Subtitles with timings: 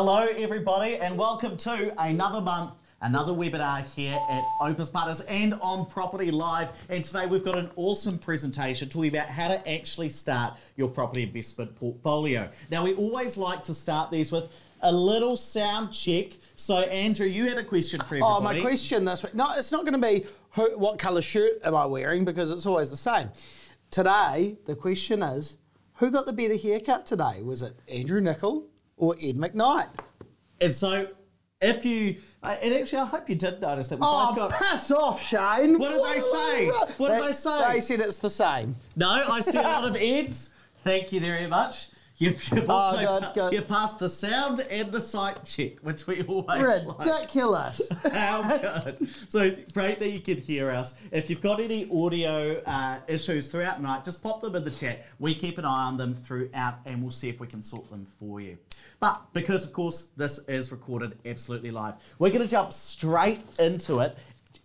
[0.00, 5.86] Hello, everybody, and welcome to another month, another webinar here at Opus Partners and on
[5.86, 6.68] Property Live.
[6.88, 11.24] And today we've got an awesome presentation talking about how to actually start your property
[11.24, 12.48] investment portfolio.
[12.70, 16.26] Now, we always like to start these with a little sound check.
[16.54, 18.34] So, Andrew, you had a question for everybody.
[18.36, 19.34] Oh, my question this week.
[19.34, 22.66] No, it's not going to be who, what colour shirt am I wearing because it's
[22.66, 23.30] always the same.
[23.90, 25.56] Today, the question is
[25.94, 27.42] who got the better haircut today?
[27.42, 28.68] Was it Andrew Nicol
[28.98, 29.88] or Ed McKnight?
[30.60, 31.08] And so,
[31.60, 34.50] if you, uh, and actually, I hope you did notice that we Oh, both got.
[34.52, 35.78] pass off, Shane.
[35.78, 36.66] What did they say?
[36.96, 37.72] What did they say?
[37.74, 38.76] They said it's the same.
[38.96, 40.50] No, I see a lot of Eds.
[40.84, 41.88] Thank you very much.
[42.18, 43.52] You've, you've also good, pa- good.
[43.52, 46.98] you passed the sound and the sight check, which we always like.
[46.98, 47.80] Ridiculous.
[48.12, 49.08] How good.
[49.28, 50.96] So great that you can hear us.
[51.12, 54.70] If you've got any audio uh, issues throughout the night, just pop them in the
[54.70, 55.06] chat.
[55.20, 58.04] We keep an eye on them throughout and we'll see if we can sort them
[58.18, 58.58] for you.
[59.00, 64.00] But because, of course, this is recorded absolutely live, we're going to jump straight into
[64.00, 64.18] it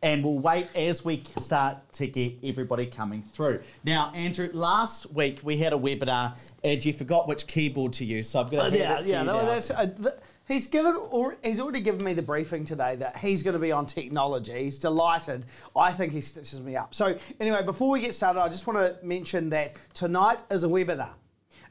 [0.04, 3.62] and we'll wait as we start to get everybody coming through.
[3.86, 8.30] Now, Andrew, last week we had a webinar and you forgot which keyboard to use,
[8.30, 9.20] so I've got to yeah, it to yeah.
[9.22, 10.16] you No, that's, uh, th-
[10.46, 13.72] he's given, or he's already given me the briefing today that he's going to be
[13.72, 14.66] on technology.
[14.66, 15.46] He's delighted.
[15.74, 16.94] I think he stitches me up.
[16.94, 20.68] So anyway, before we get started, I just want to mention that tonight is a
[20.68, 21.12] webinar.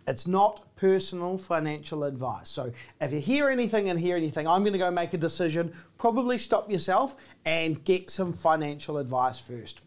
[0.06, 2.48] It's not personal financial advice.
[2.48, 5.72] So if you hear anything and hear anything, I'm going to go make a decision.
[5.98, 9.82] Probably stop yourself and get some financial advice first.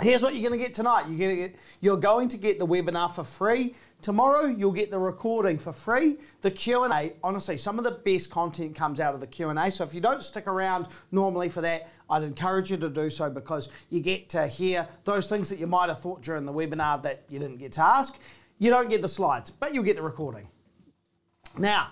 [0.00, 1.04] Here's what you're going to get tonight.
[1.08, 3.74] You're going to get you're going to get the webinar for free.
[4.00, 6.18] Tomorrow you'll get the recording for free.
[6.40, 9.70] The Q&A, honestly, some of the best content comes out of the Q&A.
[9.70, 13.30] So if you don't stick around normally for that, I'd encourage you to do so
[13.30, 17.00] because you get to hear those things that you might have thought during the webinar
[17.02, 18.18] that you didn't get to ask.
[18.62, 20.46] You don't get the slides, but you'll get the recording.
[21.58, 21.88] Now,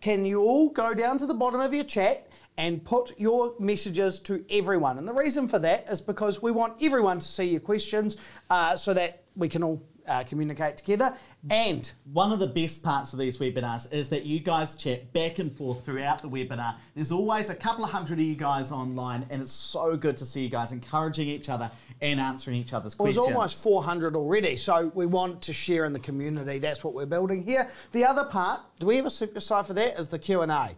[0.00, 4.20] can you all go down to the bottom of your chat and put your messages
[4.20, 4.98] to everyone?
[4.98, 8.16] And the reason for that is because we want everyone to see your questions
[8.48, 11.14] uh, so that we can all uh, communicate together.
[11.50, 15.38] And One of the best parts of these webinars is that you guys chat back
[15.38, 16.74] and forth throughout the webinar.
[16.94, 20.24] There's always a couple of hundred of you guys online, and it's so good to
[20.24, 21.70] see you guys encouraging each other
[22.00, 23.36] and answering each other's was questions.
[23.36, 26.58] almost 400 already, so we want to share in the community.
[26.58, 27.68] That's what we're building here.
[27.92, 29.98] The other part, do we have a super side for that?
[29.98, 30.70] Is the Q&A.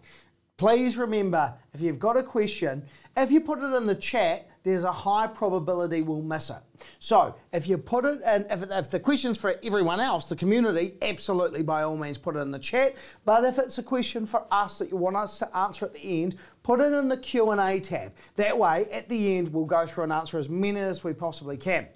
[0.57, 2.85] Please remember, if you've got a question,
[3.17, 6.59] if you put it in the chat, there's a high probability we'll miss it.
[6.99, 10.95] So if you put it, and if, if the question's for everyone else, the community,
[11.03, 12.95] absolutely by all means put it in the chat.
[13.25, 16.23] But if it's a question for us that you want us to answer at the
[16.23, 18.13] end, put it in the Q&A tab.
[18.37, 21.57] That way, at the end, we'll go through and answer as many as we possibly
[21.57, 21.89] can.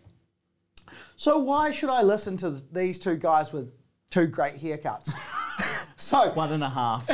[1.17, 3.73] So why should I listen to these two guys with
[4.11, 5.13] two great haircuts?
[5.97, 7.09] so One and a half.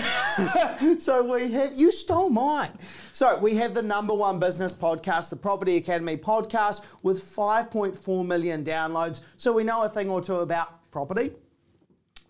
[0.99, 2.71] so we have you stole mine.
[3.13, 8.65] So we have the number one business podcast, the Property Academy podcast, with 5.4 million
[8.65, 9.21] downloads.
[9.37, 11.33] So we know a thing or two about property.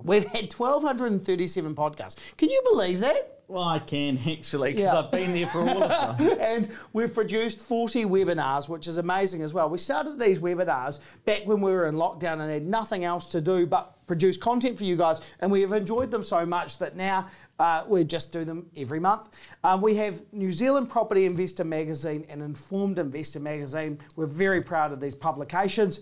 [0.02, 2.16] We've had 1,237 podcasts.
[2.36, 3.40] Can you believe that?
[3.50, 5.00] well, I can actually, because Yeah.
[5.00, 6.38] I've been there for all of them.
[6.40, 9.68] and we've produced 40 webinars, which is amazing as well.
[9.68, 13.40] We started these webinars back when we were in lockdown and had nothing else to
[13.40, 16.96] do but produce content for you guys, and we have enjoyed them so much that
[16.96, 17.28] now
[17.60, 19.28] uh, we just do them every month.
[19.62, 24.00] Um, we have New Zealand Property Investor Magazine and Informed Investor Magazine.
[24.16, 26.00] We're very proud of these publications.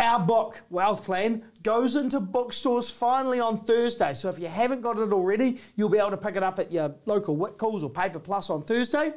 [0.00, 4.14] Our book, Wealth Plan, goes into bookstores finally on Thursday.
[4.14, 6.72] So if you haven't got it already, you'll be able to pick it up at
[6.72, 9.12] your local Whitcoulls or Paper Plus on Thursday.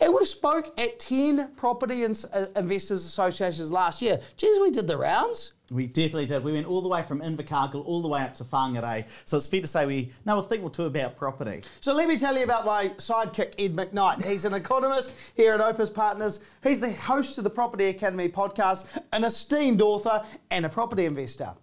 [0.00, 4.18] And we spoke at 10 property ins- uh, investors associations last year.
[4.36, 5.52] Geez, we did the rounds.
[5.70, 6.42] We definitely did.
[6.42, 9.04] We went all the way from Invercargill all the way up to Whangarei.
[9.24, 11.62] So it's fair to say we know a thing or two about property.
[11.80, 14.24] So let me tell you about my sidekick, Ed McKnight.
[14.24, 16.40] He's an economist here at Opus Partners.
[16.62, 21.54] He's the host of the Property Academy podcast, an esteemed author, and a property investor.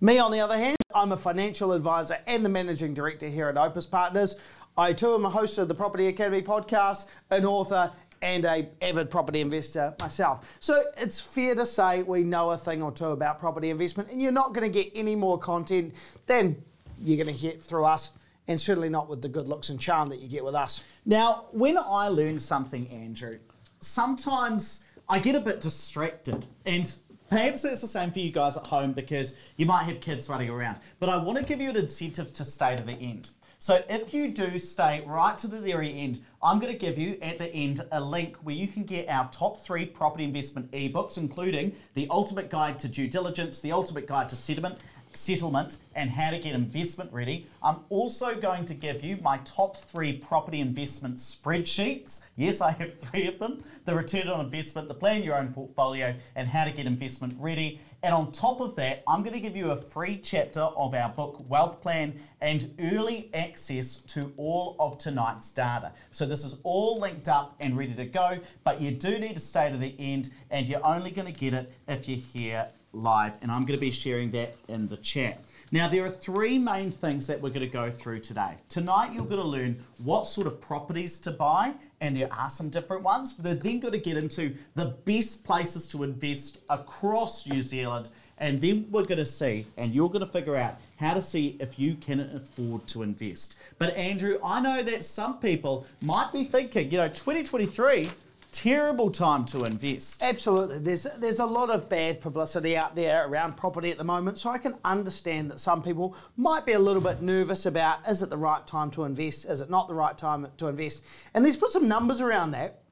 [0.00, 3.56] Me, on the other hand, I'm a financial advisor and the managing director here at
[3.56, 4.36] Opus Partners.
[4.78, 7.90] I too am a host of the Property Academy podcast, an author,
[8.22, 10.56] and a avid property investor myself.
[10.60, 14.22] So it's fair to say we know a thing or two about property investment, and
[14.22, 15.94] you're not going to get any more content
[16.26, 16.62] than
[17.00, 18.12] you're going to get through us,
[18.46, 20.84] and certainly not with the good looks and charm that you get with us.
[21.04, 23.40] Now, when I learn something, Andrew,
[23.80, 26.46] sometimes I get a bit distracted.
[26.66, 26.94] And
[27.30, 30.50] perhaps it's the same for you guys at home because you might have kids running
[30.50, 30.76] around.
[31.00, 33.30] But I want to give you an incentive to stay to the end.
[33.60, 37.18] So if you do stay right to the very end, I'm going to give you
[37.20, 41.18] at the end a link where you can get our top three property investment ebooks,
[41.18, 44.78] including the Ultimate Guide to Due Diligence, the Ultimate Guide to Settlement,
[45.18, 47.46] settlement and how to get investment ready.
[47.62, 52.26] I'm also going to give you my top three property investment spreadsheets.
[52.36, 56.14] Yes, I have three of them the return on investment, the plan your own portfolio,
[56.36, 57.80] and how to get investment ready.
[58.02, 61.08] And on top of that, I'm going to give you a free chapter of our
[61.08, 65.92] book, Wealth Plan, and early access to all of tonight's data.
[66.12, 69.40] So this is all linked up and ready to go, but you do need to
[69.40, 73.38] stay to the end, and you're only going to get it if you're here live.
[73.42, 75.40] And I'm going to be sharing that in the chat.
[75.70, 78.54] Now, there are three main things that we're going to go through today.
[78.70, 82.70] Tonight, you're going to learn what sort of properties to buy, and there are some
[82.70, 83.36] different ones.
[83.36, 88.08] They're then going to get into the best places to invest across New Zealand,
[88.38, 91.58] and then we're going to see, and you're going to figure out how to see
[91.60, 93.56] if you can afford to invest.
[93.78, 98.10] But, Andrew, I know that some people might be thinking, you know, 2023
[98.52, 100.22] terrible time to invest.
[100.22, 100.78] Absolutely.
[100.78, 104.50] There's there's a lot of bad publicity out there around property at the moment, so
[104.50, 108.30] I can understand that some people might be a little bit nervous about is it
[108.30, 109.44] the right time to invest?
[109.44, 111.04] Is it not the right time to invest?
[111.34, 112.82] And let's put some numbers around that.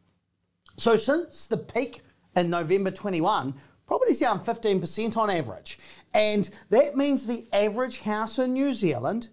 [0.76, 2.02] So since the peak
[2.34, 3.54] in November 21,
[3.86, 5.78] property's down 15% on average.
[6.12, 9.28] And that means the average house in New Zealand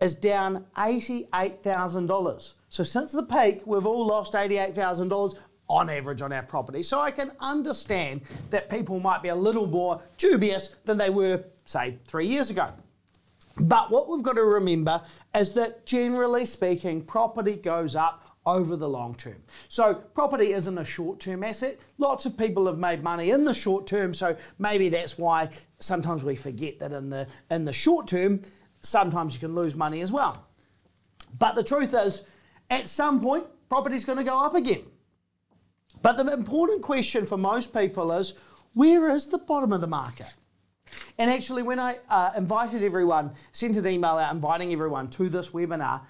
[0.00, 2.54] is down $88,000.
[2.68, 5.34] So since the peak, we've all lost $88,000
[5.70, 6.82] on average on our property.
[6.82, 11.44] So I can understand that people might be a little more dubious than they were,
[11.64, 12.72] say, three years ago.
[13.56, 15.00] But what we've got to remember
[15.34, 19.36] is that generally speaking, property goes up over the long term.
[19.68, 21.78] So property isn't a short-term asset.
[21.98, 26.24] Lots of people have made money in the short term, so maybe that's why sometimes
[26.24, 28.40] we forget that in the in the short term,
[28.80, 30.46] sometimes you can lose money as well.
[31.38, 32.22] But the truth is,
[32.70, 34.84] at some point, property's going to go up again.
[36.02, 38.34] But the important question for most people is
[38.74, 40.32] where is the bottom of the market?
[41.18, 45.50] And actually, when I uh, invited everyone, sent an email out inviting everyone to this
[45.50, 46.02] webinar,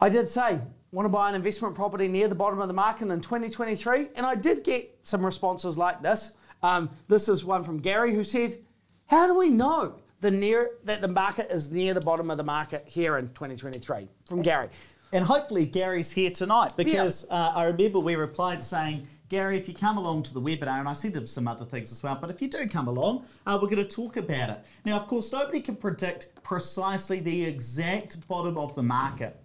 [0.00, 0.60] I did say,
[0.92, 4.08] want to buy an investment property near the bottom of the market in 2023?
[4.16, 6.32] And I did get some responses like this.
[6.62, 8.58] Um, this is one from Gary who said,
[9.06, 12.44] How do we know the near that the market is near the bottom of the
[12.44, 14.08] market here in 2023?
[14.26, 14.68] From Gary.
[15.12, 17.36] And hopefully Gary's here tonight because yeah.
[17.36, 20.88] uh, I remember we replied saying, Gary, if you come along to the webinar, and
[20.88, 23.58] I sent him some other things as well, but if you do come along, uh,
[23.60, 24.58] we're going to talk about it.
[24.84, 29.40] Now, of course, nobody can predict precisely the exact bottom of the market.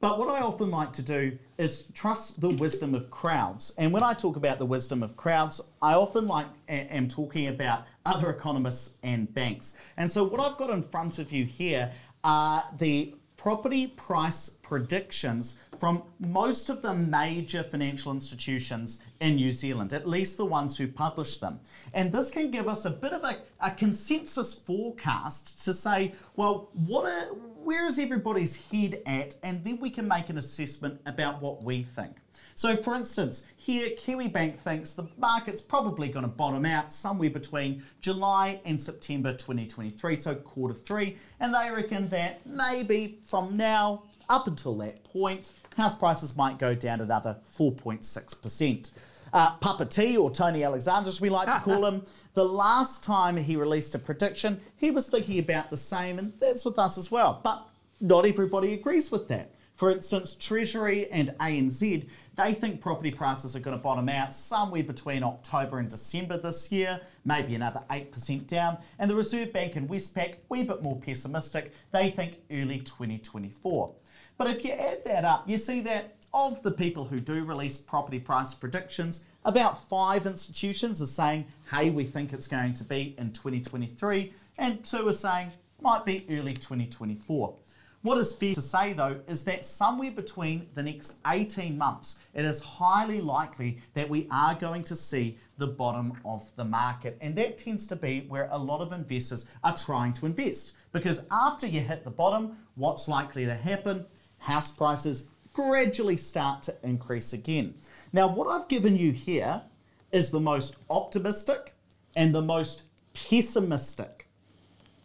[0.00, 3.74] But what I often like to do is trust the wisdom of crowds.
[3.78, 7.86] And when I talk about the wisdom of crowds, I often like am talking about
[8.04, 9.78] other economists and banks.
[9.96, 11.92] And so what I've got in front of you here
[12.24, 19.92] are the property price predictions from most of the major financial institutions in New Zealand,
[19.92, 21.58] at least the ones who publish them.
[21.92, 26.70] And this can give us a bit of a, a consensus forecast to say, well,
[26.86, 27.34] what are,
[27.64, 29.34] where is everybody's head at?
[29.42, 32.21] And then we can make an assessment about what we think.
[32.62, 37.82] So, for instance, here Kiwibank thinks the market's probably going to bottom out somewhere between
[38.00, 44.46] July and September 2023, so quarter three, and they reckon that maybe from now up
[44.46, 48.92] until that point, house prices might go down another 4.6%.
[49.32, 52.04] Uh, Papa T, or Tony Alexander, as we like to call him,
[52.34, 56.64] the last time he released a prediction, he was thinking about the same, and that's
[56.64, 57.40] with us as well.
[57.42, 57.66] But
[58.00, 59.50] not everybody agrees with that.
[59.74, 64.82] For instance, Treasury and ANZ, they think property prices are going to bottom out somewhere
[64.82, 68.78] between October and December this year, maybe another 8% down.
[68.98, 73.94] And the Reserve Bank and Westpac, wee bit more pessimistic, they think early 2024.
[74.38, 77.78] But if you add that up, you see that of the people who do release
[77.78, 83.14] property price predictions, about five institutions are saying, hey, we think it's going to be
[83.18, 87.54] in 2023, and two are saying, might be early 2024.
[88.02, 92.44] What is fair to say though is that somewhere between the next 18 months, it
[92.44, 97.16] is highly likely that we are going to see the bottom of the market.
[97.20, 100.72] And that tends to be where a lot of investors are trying to invest.
[100.90, 104.04] Because after you hit the bottom, what's likely to happen?
[104.38, 107.72] House prices gradually start to increase again.
[108.12, 109.62] Now, what I've given you here
[110.10, 111.72] is the most optimistic
[112.16, 112.82] and the most
[113.14, 114.26] pessimistic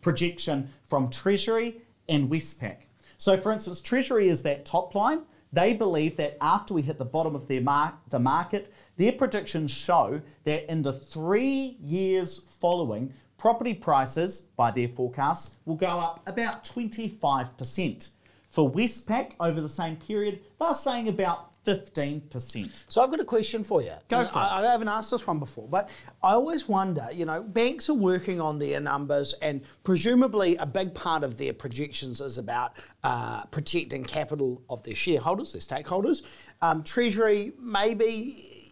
[0.01, 2.86] projection from Treasury and Westpac.
[3.17, 5.21] So, for instance, Treasury is that top line.
[5.51, 9.71] They believe that after we hit the bottom of their mar- the market, their predictions
[9.71, 16.21] show that in the three years following, property prices, by their forecasts, will go up
[16.27, 18.09] about 25%.
[18.49, 22.83] For Westpac, over the same period, they're saying about 15%.
[22.87, 23.91] So I've got a question for you.
[24.07, 25.89] Go for I, I haven't asked this one before, but
[26.23, 30.93] I always wonder, you know, banks are working on their numbers and presumably a big
[30.93, 36.23] part of their projections is about uh, protecting capital of their shareholders, their stakeholders.
[36.61, 38.63] Um, Treasury, maybe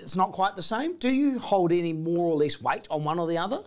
[0.00, 0.96] it's not quite the same.
[0.96, 3.62] Do you hold any more or less weight on one or the other?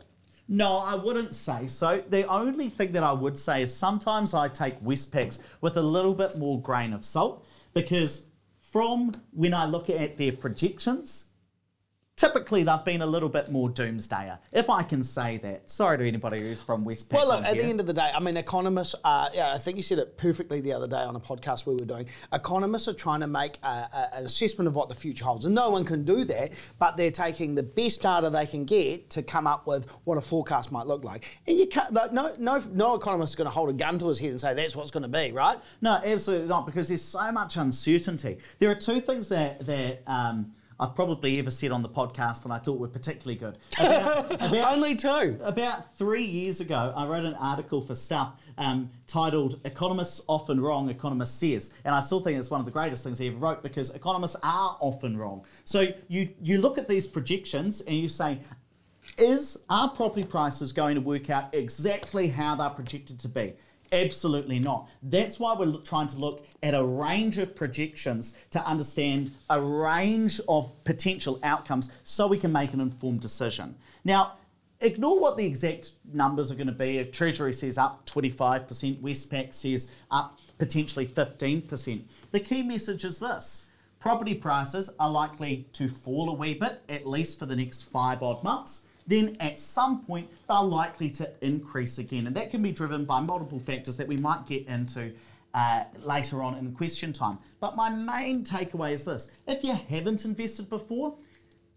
[0.47, 2.03] No, I wouldn't say so.
[2.09, 6.15] The only thing that I would say is sometimes I take Westpacs with a little
[6.15, 8.25] bit more grain of salt because
[8.71, 11.30] from when I look at their projections,
[12.21, 15.67] typically they've been a little bit more doomsdayer, if I can say that.
[15.67, 17.13] Sorry to anybody who's from Westpac.
[17.13, 19.75] Well, look, at the end of the day, I mean, economists, uh, yeah, I think
[19.77, 22.05] you said it perfectly the other day on a podcast we were doing.
[22.31, 25.55] Economists are trying to make a, a, an assessment of what the future holds, and
[25.55, 29.23] no one can do that, but they're taking the best data they can get to
[29.23, 31.39] come up with what a forecast might look like.
[31.47, 34.07] And you can't, like, no, no, no economist is going to hold a gun to
[34.07, 35.57] his head and say that's what's going to be, right?
[35.81, 38.37] No, absolutely not, because there's so much uncertainty.
[38.59, 42.51] There are two things that that um, I've probably ever said on the podcast that
[42.51, 43.59] I thought were particularly good.
[43.79, 45.37] About, about, Only two.
[45.43, 50.89] about three years ago, I wrote an article for Stuff um, titled "Economists Often Wrong,
[50.89, 53.61] Economist Says," and I still think it's one of the greatest things he ever wrote
[53.61, 55.45] because economists are often wrong.
[55.65, 58.39] So you you look at these projections and you say.
[59.17, 63.53] Is are property prices going to work out exactly how they're projected to be?
[63.91, 64.89] Absolutely not.
[65.03, 70.39] That's why we're trying to look at a range of projections to understand a range
[70.47, 73.75] of potential outcomes so we can make an informed decision.
[74.05, 74.37] Now,
[74.79, 76.99] ignore what the exact numbers are going to be.
[76.99, 82.03] If Treasury says up 25%, Westpac says up potentially 15%.
[82.31, 83.65] The key message is this
[83.99, 88.23] property prices are likely to fall a wee bit, at least for the next five
[88.23, 88.83] odd months.
[89.11, 92.27] Then at some point, they're likely to increase again.
[92.27, 95.11] And that can be driven by multiple factors that we might get into
[95.53, 97.37] uh, later on in the question time.
[97.59, 101.13] But my main takeaway is this if you haven't invested before,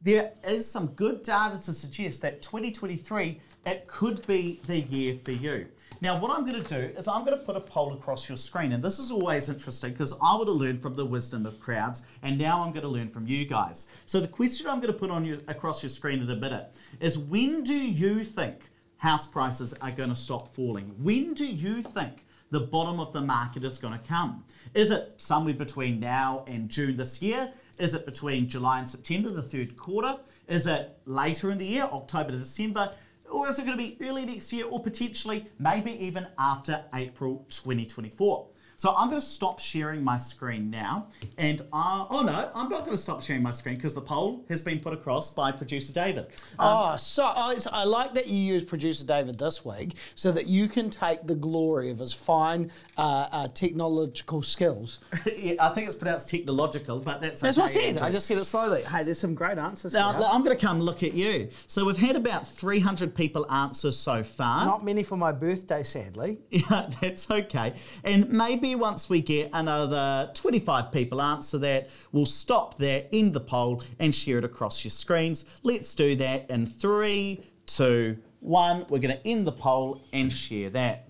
[0.01, 5.33] there is some good data to suggest that 2023 it could be the year for
[5.33, 5.67] you.
[6.01, 8.37] Now, what I'm going to do is I'm going to put a poll across your
[8.37, 11.61] screen, and this is always interesting because I would have learned from the wisdom of
[11.61, 13.89] crowds, and now I'm going to learn from you guys.
[14.07, 16.75] So the question I'm going to put on you across your screen in a minute
[17.01, 20.95] is: When do you think house prices are going to stop falling?
[20.99, 24.45] When do you think the bottom of the market is going to come?
[24.75, 27.53] Is it somewhere between now and June this year?
[27.79, 30.17] Is it between July and September, the third quarter?
[30.47, 32.93] Is it later in the year, October to December?
[33.35, 37.45] Or is it going to be early next year or potentially maybe even after April
[37.49, 38.47] 2024?
[38.77, 41.09] So I'm going to stop sharing my screen now.
[41.39, 44.45] And uh, oh no, I'm not going to stop sharing my screen because the poll
[44.49, 46.27] has been put across by producer David.
[46.59, 50.69] Oh, so I, I like that you use producer David this week so that you
[50.69, 55.01] can take the glory of his fine uh, uh, technological skills.
[55.37, 57.83] Yeah, I think it's pronounced technological, but that's That's what I said.
[57.85, 58.07] Andrew.
[58.07, 58.83] I just said it slowly.
[58.83, 60.27] Hey, there's some great answers Now, here.
[60.31, 61.49] I'm going to come look at you.
[61.67, 64.65] So we've had about 300 people answer so far.
[64.65, 66.39] Not many for my birthday, sadly.
[66.51, 67.75] Yeah, that's okay.
[68.05, 73.41] And maybe once we get another 25 people answer that, we'll stop there, end the
[73.41, 75.45] poll, and share it across your screens.
[75.63, 78.87] Let's do that in three, two, one.
[78.89, 81.09] We're going to end the poll and share that.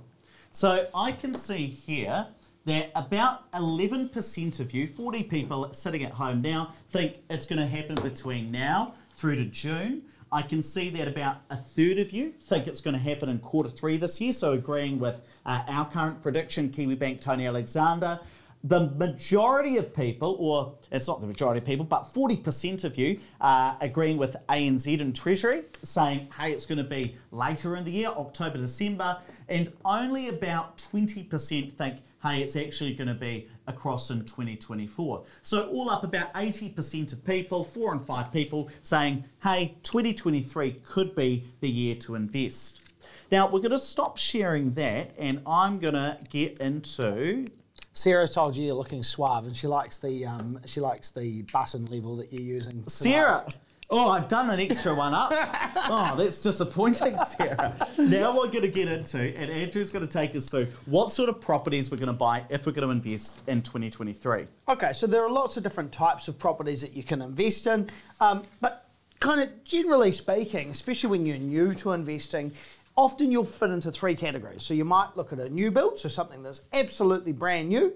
[0.51, 2.27] So I can see here
[2.65, 7.67] that about 11% of you, 40 people sitting at home now, think it's going to
[7.67, 10.03] happen between now through to June.
[10.33, 13.39] I can see that about a third of you think it's going to happen in
[13.39, 18.21] quarter three this year, so agreeing with uh, our current prediction, Kiwi Bank Tony Alexander.
[18.67, 23.21] The majority of people, or it's not the majority of people, but 40% of you
[23.43, 27.91] are agreeing with ANZ and Treasury, saying, hey, it's going to be later in the
[27.91, 29.19] year, October, December,
[29.51, 35.25] and only about 20% think, hey, it's actually going to be across in 2024.
[35.43, 41.15] So, all up, about 80% of people, four and five people, saying, hey, 2023 could
[41.15, 42.81] be the year to invest.
[43.31, 47.47] Now, we're going to stop sharing that, and I'm going to get into.
[47.93, 51.87] Sarah's told you you're looking suave, and she likes the um, she likes the button
[51.87, 52.73] level that you're using.
[52.73, 52.91] tonight.
[52.91, 53.47] Sarah!
[53.91, 55.31] Oh, I've done an extra one up.
[55.77, 57.75] oh, that's disappointing, Sarah.
[57.99, 61.29] Now we're going to get into, and Andrew's going to take us through what sort
[61.29, 64.47] of properties we're going to buy if we're going to invest in 2023.
[64.69, 67.89] Okay, so there are lots of different types of properties that you can invest in,
[68.21, 68.89] um, but
[69.21, 72.53] kind of generally speaking, especially when you're new to investing,
[72.97, 74.63] often you'll fit into three categories.
[74.63, 77.93] So you might look at a new build, so something that's absolutely brand new,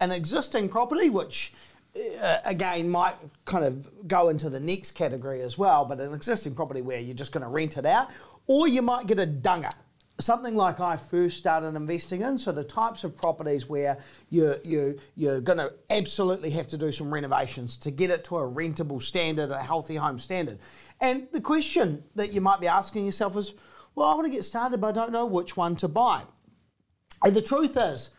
[0.00, 1.52] an existing property, which
[2.22, 6.54] uh, again might kind of go into the next category as well, but an existing
[6.54, 8.10] property where you're just going to rent it out,
[8.46, 9.70] or you might get a dunger.
[10.20, 12.38] something like I first started investing in.
[12.38, 13.98] So the types of properties where
[14.30, 18.38] you you you're going to absolutely have to do some renovations to get it to
[18.38, 20.58] a rentable standard, a healthy home standard.
[21.00, 23.52] And the question that you might be asking yourself is,
[23.98, 26.22] well, I want to get started, but I don't know which one to buy.
[27.24, 28.10] And the truth is,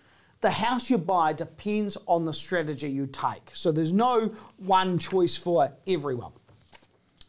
[0.42, 3.50] the house you buy depends on the strategy you take.
[3.54, 6.32] So there's no one choice for everyone.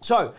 [0.01, 0.35] So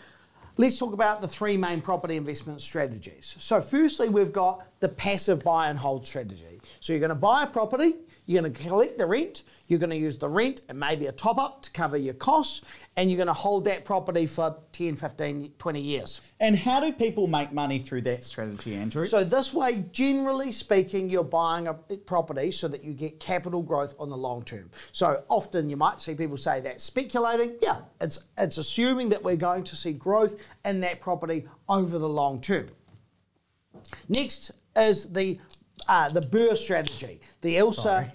[0.58, 3.36] let's talk about the three main property investment strategies.
[3.40, 6.60] So, firstly, we've got the passive buy and hold strategy.
[6.80, 7.94] So, you're going to buy a property,
[8.32, 11.12] you're going to collect the rent, you're going to use the rent and maybe a
[11.12, 12.62] top up to cover your costs,
[12.96, 16.22] and you're going to hold that property for 10, 15, 20 years.
[16.40, 19.06] And how do people make money through that strategy, Andrew?
[19.06, 23.96] So, this way, generally speaking, you're buying a property so that you get capital growth
[24.00, 24.70] on the long term.
[24.94, 29.36] So, often you might see people say that speculating, yeah, it's, it's assuming that we're
[29.36, 32.70] going to see growth in that property over the long term.
[34.08, 35.40] Next is the
[35.88, 38.12] uh, the BRRRR strategy, the Elsa.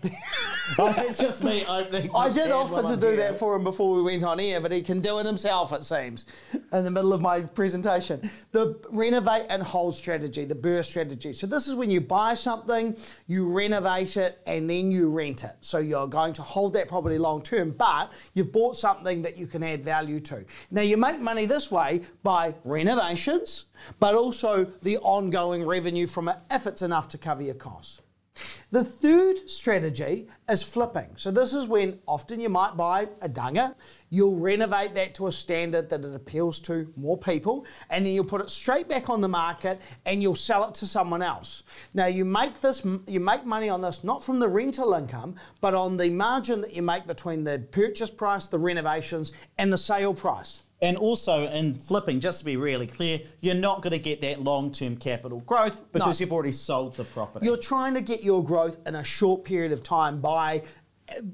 [0.78, 2.10] oh, it's just me opening.
[2.14, 3.16] I did offer to I'm do here.
[3.16, 5.84] that for him before we went on air, but he can do it himself, it
[5.84, 6.26] seems,
[6.72, 8.30] in the middle of my presentation.
[8.52, 11.32] The renovate and hold strategy, the BRRRR strategy.
[11.32, 12.96] So, this is when you buy something,
[13.26, 15.56] you renovate it, and then you rent it.
[15.60, 19.46] So, you're going to hold that property long term, but you've bought something that you
[19.46, 20.44] can add value to.
[20.70, 23.64] Now, you make money this way by renovations,
[23.98, 28.02] but also the ongoing revenue from it if it's enough to cover your costs.
[28.70, 31.08] The third strategy is flipping.
[31.16, 33.74] So, this is when often you might buy a dunga,
[34.10, 38.24] you'll renovate that to a standard that it appeals to more people, and then you'll
[38.24, 41.62] put it straight back on the market and you'll sell it to someone else.
[41.94, 45.74] Now, you make this, you make money on this not from the rental income, but
[45.74, 50.12] on the margin that you make between the purchase price, the renovations, and the sale
[50.12, 50.62] price.
[50.82, 54.42] And also in flipping, just to be really clear, you're not going to get that
[54.42, 56.24] long-term capital growth because No.
[56.24, 57.46] you've already sold the property.
[57.46, 60.62] You're trying to get your growth in a short period of time by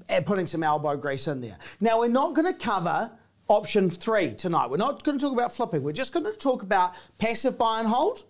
[0.08, 1.56] uh, putting some elbow grease in there.
[1.80, 3.10] Now, we're not going to cover
[3.48, 4.70] option three tonight.
[4.70, 5.82] We're not going to talk about flipping.
[5.82, 8.24] We're just going to talk about passive buy and hold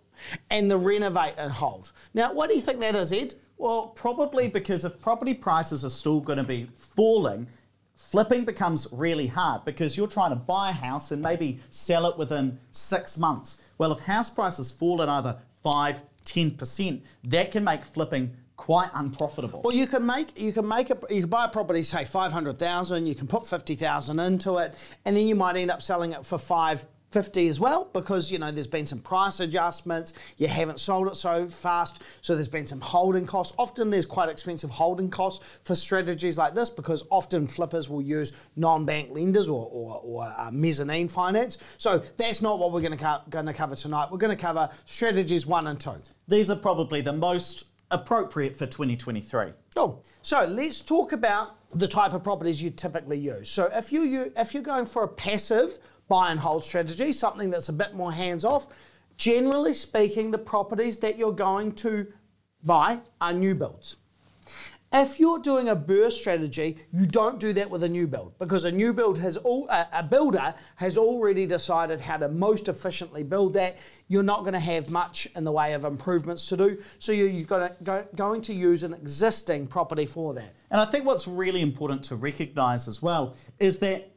[0.51, 1.93] and the renovate and hold.
[2.15, 3.35] Now, what do you think that is, Ed?
[3.59, 7.47] Well, probably because if property prices are still going to be falling,
[8.11, 12.19] flipping becomes really hard because you're trying to buy a house and maybe sell it
[12.19, 13.63] within six months.
[13.79, 19.63] Well, if house prices fall at either 5, 10%, that can make flipping quite unprofitable.
[19.63, 22.31] Well, you can make you can make a you can buy a property say five
[22.31, 23.07] hundred thousand.
[23.07, 26.25] You can put fifty thousand into it, and then you might end up selling it
[26.25, 30.15] for five fifty as well because you know there's been some price adjustments.
[30.39, 33.55] You haven't sold it so fast, so there's been some holding costs.
[33.59, 38.33] Often there's quite expensive holding costs for strategies like this because often flippers will use
[38.57, 41.59] non-bank lenders or, or, or uh, mezzanine finance.
[41.79, 44.09] So that's not what we're going to co- going to cover tonight.
[44.11, 45.93] We're going to cover strategies one and two.
[46.29, 49.53] These are probably the most appropriate for 2023.
[49.77, 53.51] Oh, so let's talk about the type of properties you typically use.
[53.51, 57.51] So if you, you if you're going for a passive buy and hold strategy, something
[57.51, 58.67] that's a bit more hands off,
[59.17, 62.07] generally speaking, the properties that you're going to
[62.63, 63.97] buy are new builds.
[64.95, 68.65] If you're doing a BRRRR strategy, you don't do that with a new build because
[68.65, 73.55] a new build has all a, builder has already decided how to most efficiently build
[73.55, 73.79] that.
[74.09, 77.45] You're not going to have much in the way of improvements to do, so you're,
[77.45, 80.53] going to, going to use an existing property for that.
[80.71, 84.12] And I think what's really important to recognize as well is that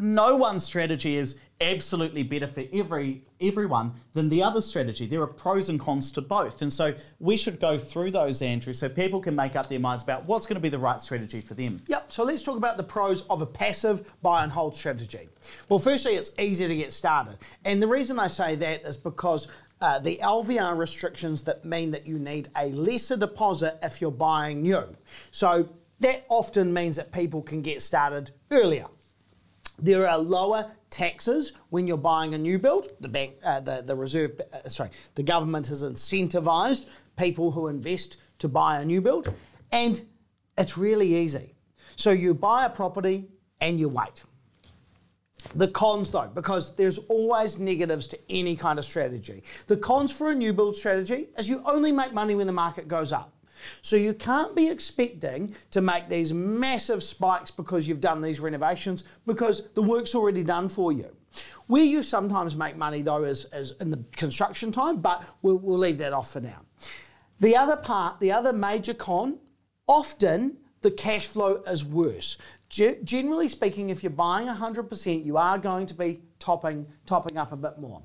[0.00, 5.06] no one strategy is absolutely better for every everyone than the other strategy.
[5.06, 6.62] There are pros and cons to both.
[6.62, 10.02] And so we should go through those, Andrew, so people can make up their minds
[10.02, 11.82] about what's going to be the right strategy for them.
[11.88, 15.28] Yep, so let's talk about the pros of a passive buy and hold strategy.
[15.68, 17.38] Well, firstly, it's easy to get started.
[17.64, 19.48] And the reason I say that is because
[19.80, 24.62] uh, the LVR restrictions that mean that you need a lesser deposit if you're buying
[24.62, 24.96] new.
[25.30, 25.68] So
[26.00, 28.86] that often means that people can get started earlier.
[29.78, 32.88] There are lower taxes when you're buying a new build.
[33.00, 38.18] The bank, uh, the the reserve, uh, sorry, the government has incentivised people who invest
[38.38, 39.32] to buy a new build,
[39.72, 40.00] and
[40.56, 41.54] it's really easy.
[41.96, 43.28] So you buy a property
[43.60, 44.24] and you wait.
[45.54, 49.44] The cons, though, because there's always negatives to any kind of strategy.
[49.66, 52.88] The cons for a new build strategy is you only make money when the market
[52.88, 53.33] goes up.
[53.82, 59.04] So you can't be expecting to make these massive spikes because you've done these renovations
[59.26, 61.14] because the work's already done for you.
[61.66, 65.78] Where you sometimes make money though is, is in the construction time, but we'll, we'll
[65.78, 66.60] leave that off for now.
[67.40, 69.38] The other part, the other major con,
[69.86, 72.38] often the cash flow is worse.
[72.68, 77.52] Ge- generally speaking, if you're buying 100%, you are going to be topping, topping up
[77.52, 78.02] a bit more.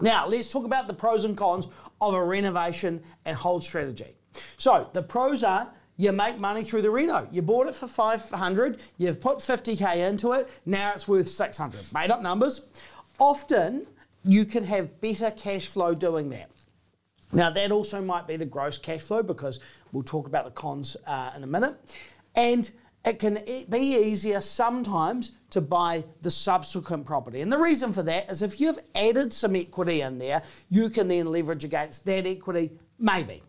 [0.00, 1.68] Now, let's talk about the pros and cons
[2.00, 4.16] of a renovation and hold strategy.
[4.56, 7.28] So, the pros are you make money through the reno.
[7.30, 11.92] You bought it for 500, you've put 50k into it, now it's worth 600.
[11.92, 12.66] Made up numbers.
[13.18, 13.86] Often,
[14.24, 16.50] you can have better cash flow doing that.
[17.32, 19.60] Now, that also might be the gross cash flow because
[19.92, 21.76] we'll talk about the cons uh, in a minute.
[22.34, 22.70] And
[23.04, 27.40] it can be easier sometimes to buy the subsequent property.
[27.40, 31.08] And the reason for that is if you've added some equity in there, you can
[31.08, 33.42] then leverage against that equity, maybe.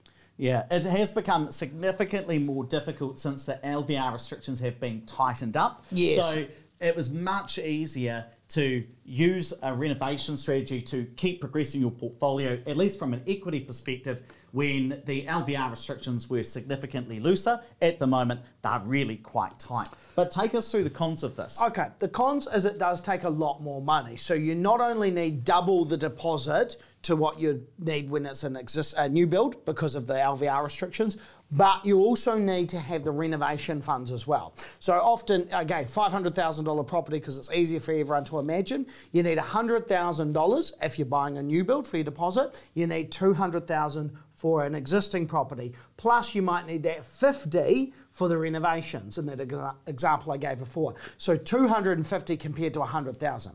[0.43, 5.86] Yeah, it has become significantly more difficult since the LVR restrictions have been tightened up.
[5.89, 6.34] Yes.
[6.34, 6.45] So
[6.82, 12.75] it was much easier to use a renovation strategy to keep progressing your portfolio, at
[12.75, 17.62] least from an equity perspective, when the LVR restrictions were significantly looser.
[17.82, 19.88] At the moment, they're really quite tight.
[20.13, 21.62] But take us through the cons of this.
[21.62, 24.17] Okay, the cons is it does take a lot more money.
[24.17, 28.56] So you not only need double the deposit to what you need when it's an
[28.56, 31.18] exist a new build because of the LVR restrictions,
[31.52, 34.56] but you also need to have the renovation funds as well.
[34.80, 38.88] So often, again, $500,000 property because it's easier for everyone to imagine.
[39.12, 42.60] You need $100,000 if you're buying a new build for your deposit.
[42.74, 45.74] You need 200,000 for an existing property.
[45.98, 50.96] Plus, you might need that 50 for the renovations in that example I gave before.
[51.18, 53.54] So 250 compared to 100,000.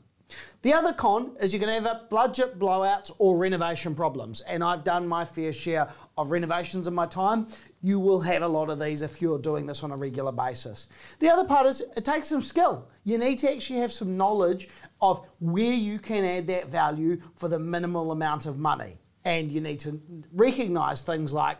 [0.62, 4.40] The other con is you're going to have budget blowouts or renovation problems.
[4.42, 7.46] And I've done my fair share of renovations in my time.
[7.80, 10.88] You will have a lot of these if you're doing this on a regular basis.
[11.20, 12.88] The other part is it takes some skill.
[13.04, 14.68] You need to actually have some knowledge
[15.00, 18.98] of where you can add that value for the minimal amount of money.
[19.24, 20.00] And you need to
[20.32, 21.58] recognize things like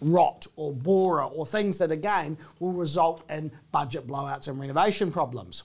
[0.00, 5.64] rot or borer or things that again will result in budget blowouts and renovation problems.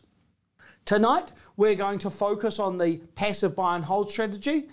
[0.86, 4.70] Tonight, we're going to focus on the passive buy and hold strategy.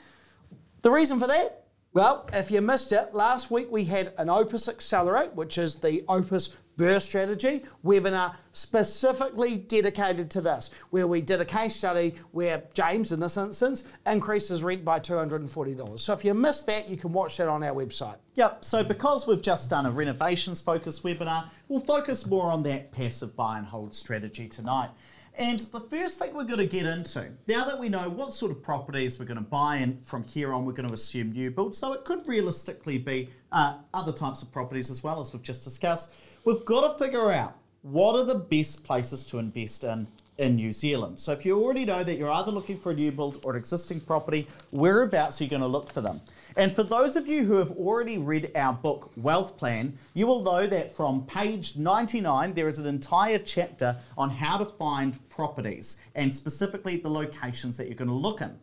[0.83, 1.65] The reason for that?
[1.95, 6.05] Well, if you missed it, last week we had an Opus Accelerate, which is the
[6.11, 12.63] Opus Burst Strategy webinar specifically dedicated to this, where we did a case study where
[12.75, 15.99] James, in this instance, increases rent by $240.
[15.99, 18.17] So if you missed that, you can watch that on our website.
[18.35, 22.93] Yep, so because we've just done a renovations focused webinar, we'll focus more on that
[22.93, 24.91] passive buy and hold strategy tonight.
[25.39, 28.53] And the first thing we're going to get into, now that we know what sort
[28.53, 31.51] of properties we're going to buy, and from here on we're going to assume new
[31.51, 35.43] builds, so it could realistically be uh, other types of properties as well, as we've
[35.43, 36.13] just discussed,
[36.45, 40.07] we've got to figure out what are the best places to invest in
[40.39, 41.21] in New Zealand.
[41.21, 43.59] So if you already know that you're either looking for a new build or an
[43.59, 46.21] existing property, whereabouts are you going to look for them?
[46.57, 50.43] And for those of you who have already read our book, Wealth Plan, you will
[50.43, 56.01] know that from page 99, there is an entire chapter on how to find properties
[56.15, 58.59] and specifically the locations that you're going to look in.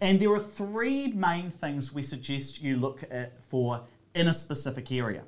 [0.00, 3.80] And there are three main things we suggest you look at for
[4.14, 5.22] in a specific area.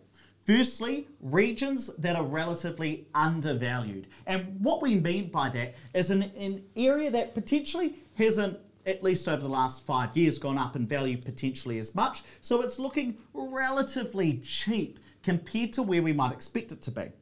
[0.44, 4.09] Firstly, regions that are relatively undervalued.
[4.27, 9.29] And what we mean by that is an, an area that potentially hasn't at least
[9.29, 12.23] over the last five years, gone up in value potentially as much.
[12.40, 17.12] So it's looking relatively cheap compared to where we might expect it to be.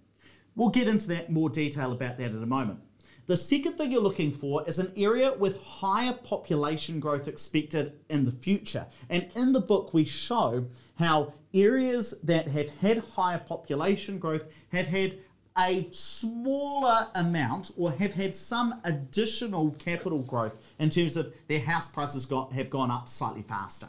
[0.55, 2.81] We'll get into that more detail about that in a moment.
[3.27, 8.25] The second thing you're looking for is an area with higher population growth expected in
[8.25, 8.87] the future.
[9.11, 14.87] And in the book, we show how areas that have had higher population growth have
[14.87, 15.19] had
[15.59, 21.91] a smaller amount or have had some additional capital growth in terms of their house
[21.91, 23.89] prices got, have gone up slightly faster.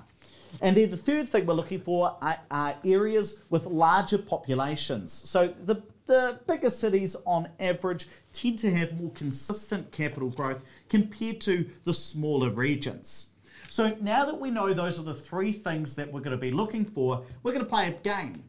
[0.61, 5.13] And then the third thing we're looking for are, are areas with larger populations.
[5.13, 11.39] So the, the bigger cities on average tend to have more consistent capital growth compared
[11.41, 13.29] to the smaller regions.
[13.69, 16.51] So now that we know those are the three things that we're going to be
[16.51, 18.43] looking for, we're going to play a game.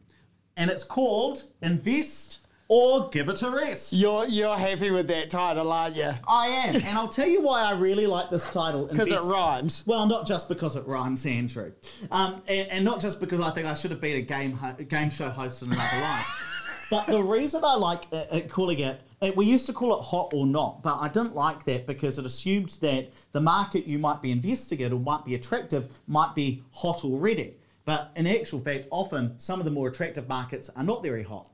[0.57, 2.39] And it's called Invest
[2.71, 3.91] or give it a rest.
[3.91, 6.09] You're you're happy with that title, aren't you?
[6.25, 8.87] I am, and I'll tell you why I really like this title.
[8.87, 9.83] Because it rhymes.
[9.85, 11.73] Well, not just because it rhymes, Andrew,
[12.11, 14.81] um, and, and, not just because I think I should have been a game ho-
[14.87, 16.87] game show host in another life.
[16.89, 20.03] but the reason I like uh, uh, calling it, uh, we used to call it
[20.03, 23.99] hot or not, but I didn't like that because it assumed that the market you
[23.99, 27.55] might be investing in or might be attractive might be hot already.
[27.83, 31.49] But in actual fact, often some of the more attractive markets are not very hot.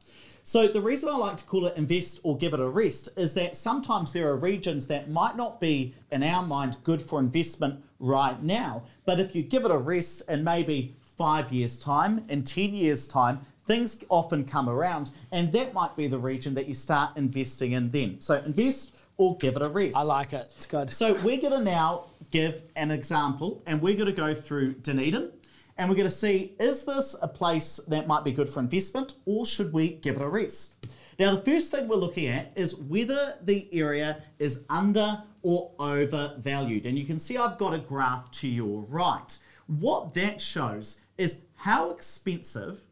[0.48, 3.34] So the reason I like to call it invest or give it a rest is
[3.34, 7.84] that sometimes there are regions that might not be, in our mind, good for investment
[8.00, 8.84] right now.
[9.04, 13.10] But if you give it a rest in maybe five years' time, in 10 years'
[13.10, 17.74] time, things often come around, and that might be the region that you start investing
[17.74, 18.22] in then.
[18.22, 19.98] So invest or give it a rest.
[19.98, 20.50] I like it.
[20.56, 20.90] It's good.
[20.90, 25.30] So we're going to now give an example, and we're going to go through Dunedin,
[25.78, 29.16] and we're going to see is this a place that might be good for investment,
[29.26, 30.88] or should we give it a rest?
[31.20, 36.86] Now, the first thing we're looking at is whether the area is under or overvalued,
[36.86, 39.38] and you can see I've got a graph to your right.
[39.68, 42.84] What that shows is how expensive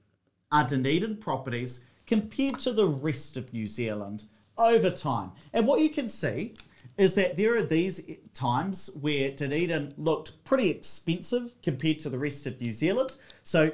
[0.52, 4.26] are Dunedin properties compared to the rest of New Zealand
[4.58, 5.32] over time.
[5.54, 6.54] And what you can see
[6.98, 12.48] is that there are these times where Dunedin looked pretty expensive compared to the rest
[12.48, 13.17] of New Zealand.
[13.43, 13.71] So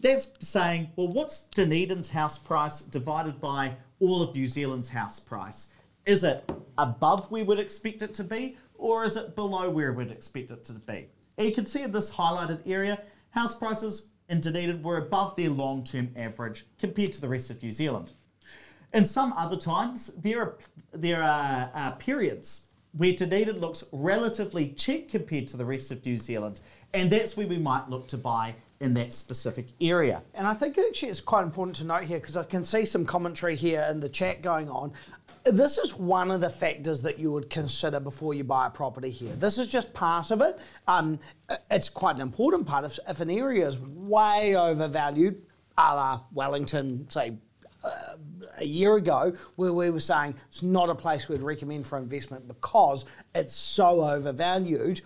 [0.00, 5.72] that's saying, well, what's Dunedin's house price divided by all of New Zealand's house price?
[6.06, 10.10] Is it above where we'd expect it to be, or is it below where we'd
[10.10, 11.08] expect it to be?
[11.36, 15.50] And you can see in this highlighted area, house prices in Dunedin were above their
[15.50, 18.12] long term average compared to the rest of New Zealand.
[18.94, 20.58] In some other times, there are,
[20.92, 26.16] there are uh, periods where Dunedin looks relatively cheap compared to the rest of New
[26.16, 26.60] Zealand,
[26.94, 30.22] and that's where we might look to buy in that specific area.
[30.34, 33.04] And I think actually it's quite important to note here because I can see some
[33.04, 34.92] commentary here in the chat going on.
[35.44, 39.10] This is one of the factors that you would consider before you buy a property
[39.10, 39.34] here.
[39.34, 40.58] This is just part of it.
[40.86, 41.18] Um,
[41.70, 42.84] it's quite an important part.
[42.84, 45.42] If, if an area is way overvalued,
[45.76, 47.36] a la Wellington, say
[47.84, 52.46] a year ago where we were saying it's not a place we'd recommend for investment
[52.48, 55.00] because it's so overvalued.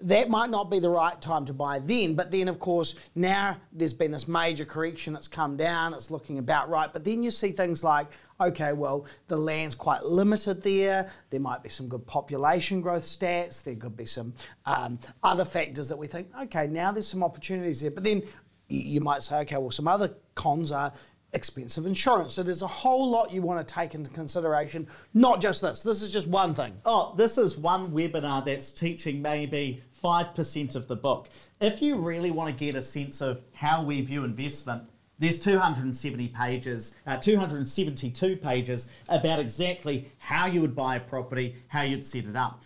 [0.00, 3.56] That might not be the right time to buy then, but then of course now
[3.72, 6.92] there's been this major correction, it's come down, it's looking about right.
[6.92, 8.08] But then you see things like,
[8.40, 13.64] okay, well, the land's quite limited there, there might be some good population growth stats,
[13.64, 14.34] there could be some
[14.66, 17.90] um, other factors that we think, okay, now there's some opportunities there.
[17.90, 18.22] But then
[18.68, 20.92] you might say, okay, well, some other cons are
[21.32, 22.34] expensive insurance.
[22.34, 25.82] So there's a whole lot you want to take into consideration, not just this.
[25.82, 26.74] This is just one thing.
[26.84, 31.28] Oh, this is one webinar that's teaching maybe 5% of the book.
[31.60, 34.84] If you really want to get a sense of how we view investment,
[35.18, 41.82] there's 270 pages, uh, 272 pages about exactly how you would buy a property, how
[41.82, 42.62] you'd set it up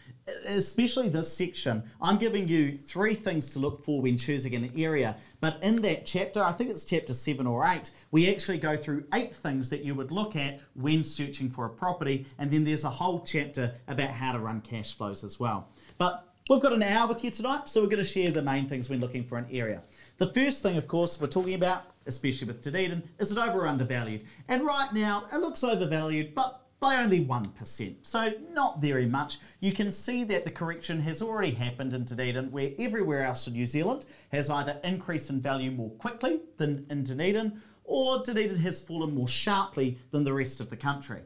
[0.47, 5.17] especially this section, I'm giving you three things to look for when choosing an area.
[5.41, 9.05] But in that chapter, I think it's chapter seven or eight, we actually go through
[9.15, 12.27] eight things that you would look at when searching for a property.
[12.39, 15.69] And then there's a whole chapter about how to run cash flows as well.
[15.99, 18.69] But We've got an hour with you tonight, so we're going to share the main
[18.69, 19.81] things when looking for an area.
[20.19, 23.69] The first thing, of course, we're talking about, especially with Dunedin, is it over or
[23.69, 24.27] undervalued?
[24.49, 27.95] And right now, it looks overvalued, but by only 1%.
[28.03, 29.39] So not very much.
[29.61, 33.53] You can see that the correction has already happened in Dunedin where everywhere else in
[33.53, 38.85] New Zealand has either increased in value more quickly than in Dunedin or Dunedin has
[38.85, 41.21] fallen more sharply than the rest of the country.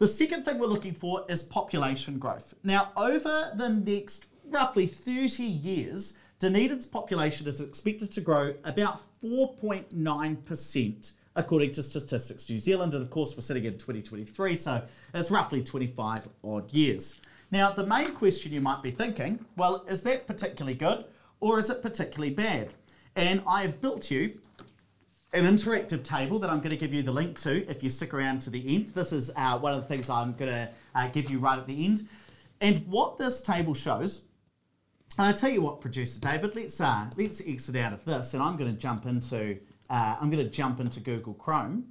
[0.00, 2.52] The second thing we're looking for is population growth.
[2.62, 11.12] Now over the next roughly 30 years, Dunedin's population is expected to grow about 4.9%
[11.36, 12.94] according to Statistics New Zealand.
[12.94, 17.20] And of course, we're sitting in 2023, so it's roughly 25 odd years.
[17.50, 21.04] Now, the main question you might be thinking well, is that particularly good
[21.40, 22.70] or is it particularly bad?
[23.16, 24.38] And I have built you
[25.32, 28.14] an interactive table that I'm going to give you the link to if you stick
[28.14, 28.88] around to the end.
[28.90, 31.66] This is uh, one of the things I'm going to uh, give you right at
[31.66, 32.08] the end.
[32.60, 34.22] And what this table shows,
[35.18, 38.42] and I tell you what, producer David, let's uh, let's exit out of this, and
[38.42, 39.58] I'm going to jump into
[39.94, 41.84] uh, I'm going to jump into Google Chrome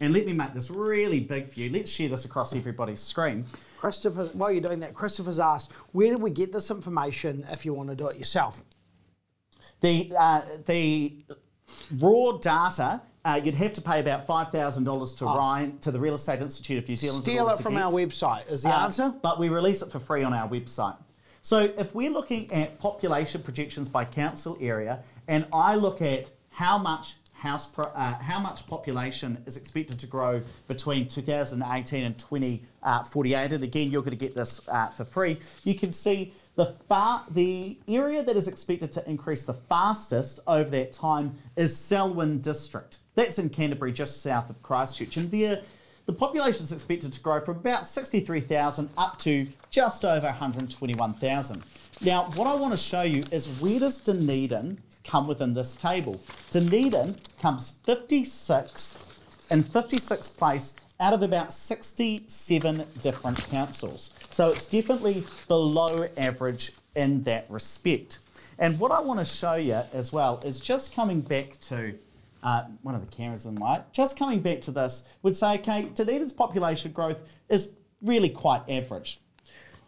[0.00, 1.70] and let me make this really big for you.
[1.70, 3.44] Let's share this across everybody's screen.
[3.78, 7.74] Christopher, while you're doing that, Christopher's asked, where do we get this information if you
[7.74, 8.64] want to do it yourself?
[9.82, 11.20] The, uh, the
[11.98, 15.36] raw data uh, you'd have to pay about five thousand dollars to oh.
[15.36, 17.22] Ryan to the Real Estate Institute of New Zealand.
[17.22, 17.84] Steal it from get.
[17.84, 19.14] our website is the uh, answer.
[19.22, 20.96] But we release it for free on our website.
[21.40, 26.78] So if we're looking at population projections by council area, and I look at how
[26.78, 33.52] much house pro, uh, how much population is expected to grow between 2018 and 2048
[33.52, 35.38] and again you're going to get this uh, for free.
[35.64, 40.70] You can see the far the area that is expected to increase the fastest over
[40.70, 42.98] that time is Selwyn district.
[43.16, 45.16] That's in Canterbury just south of Christchurch.
[45.16, 45.62] And there
[46.06, 51.62] the population is expected to grow from about 63,000 up to just over 121,000
[52.00, 56.20] now what I want to show you is where does Dunedin come within this table.
[56.50, 64.14] Dunedin comes 56th in 56th place out of about 67 different councils.
[64.30, 68.20] So it's definitely below average in that respect.
[68.58, 71.98] And what I want to show you as well is just coming back to
[72.42, 75.84] uh, one of the cameras in light, just coming back to this, would say, okay,
[75.94, 79.20] Dunedin's population growth is really quite average.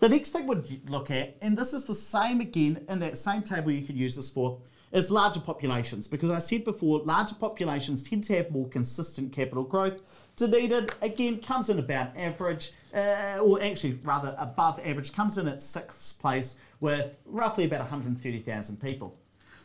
[0.01, 3.43] The next thing we'd look at, and this is the same again in that same
[3.43, 4.61] table you could use this for,
[4.95, 6.09] is larger populations.
[6.09, 10.01] Because I said before, larger populations tend to have more consistent capital growth.
[10.37, 15.61] Dunedin, again, comes in about average, uh, or actually rather above average, comes in at
[15.61, 19.17] sixth place with roughly about 130,000 people.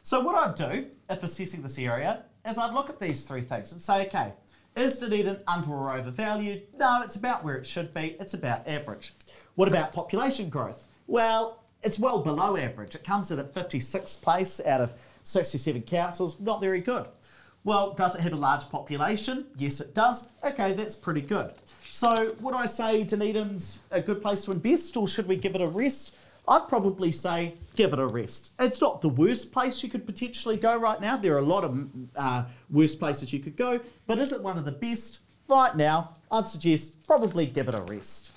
[0.03, 3.71] So what I'd do, if assessing this area, is I'd look at these three things
[3.71, 4.33] and say, okay,
[4.75, 6.63] is Dunedin under or overvalued?
[6.77, 8.15] No, it's about where it should be.
[8.19, 9.13] It's about average.
[9.55, 10.87] What about population growth?
[11.07, 12.95] Well, it's well below average.
[12.95, 14.93] It comes in at 56th place out of
[15.29, 16.39] 67 councils.
[16.39, 17.05] Not very good.
[17.63, 19.45] Well, does it have a large population?
[19.57, 20.29] Yes, it does.
[20.43, 21.53] Okay, that's pretty good.
[21.81, 25.61] So, would I say Dunedin's a good place to invest, or should we give it
[25.61, 26.15] a rest?
[26.47, 28.53] I'd probably say give it a rest.
[28.59, 31.15] It's not the worst place you could potentially go right now.
[31.15, 34.57] There are a lot of uh, worse places you could go, but is it one
[34.57, 35.19] of the best?
[35.47, 38.31] Right now, I'd suggest probably give it a rest.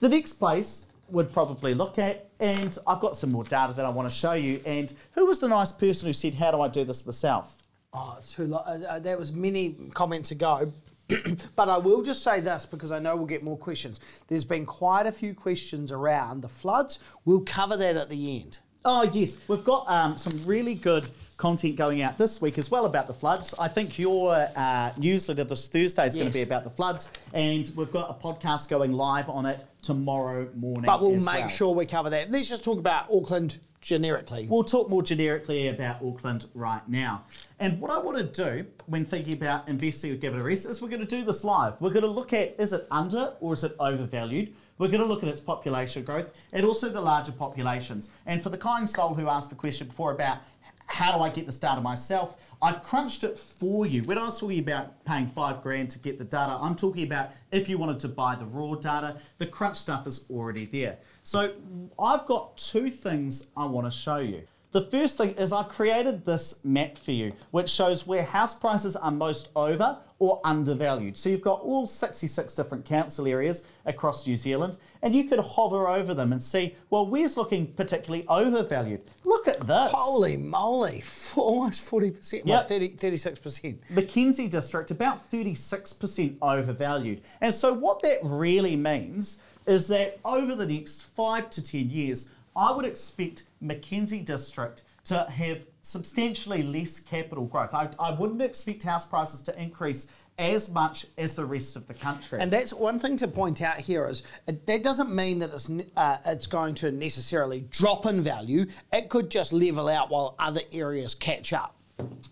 [0.00, 3.90] The next place would probably look at, and I've got some more data that I
[3.90, 4.60] want to show you.
[4.66, 7.56] And who was the nice person who said, "How do I do this myself"?
[7.92, 10.72] Oh, too lo- uh, uh, there was many comments ago.
[11.56, 14.00] but I will just say this because I know we'll get more questions.
[14.28, 17.00] There's been quite a few questions around the floods.
[17.24, 18.60] We'll cover that at the end.
[18.84, 19.38] Oh, yes.
[19.46, 21.04] We've got um, some really good
[21.42, 23.52] content going out this week as well about the floods.
[23.58, 27.68] I think your uh, newsletter this Thursday is going to be about the floods, and
[27.74, 30.86] we've got a podcast going live on it tomorrow morning.
[30.86, 31.48] But we'll make well.
[31.48, 32.30] sure we cover that.
[32.30, 34.46] Let's just talk about Auckland generically.
[34.48, 37.24] We'll talk more generically about Auckland right now.
[37.58, 40.90] And what I want to do when thinking about investing it a rest is we're
[40.90, 41.74] going to do this live.
[41.80, 44.54] We're going to look at is it under or is it overvalued?
[44.78, 48.10] We're going to look at its population growth and also the larger populations.
[48.26, 50.38] And for the kind soul who asked the question before about
[50.86, 52.36] how do I get this data myself?
[52.60, 54.02] I've crunched it for you.
[54.04, 57.30] When I was talking about paying five grand to get the data, I'm talking about
[57.50, 60.98] if you wanted to buy the raw data, the crunch stuff is already there.
[61.22, 61.54] So
[61.98, 64.42] I've got two things I want to show you.
[64.72, 68.96] The first thing is I've created this map for you, which shows where house prices
[68.96, 71.18] are most over or undervalued.
[71.18, 75.88] So you've got all 66 different council areas across New Zealand, and you could hover
[75.88, 79.00] over them and see, well, where's looking particularly overvalued?
[79.24, 79.90] Look at this.
[79.92, 81.02] Holy moly,
[81.34, 82.68] almost 40%, well, Yep.
[82.68, 83.78] 30, 36%.
[83.90, 87.20] Mackenzie District about 36% overvalued.
[87.40, 92.30] And so what that really means is that over the next five to 10 years,
[92.54, 97.74] I would expect Mackenzie District to have substantially less capital growth.
[97.74, 101.94] I, I wouldn't expect house prices to increase as much as the rest of the
[101.94, 102.40] country.
[102.40, 105.70] And that's one thing to point out here is it, that doesn't mean that it's
[105.96, 108.66] uh, it's going to necessarily drop in value.
[108.92, 111.76] It could just level out while other areas catch up.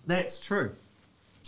[0.06, 0.74] That's true.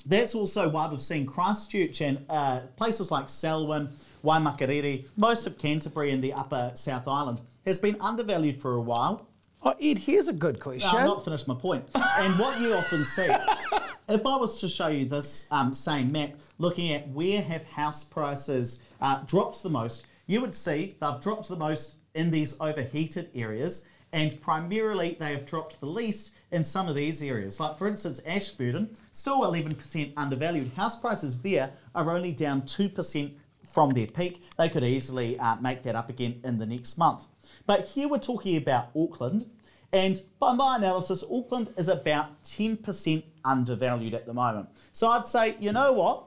[0.04, 3.88] That's also why we've seen Christchurch and uh, places like Selwyn,
[4.24, 9.26] Waimakariri, most of Canterbury and the upper South Island has been undervalued for a while.
[9.64, 10.90] Oh, Ed, here's a good question.
[10.92, 11.88] No, I've not finished my point.
[11.94, 13.26] and what you often see,
[14.08, 18.02] if I was to show you this um, same map, looking at where have house
[18.02, 23.30] prices uh, dropped the most, you would see they've dropped the most in these overheated
[23.36, 27.60] areas, and primarily they have dropped the least in some of these areas.
[27.60, 30.72] Like for instance, Ashburton, still 11% undervalued.
[30.72, 33.32] House prices there are only down 2%
[33.66, 34.42] from their peak.
[34.58, 37.22] They could easily uh, make that up again in the next month.
[37.66, 39.46] But here we're talking about Auckland,
[39.92, 44.68] and by my analysis, Auckland is about 10% undervalued at the moment.
[44.92, 46.24] So I'd say, you know what?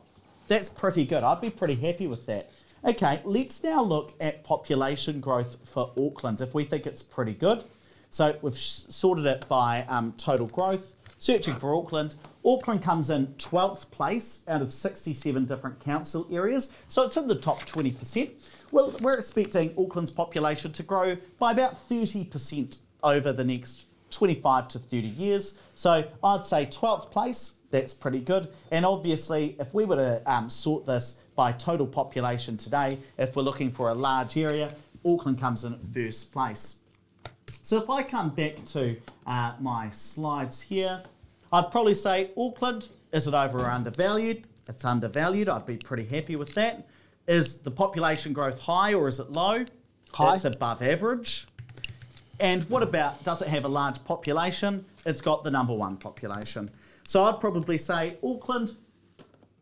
[0.47, 1.23] That's pretty good.
[1.23, 2.51] I'd be pretty happy with that.
[2.83, 7.63] Okay, let's now look at population growth for Auckland if we think it's pretty good.
[8.11, 10.93] So we've sorted it by um, total growth.
[11.17, 12.15] Searching for Auckland.
[12.45, 17.35] Auckland comes in 12th place out of 67 different council areas, so it's in the
[17.35, 18.29] top 20%.
[18.71, 24.79] Well, we're expecting Auckland's population to grow by about 30% over the next 25 to
[24.79, 25.59] 30 years.
[25.75, 28.49] So I'd say 12th place, that's pretty good.
[28.71, 33.43] And obviously, if we were to um, sort this by total population today, if we're
[33.43, 34.73] looking for a large area,
[35.05, 36.77] Auckland comes in at first place.
[37.61, 38.95] So if I come back to
[39.27, 41.03] uh, my slides here,
[41.51, 44.47] I'd probably say Auckland, is it over or undervalued?
[44.67, 45.49] It's undervalued.
[45.49, 46.87] I'd be pretty happy with that.
[47.27, 49.65] Is the population growth high or is it low?
[50.13, 50.35] High.
[50.35, 51.47] It's above average.
[52.39, 54.85] And what about, does it have a large population?
[55.05, 56.69] It's got the number one population.
[57.03, 58.73] So I'd probably say Auckland,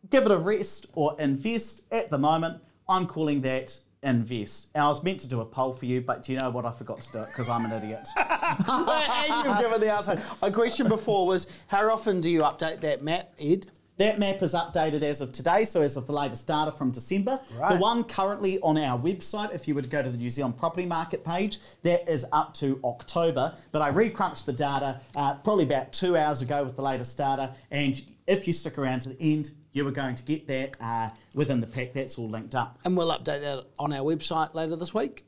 [0.10, 1.84] give it a rest or invest.
[1.92, 4.70] At the moment, I'm calling that invest.
[4.74, 6.66] And I was meant to do a poll for you, but do you know what?
[6.66, 8.08] I forgot to do it because I'm an idiot.
[8.16, 10.22] and you've given the answer.
[10.42, 13.68] My question before was how often do you update that map, Ed?
[13.98, 17.40] That map is updated as of today, so as of the latest data from December.
[17.56, 17.74] Right.
[17.74, 20.58] The one currently on our website, if you were to go to the New Zealand
[20.58, 23.56] property market page, that is up to October.
[23.72, 27.56] But I recrunched the data uh, probably about two hours ago with the latest data,
[27.70, 31.10] and if you stick around to the end, you are going to get that uh,
[31.36, 31.94] within the pack.
[31.94, 32.80] That's all linked up.
[32.86, 35.26] And we'll update that on our website later this week.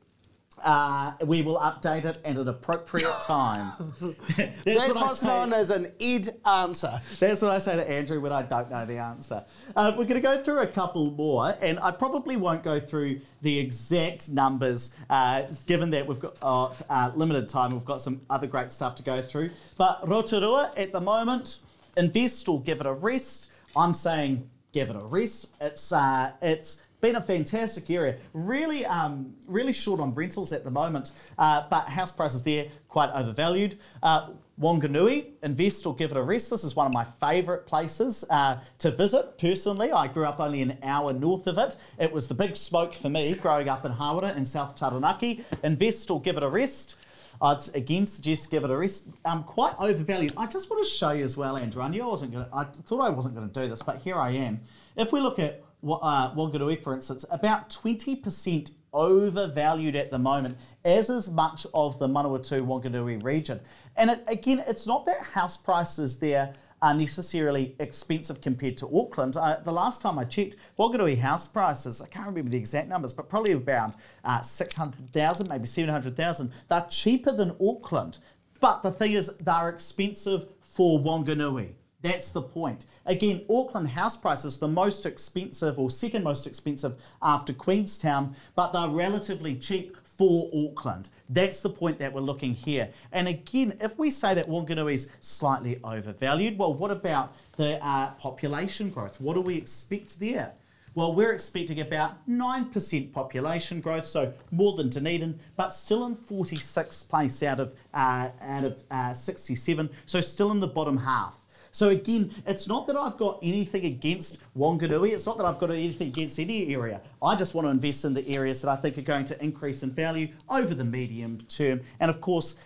[0.62, 3.72] Uh, we will update it at an appropriate time.
[4.00, 7.00] That's, That's what what's known as an id answer.
[7.20, 9.44] That's what I say to Andrew when I don't know the answer.
[9.74, 13.20] Uh, we're going to go through a couple more, and I probably won't go through
[13.42, 17.70] the exact numbers, uh, given that we've got uh, uh, limited time.
[17.70, 19.50] We've got some other great stuff to go through.
[19.76, 21.60] But Rotorua at the moment,
[21.96, 23.50] invest or give it a rest.
[23.76, 25.50] I'm saying give it a rest.
[25.60, 28.16] It's uh, it's been a fantastic area.
[28.32, 33.10] Really, um, really short on rentals at the moment, uh, but house prices there quite
[33.10, 33.78] overvalued.
[34.02, 34.30] Uh,
[34.60, 36.50] Wanganui, invest or give it a rest.
[36.50, 39.92] This is one of my favourite places uh, to visit personally.
[39.92, 41.76] I grew up only an hour north of it.
[41.98, 45.44] It was the big smoke for me growing up in Hawera in South Taranaki.
[45.62, 46.96] Invest or give it a rest.
[47.42, 49.10] I'd again suggest give it a rest.
[49.26, 50.32] Um, quite overvalued.
[50.38, 51.82] I just want to show you as well, Andrew.
[51.82, 52.46] I knew I wasn't going.
[52.50, 54.60] I thought I wasn't going to do this, but here I am.
[54.96, 60.56] If we look at uh, Wanganui, for instance, about twenty percent overvalued at the moment,
[60.84, 63.60] as is much of the Manawatu Wanganui region.
[63.96, 69.36] And it, again, it's not that house prices there are necessarily expensive compared to Auckland.
[69.36, 73.12] Uh, the last time I checked, Wanganui house prices, I can't remember the exact numbers,
[73.12, 76.52] but probably around uh, 600,000, maybe 700,000.
[76.68, 78.18] They're cheaper than Auckland.
[78.60, 81.72] But the thing is, they're expensive for Wanganui.
[82.06, 82.86] That's the point.
[83.04, 88.88] Again, Auckland house prices the most expensive or second most expensive after Queenstown, but they're
[88.88, 91.08] relatively cheap for Auckland.
[91.28, 92.90] That's the point that we're looking here.
[93.10, 98.12] And again, if we say that Wanganui is slightly overvalued, well, what about the uh,
[98.12, 99.20] population growth?
[99.20, 100.54] What do we expect there?
[100.94, 107.08] Well, we're expecting about 9% population growth, so more than Dunedin, but still in 46th
[107.08, 111.40] place out of, uh, out of uh, 67, so still in the bottom half.
[111.76, 115.10] So again, it's not that I've got anything against Wanganui.
[115.10, 117.02] It's not that I've got anything against any area.
[117.22, 119.82] I just want to invest in the areas that I think are going to increase
[119.82, 121.82] in value over the medium term.
[122.00, 122.56] And of course,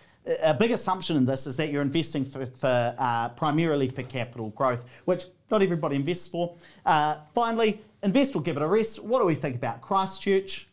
[0.41, 4.51] a big assumption in this is that you're investing for, for uh, primarily for capital
[4.51, 6.55] growth, which not everybody invests for.
[6.85, 9.03] Uh, finally, invest or give it a rest.
[9.03, 10.69] What do we think about Christchurch?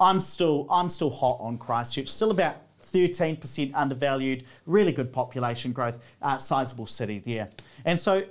[0.00, 2.08] I'm still I'm still hot on Christchurch.
[2.08, 2.56] Still about
[3.04, 4.44] 13% undervalued.
[4.66, 5.98] Really good population growth.
[6.22, 7.48] Uh, sizable city there.
[7.84, 8.24] And so,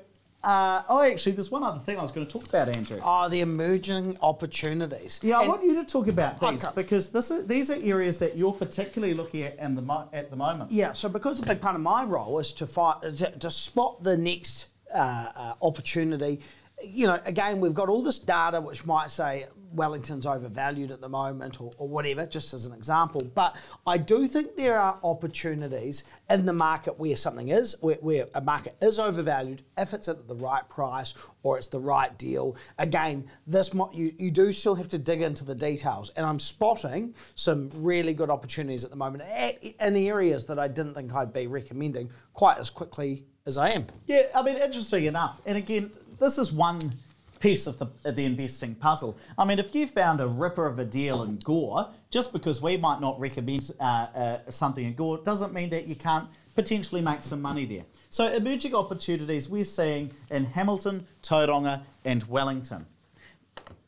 [0.44, 3.00] uh, oh, actually, there's one other thing I was going to talk about, Andrew.
[3.04, 5.20] Oh, the emerging opportunities.
[5.24, 6.82] Yeah, I And- want you to talk about these Okay.
[6.84, 10.30] because this is, these are areas that you're particularly looking at in the mo- at
[10.30, 10.72] the moment.
[10.72, 14.04] Yeah, so because a big part of my role is to fight, to, to spot
[14.04, 16.42] the next uh, uh, opportunity.
[16.86, 21.10] You know, again, we've got all this data which might say Wellington's overvalued at the
[21.10, 23.22] moment or, or whatever, just as an example.
[23.34, 23.56] But
[23.86, 28.42] I do think there are opportunities in the market where something is, where, where a
[28.42, 31.14] market is overvalued, if it's at the right price
[31.44, 32.56] or it's the right deal.
[32.78, 36.10] Again, this you, you do still have to dig into the details.
[36.16, 39.24] And I'm spotting some really good opportunities at the moment
[39.62, 43.86] in areas that I didn't think I'd be recommending quite as quickly as I am.
[44.08, 45.42] Yeah, I mean, interesting enough.
[45.46, 46.94] And again, this is one
[47.40, 49.18] piece of the, of the investing puzzle.
[49.38, 52.78] I mean, if you found a ripper of a deal in Gore, just because we
[52.78, 57.22] might not recommend uh, uh, something in Gore doesn't mean that you can't potentially make
[57.22, 57.84] some money there.
[58.10, 62.86] So, emerging opportunities we're seeing in Hamilton, Tauranga, and Wellington.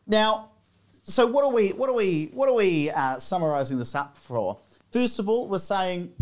[0.05, 0.49] Now,
[1.03, 4.57] so what are we what are we what are we uh, summarising this up for?
[4.91, 6.13] First of all, we're saying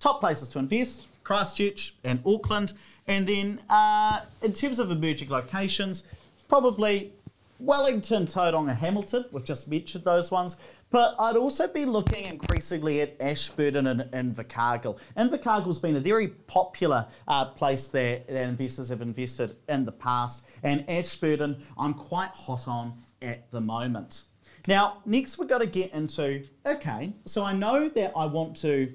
[0.00, 2.74] top places to invest: Christchurch and Auckland,
[3.06, 6.04] and then uh, in terms of emerging locations,
[6.48, 7.12] probably
[7.58, 9.24] Wellington, Tauranga, Hamilton.
[9.32, 10.56] We've just mentioned those ones.
[10.90, 14.96] But I'd also be looking increasingly at Ashburton and, Invercargill.
[15.16, 20.46] Invercargill's been a very popular uh, place that, that investors have invested in the past,
[20.62, 24.22] and Ashburton I'm quite hot on at the moment.
[24.68, 28.94] Now, next we've got to get into okay, so I know that I want to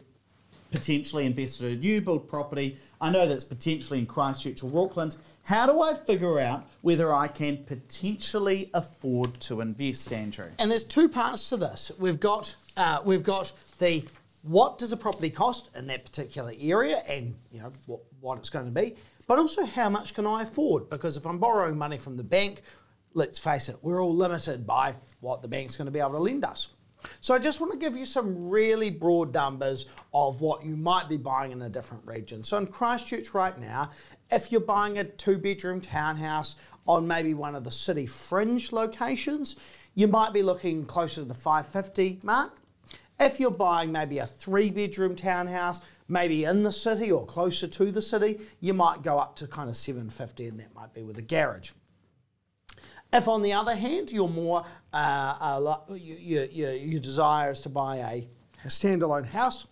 [0.72, 2.78] potentially invest in a new build property.
[3.02, 5.18] I know that's potentially in Christchurch or Auckland.
[5.44, 10.52] How do I figure out whether I can potentially afford to invest, Andrew?
[10.60, 11.92] And there's two parts to this.
[11.98, 14.06] We've got uh, we've got the
[14.44, 18.50] what does a property cost in that particular area, and you know what, what it's
[18.50, 18.96] going to be,
[19.28, 20.90] but also how much can I afford?
[20.90, 22.62] Because if I'm borrowing money from the bank,
[23.14, 26.20] let's face it, we're all limited by what the bank's going to be able to
[26.20, 26.70] lend us.
[27.22, 31.10] So I just want to give you some really broad numbers of what you might
[31.10, 32.44] be buying in a different region.
[32.44, 33.92] So in Christchurch right now,
[34.32, 36.56] if you're buying a two bedroom townhouse
[36.88, 39.56] on maybe one of the city fringe locations,
[39.96, 42.62] you might be looking closer to the 550 mark.
[43.20, 47.92] If you're buying maybe a three bedroom townhouse, maybe in the city or closer to
[47.92, 51.18] the city, you might go up to kind of 750 and that might be with
[51.18, 51.72] a garage.
[53.12, 57.70] If, on the other hand, you're more uh, uh, you, you, your desire is to
[57.70, 58.28] buy a,
[58.66, 59.68] a standalone house,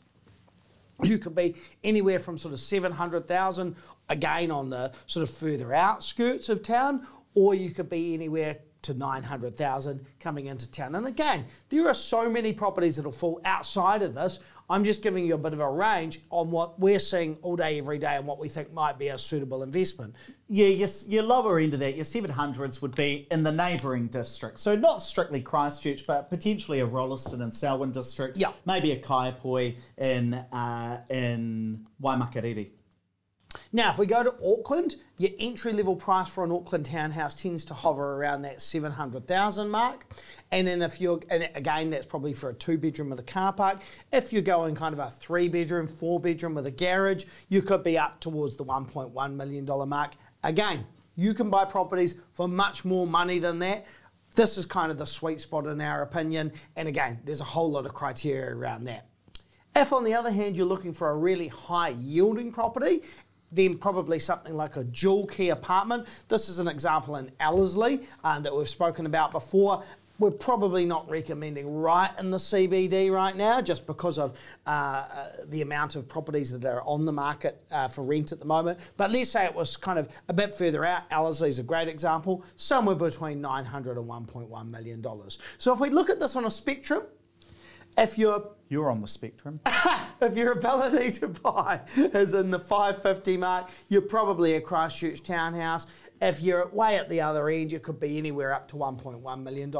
[1.03, 3.75] you could be anywhere from sort of 700,000
[4.09, 7.05] again on the sort of further outskirts of town,
[7.35, 10.95] or you could be anywhere to 900,000 coming into town.
[10.95, 14.39] And again, there are so many properties that'll fall outside of this.
[14.69, 17.77] I'm just giving you a bit of a range on what we're seeing all day,
[17.77, 20.13] every day, and what we think might be a suitable investment.
[20.49, 24.59] Yeah, your, your lower end of that, your 700s would be in the neighbouring district.
[24.59, 28.37] So not strictly Christchurch, but potentially a Rolleston and Selwyn district.
[28.37, 28.51] Yeah.
[28.65, 32.71] Maybe a Kaiapoi in, uh, in Waimakariri.
[33.71, 37.65] Now, if we go to Auckland, your entry level price for an Auckland townhouse tends
[37.65, 40.05] to hover around that 700,000 mark.
[40.51, 43.53] And then if you're, and again, that's probably for a two bedroom with a car
[43.53, 43.81] park.
[44.11, 47.83] If you're going kind of a three bedroom, four bedroom with a garage, you could
[47.83, 50.13] be up towards the $1.1 million mark.
[50.43, 50.85] Again,
[51.15, 53.85] you can buy properties for much more money than that.
[54.35, 56.51] This is kind of the sweet spot in our opinion.
[56.75, 59.07] And again, there's a whole lot of criteria around that.
[59.75, 63.03] If, on the other hand, you're looking for a really high yielding property
[63.51, 66.07] then probably something like a dual key apartment.
[66.27, 69.83] This is an example in Ellerslie uh, that we've spoken about before.
[70.19, 75.27] We're probably not recommending right in the CBD right now just because of uh, uh,
[75.45, 78.79] the amount of properties that are on the market uh, for rent at the moment.
[78.97, 81.03] But let's say it was kind of a bit further out.
[81.11, 85.37] Ellerslie is a great example, somewhere between 900 and 1.1 million dollars.
[85.59, 87.03] So if we look at this on a spectrum,
[87.97, 89.59] if you're you're on the spectrum.
[90.21, 95.87] if your ability to buy is in the 550 mark, you're probably a Christchurch townhouse.
[96.21, 99.73] If you're way at the other end, you could be anywhere up to $1.1 million.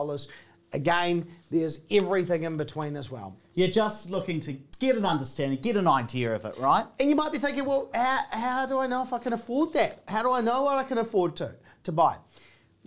[0.73, 3.35] Again, there's everything in between as well.
[3.55, 6.85] You're just looking to get an understanding, get an idea of it, right?
[6.99, 9.73] And you might be thinking, well, how, how do I know if I can afford
[9.73, 10.03] that?
[10.07, 12.17] How do I know what I can afford to, to buy?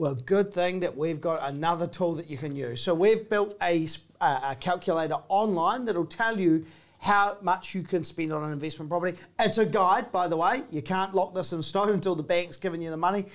[0.00, 2.80] Well, good thing that we've got another tool that you can use.
[2.80, 3.86] So we've built a,
[4.18, 6.64] a calculator online that'll tell you
[7.00, 9.18] how much you can spend on an investment property.
[9.38, 10.62] It's a guide, by the way.
[10.70, 13.26] You can't lock this in stone until the bank's given you the money.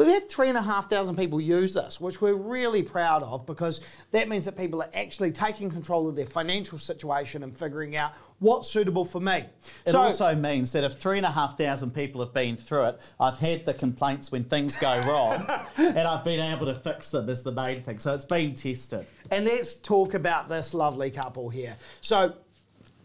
[0.00, 3.44] We've had three and a half thousand people use this, which we're really proud of
[3.44, 3.82] because
[4.12, 8.12] that means that people are actually taking control of their financial situation and figuring out
[8.38, 9.44] what's suitable for me.
[9.84, 12.84] It so, also means that if three and a half thousand people have been through
[12.84, 15.46] it, I've had the complaints when things go wrong
[15.76, 17.98] and I've been able to fix them is the main thing.
[17.98, 19.04] So it's been tested.
[19.30, 21.76] And let's talk about this lovely couple here.
[22.00, 22.36] So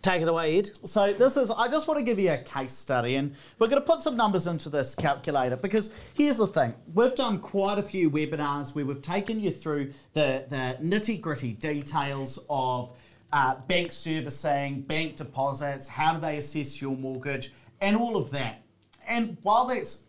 [0.05, 0.69] Take it away, Ed.
[0.83, 3.81] So this is, I just want to give you a case study and we're going
[3.81, 6.75] to put some numbers into this calculator because here's the thing.
[6.93, 11.53] We've done quite a few webinars where we've taken you through the, the nitty gritty
[11.53, 12.95] details of
[13.33, 17.51] uh, bank servicing, bank deposits, how do they assess your mortgage
[17.81, 18.61] and all of that.
[19.07, 20.03] And while that's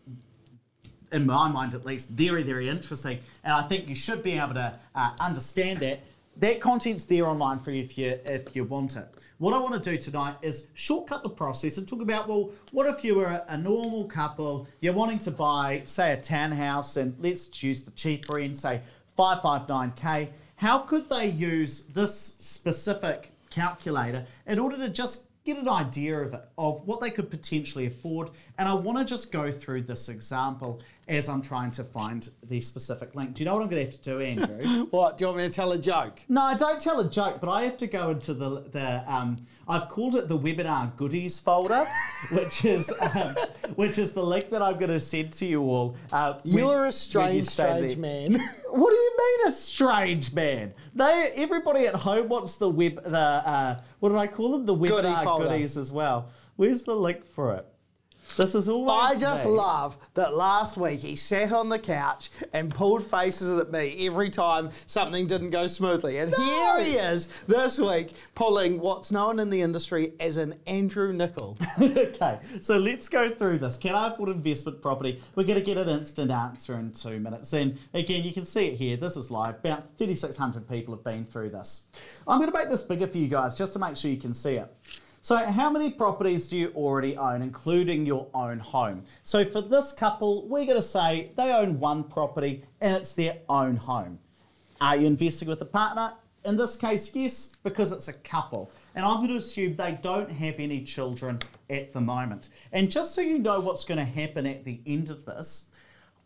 [1.11, 3.21] in my mind at least, very, very interesting.
[3.45, 6.01] And I think you should be able to uh, understand that.
[6.39, 9.09] That content's there online for you if you if you want it.
[9.39, 12.87] What I want to do tonight is shortcut the process and talk about well, what
[12.87, 17.49] if you were a, normal couple, you're wanting to buy, say, a townhouse, and let's
[17.49, 18.81] choose the cheaper end, say
[19.19, 20.29] 559k.
[20.57, 26.35] How could they use this specific calculator in order to just get an idea of
[26.35, 28.31] it, of what they could potentially afford.
[28.59, 32.61] And I want to just go through this example as I'm trying to find the
[32.61, 33.35] specific link.
[33.35, 34.87] Do you know what I'm going to have to do, Andrew?
[34.91, 35.19] what?
[35.19, 36.21] Do you want me to tell a joke?
[36.29, 39.37] No, don't tell a joke, but I have to go into the the um,
[39.69, 41.87] I've called it the webinar goodies folder,
[42.33, 43.35] which is um,
[43.75, 45.97] which is the link that I'm going to send to you all.
[46.11, 48.33] Uh, You're when, a strange, strange man.
[48.71, 50.73] what do you mean a strange man?
[50.95, 54.65] They everybody at home wants the web the uh, what did I call them?
[54.65, 56.31] The webinar Goodie goodies as well.
[56.57, 57.67] Where's the link for it?
[58.37, 59.17] This is always.
[59.17, 59.53] I just me.
[59.53, 64.31] love that last week he sat on the couch and pulled faces at me every
[64.31, 66.19] time something didn't go smoothly.
[66.19, 66.39] And no.
[66.39, 71.57] here he is this week pulling what's known in the industry as an Andrew Nicol.
[71.81, 73.77] okay, so let's go through this.
[73.79, 75.23] Can I afford investment property?
[75.35, 77.53] We're going to get an instant answer in two minutes.
[77.53, 78.97] And again, you can see it here.
[78.97, 79.57] This is live.
[79.57, 81.87] About 3,600 people have been through this.
[82.29, 84.35] I'm going to make this bigger for you guys just to make sure you can
[84.35, 84.75] see it.
[85.27, 89.03] So, how many properties do you already own, including your own home?
[89.25, 93.39] So, for this couple, we're going to say they own one property and it's their
[93.49, 94.21] own home.
[94.81, 96.13] Are you investing with a partner?
[96.45, 98.71] in this case, yes, because it's a couple.
[98.95, 102.51] And I'm going to assume they don't have any children at the moment.
[102.71, 105.67] And just so you know what's going to happen at the end of this,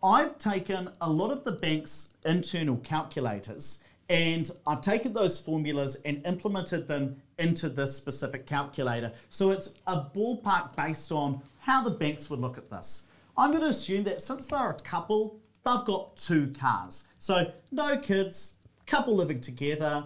[0.03, 6.27] I've taken a lot of the bank's internal calculators and I've taken those formulas and
[6.27, 9.13] implemented them into this specific calculator.
[9.31, 13.07] So it's a ballpark based on how the banks would look at this.
[13.39, 17.07] I'm going to assume that since they're a couple, they've got two cars.
[17.21, 18.57] So no kids,
[18.87, 20.05] couple living together,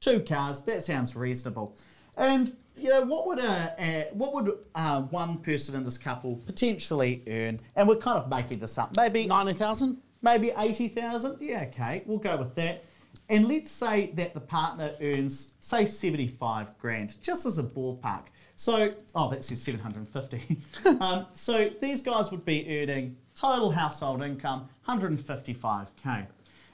[0.00, 0.60] two cars.
[0.62, 1.74] That sounds reasonable.
[2.18, 6.36] And you know what would a, a what would uh, one person in this couple
[6.36, 7.60] potentially earn?
[7.76, 8.94] And we're kind of making this up.
[8.96, 9.98] Maybe Ninety thousand.
[10.20, 11.38] maybe eighty thousand.
[11.40, 12.84] Yeah, okay, we'll go with that.
[13.28, 18.24] And let's say that the partner earns say seventy-five grand, just as a ballpark.
[18.56, 20.58] So, oh, that says seven hundred and fifty.
[21.00, 26.26] um, so these guys would be earning total household income one hundred and fifty-five k.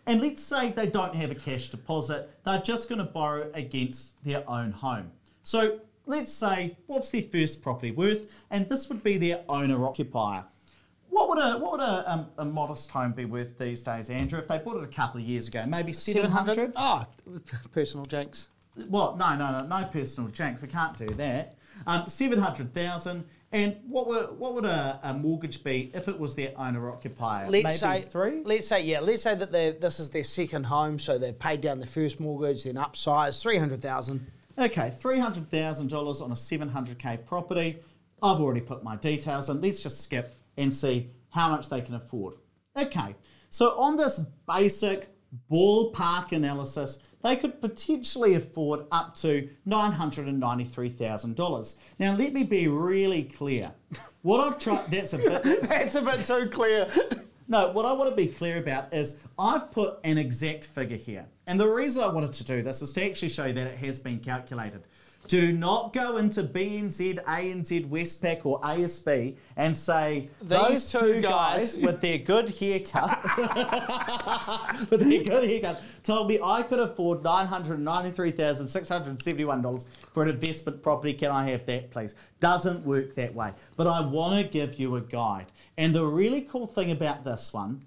[0.06, 4.12] And let's say they don't have a cash deposit; they're just going to borrow against
[4.24, 5.10] their own home.
[5.42, 10.44] So let's say what's their first property worth, and this would be their owner occupier.
[11.14, 14.36] What would a what would a, um, a modest home be worth these days, Andrew?
[14.40, 16.72] If they bought it a couple of years ago, maybe seven hundred.
[16.74, 17.04] Oh,
[17.72, 18.48] personal jinx.
[18.88, 19.16] What?
[19.16, 20.60] No, no, no, no personal janks.
[20.60, 21.54] We can't do that.
[21.86, 23.26] Um, seven hundred thousand.
[23.52, 27.48] And what would what would a, a mortgage be if it was their owner occupier?
[27.48, 28.42] Let's maybe say three.
[28.42, 28.98] Let's say yeah.
[28.98, 32.18] Let's say that they this is their second home, so they've paid down the first
[32.18, 34.26] mortgage, then upsized three hundred thousand.
[34.58, 37.78] Okay, three hundred thousand dollars on a seven hundred k property.
[38.20, 39.60] I've already put my details in.
[39.60, 42.34] Let's just skip and see how much they can afford.
[42.80, 43.14] Okay,
[43.50, 45.08] so on this basic
[45.50, 51.78] ballpark analysis, they could potentially afford up to nine hundred and ninety-three thousand dollars.
[51.98, 53.72] Now, let me be really clear.
[54.22, 54.90] What I've tried.
[54.90, 55.42] That's a bit.
[55.42, 56.88] That's, That's a bit too clear.
[57.46, 61.26] no, what I want to be clear about is I've put an exact figure here.
[61.46, 63.76] And the reason I wanted to do this is to actually show you that it
[63.76, 64.84] has been calculated.
[65.26, 72.00] Do not go into BNZ, ANZ, Westpac, or ASB and say those two guys with
[72.00, 73.22] their good haircut,
[74.90, 79.22] with their good haircut, told me I could afford nine hundred ninety-three thousand six hundred
[79.22, 81.14] seventy-one dollars for an investment property.
[81.14, 82.14] Can I have that, please?
[82.40, 83.52] Doesn't work that way.
[83.76, 85.46] But I want to give you a guide.
[85.78, 87.82] And the really cool thing about this one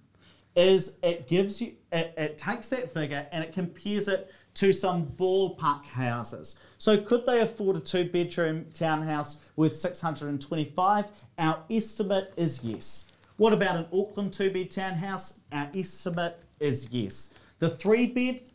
[0.56, 5.06] is it gives you it, it takes that figure and it compares it to some
[5.06, 6.58] ballpark houses.
[6.78, 11.06] So could they afford a two bedroom townhouse worth 625?
[11.40, 13.12] Our estimate is yes.
[13.38, 15.40] What about an Auckland two bed townhouse?
[15.52, 17.34] Our estimate is yes.
[17.60, 18.50] The three bed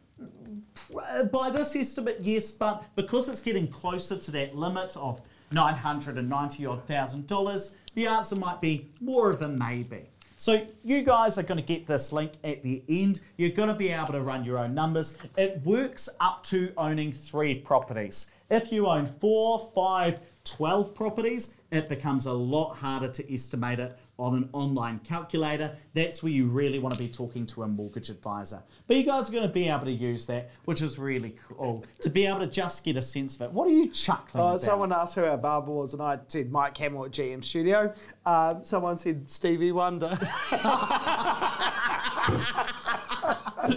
[1.31, 5.21] by this estimate, yes, but because it's getting closer to that limit of
[5.53, 10.09] 990 odd thousand dollars, the answer might be more of a maybe.
[10.43, 13.21] So you guys are going to get this link at the end.
[13.37, 15.17] You're going to be able to run your own numbers.
[15.37, 18.33] It works up to owning three properties.
[18.51, 23.97] If you own four, five, 12 properties, it becomes a lot harder to estimate it
[24.19, 25.75] on an online calculator.
[25.95, 28.63] That's where you really want to be talking to a mortgage advisor.
[28.87, 31.85] But you guys are going to be able to use that, which is really cool
[32.01, 33.53] to be able to just get a sense of it.
[33.53, 36.77] What are you chuckling Uh, someone asked who our barber was, and I said Mike
[36.79, 37.93] Hamill at GM Studio.
[38.27, 40.17] Um, someone said Stevie Wonder.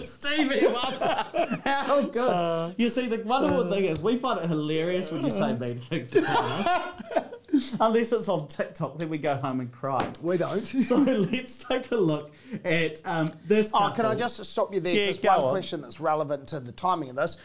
[0.02, 1.24] Stevie Wonder.
[1.64, 2.30] How good.
[2.30, 5.80] Uh, you see, the wonderful thing is we find it hilarious when you say mean
[5.80, 7.24] things about us.
[7.80, 10.10] Unless it's on TikTok, then we go home and cry.
[10.22, 10.56] we don't.
[10.86, 12.32] So let's take a look
[12.64, 13.72] at um, this.
[13.74, 14.94] Oh, can I just stop you there?
[14.94, 15.50] Yeah, There's go one on.
[15.50, 17.38] question that's relevant to the timing of this.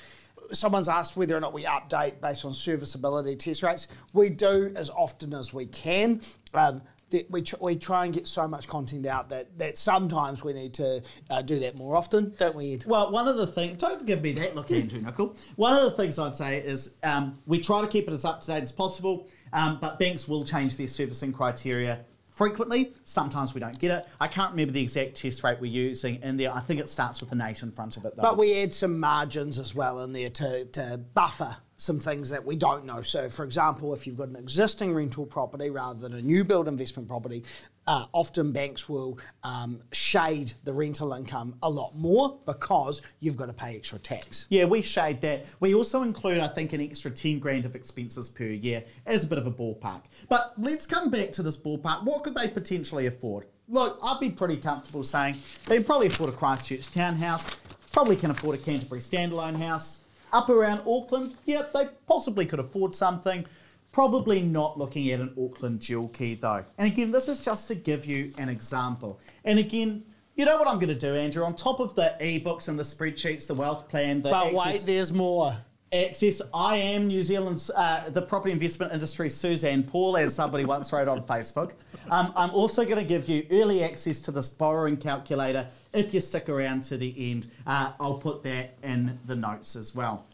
[0.52, 3.88] Someone's asked whether or not we update based on serviceability test rates.
[4.14, 6.22] We do as often as we can.
[6.54, 6.82] Um,
[7.12, 10.54] that we, tr- we try and get so much content out that, that sometimes we
[10.54, 12.86] need to uh, do that more often, don't we, Ed?
[12.88, 15.36] Well, one of the things, don't give me that look, Andrew Nicol.
[15.58, 18.42] One of the things I'd say is um, we try to keep it as up
[18.42, 22.94] to date as possible, um, but banks will change their servicing criteria frequently.
[23.06, 24.08] Sometimes we don't get it.
[24.20, 26.54] I can't remember the exact test rate we're using in there.
[26.54, 28.24] I think it starts with an 8 in front of it, though.
[28.24, 32.46] But we add some margins as well in there to, to buffer some things that
[32.46, 33.02] we don't know.
[33.02, 36.68] So, for example, if you've got an existing rental property rather than a new build
[36.68, 37.44] investment property,
[37.88, 43.48] uh, often banks will um, shade the rental income a lot more because you've got
[43.48, 44.46] to pay extra tax.
[44.52, 45.48] Yeah, we shade that.
[45.60, 49.28] We also include, I think, an extra 10 grand of expenses per year as a
[49.28, 50.04] bit of a ballpark.
[50.30, 52.04] But let's come back to this ballpark.
[52.04, 53.48] What could they potentially afford?
[53.68, 57.48] Look, I'd be pretty comfortable saying they probably afford a Christchurch townhouse,
[57.92, 60.01] probably can afford a Canterbury standalone house.
[60.32, 63.46] Up around Auckland, yep, they possibly could afford something.
[63.92, 66.64] Probably not looking at an Auckland dual key though.
[66.78, 69.20] And again, this is just to give you an example.
[69.44, 70.04] And again,
[70.36, 71.44] You know what I'm going to do, Andrew?
[71.44, 74.84] On top of the ebooks and the spreadsheets, the wealth plan, the But access, wait,
[74.86, 75.56] there's more.
[75.94, 80.94] Access, I am New Zealand's uh, the property investment industry Suzanne Paul, as somebody once
[80.94, 81.74] wrote on Facebook.
[82.10, 86.22] Um, I'm also going to give you early access to this borrowing calculator if you
[86.22, 87.52] stick around to the end.
[87.68, 90.26] Uh, I'll put that in the notes as well.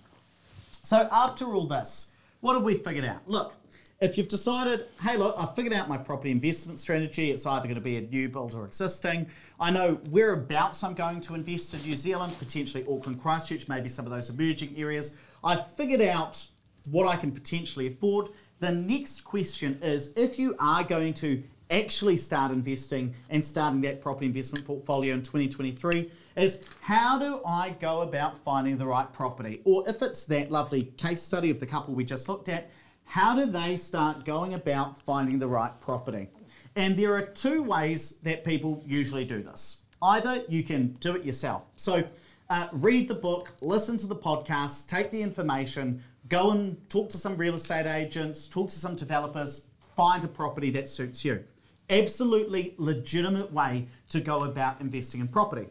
[0.83, 3.27] So after all this, what have we figured out?
[3.27, 3.53] Look,
[3.99, 7.75] if you've decided, hey, look, I've figured out my property investment strategy, it's either going
[7.75, 9.27] to be a new build or existing.
[9.59, 14.05] I know whereabouts I'm going to invest in New Zealand, potentially Auckland, Christchurch, maybe some
[14.05, 15.17] of those emerging areas.
[15.47, 16.45] I've figured out
[16.91, 18.31] what I can potentially afford.
[18.59, 21.41] The next question is if you are going to
[21.71, 27.69] actually start investing and starting that property investment portfolio in 2023 is how do I
[27.79, 29.61] go about finding the right property?
[29.63, 32.69] Or if it's that lovely case study of the couple we just looked at,
[33.05, 36.27] how do they start going about finding the right property?
[36.75, 39.83] And there are two ways that people usually do this.
[40.01, 41.67] Either you can do it yourself.
[41.77, 42.03] So
[42.49, 47.17] uh, read the book, listen to the podcast, take the information, go and talk to
[47.17, 51.43] some real estate agents, talk to some developers, find a property that suits you.
[51.89, 55.67] Absolutely legitimate way to go about investing in property.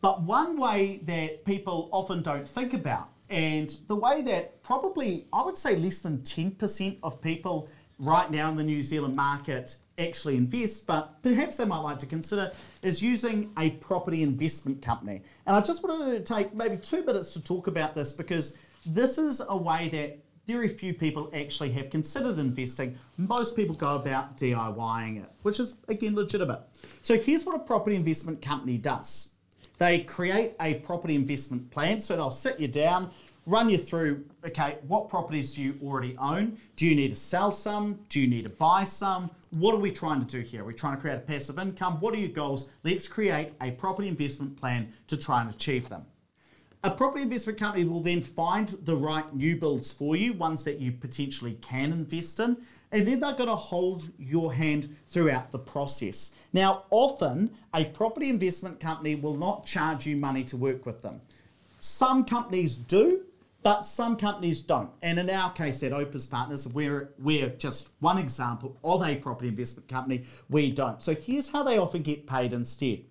[0.00, 5.42] But one way that people often don't think about, and the way that probably I
[5.42, 7.68] would say less than 10% of people
[7.98, 12.06] right now in the New Zealand market actually invest, but perhaps they might like to
[12.06, 15.22] consider, is using a property investment company.
[15.46, 19.18] And I just wanted to take maybe two minutes to talk about this because this
[19.18, 22.98] is a way that very few people actually have considered investing.
[23.18, 26.60] Most people go about DIYing it, which is again legitimate.
[27.02, 29.34] So here's what a property investment company does.
[29.78, 32.00] They create a property investment plan.
[32.00, 33.10] So they'll sit you down,
[33.46, 36.58] run you through okay, what properties do you already own?
[36.76, 38.00] Do you need to sell some?
[38.08, 39.30] Do you need to buy some?
[39.50, 40.64] What are we trying to do here?
[40.64, 41.98] We're trying to create a passive income?
[41.98, 42.70] What are your goals?
[42.84, 46.06] Let's create a property investment plan to try and achieve them.
[46.84, 50.78] A property investment company will then find the right new builds for you, ones that
[50.78, 52.56] you potentially can invest in,
[52.92, 56.32] and then they're going to hold your hand throughout the process.
[56.52, 61.20] Now, often a property investment company will not charge you money to work with them.
[61.80, 63.24] Some companies do,
[63.62, 64.90] but some companies don't.
[65.02, 69.48] And in our case at Opus Partners, we're, we're just one example of a property
[69.48, 70.24] investment company.
[70.48, 71.02] We don't.
[71.02, 73.04] So here's how they often get paid instead.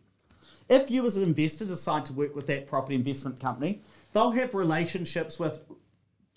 [0.68, 3.82] If you as an investor decide to work with that property investment company,
[4.14, 5.62] they'll have relationships with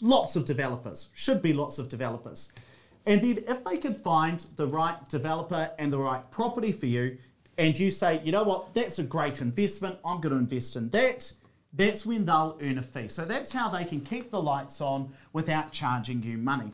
[0.01, 2.53] lots of developers, should be lots of developers.
[3.07, 7.19] And then if they can find the right developer and the right property for you,
[7.59, 10.89] and you say, you know what, that's a great investment, I'm going to invest in
[10.91, 11.33] that,
[11.73, 13.09] that's when they'll earn a fee.
[13.09, 16.73] So that's how they can keep the lights on without charging you money.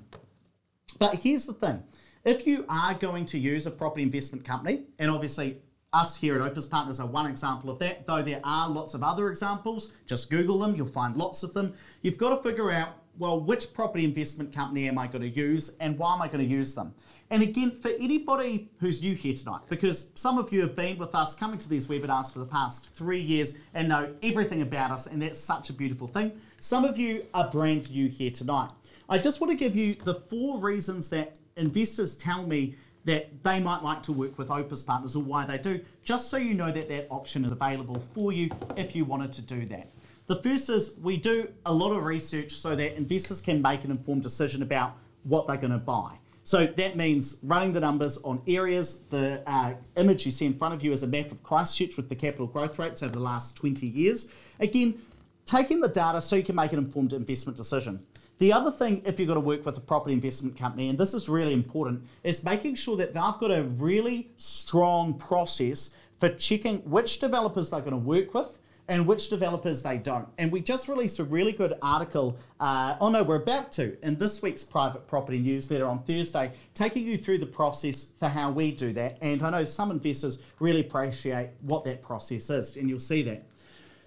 [0.99, 1.83] But here's the thing
[2.25, 5.59] if you are going to use a property investment company, and obviously
[5.93, 9.03] us here at Opus Partners are one example of that, though there are lots of
[9.03, 9.93] other examples.
[10.07, 11.73] Just Google them, you'll find lots of them.
[12.03, 15.77] You've got to figure out, well, which property investment company am I going to use
[15.79, 16.95] and why am I going to use them?
[17.31, 21.15] And again, for anybody who's new here tonight, because some of you have been with
[21.15, 25.07] us coming to these webinars for the past three years and know everything about us,
[25.07, 26.33] and that's such a beautiful thing.
[26.59, 28.71] Some of you are brand new here tonight.
[29.11, 33.61] I just want to give you the four reasons that investors tell me that they
[33.61, 36.73] might like to work with Opus Partners or why they do, just so you know
[36.73, 39.91] that that option is available for you if you wanted to do that.
[40.29, 43.91] The first is we do a lot of research so that investors can make an
[43.91, 46.19] informed decision about what they're going to buy.
[46.49, 49.01] So that means running the numbers on areas.
[49.11, 52.09] The uh, image you see in front of you is a map of Christchurch with
[52.09, 54.33] the capital growth rates over the last 20 years.
[54.59, 54.99] Again,
[55.45, 58.01] taking the data so you can make an informed investment decision.
[58.39, 61.13] The other thing, if you've got to work with a property investment company, and this
[61.13, 66.79] is really important, is making sure that they've got a really strong process for checking
[66.79, 68.59] which developers they're going to work with
[68.89, 70.27] and which developers they don't.
[70.39, 72.39] And we just released a really good article.
[72.59, 77.07] Uh, oh no, we're about to in this week's private property newsletter on Thursday, taking
[77.07, 79.19] you through the process for how we do that.
[79.21, 83.45] And I know some investors really appreciate what that process is, and you'll see that.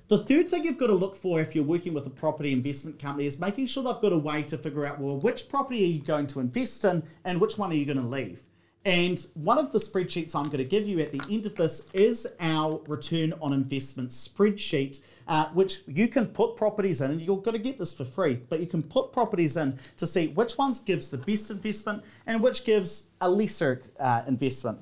[0.08, 3.00] The third thing you've got to look for if you're working with a property investment
[3.00, 5.88] company is making sure they've got a way to figure out well, which property are
[5.88, 8.44] you going to invest in and which one are you going to leave.
[8.84, 11.88] And one of the spreadsheets I'm going to give you at the end of this
[11.94, 17.38] is our return on investment spreadsheet, uh, which you can put properties in, and you're
[17.38, 20.58] going to get this for free, but you can put properties in to see which
[20.58, 24.80] ones gives the best investment and which gives a lesser uh, investment.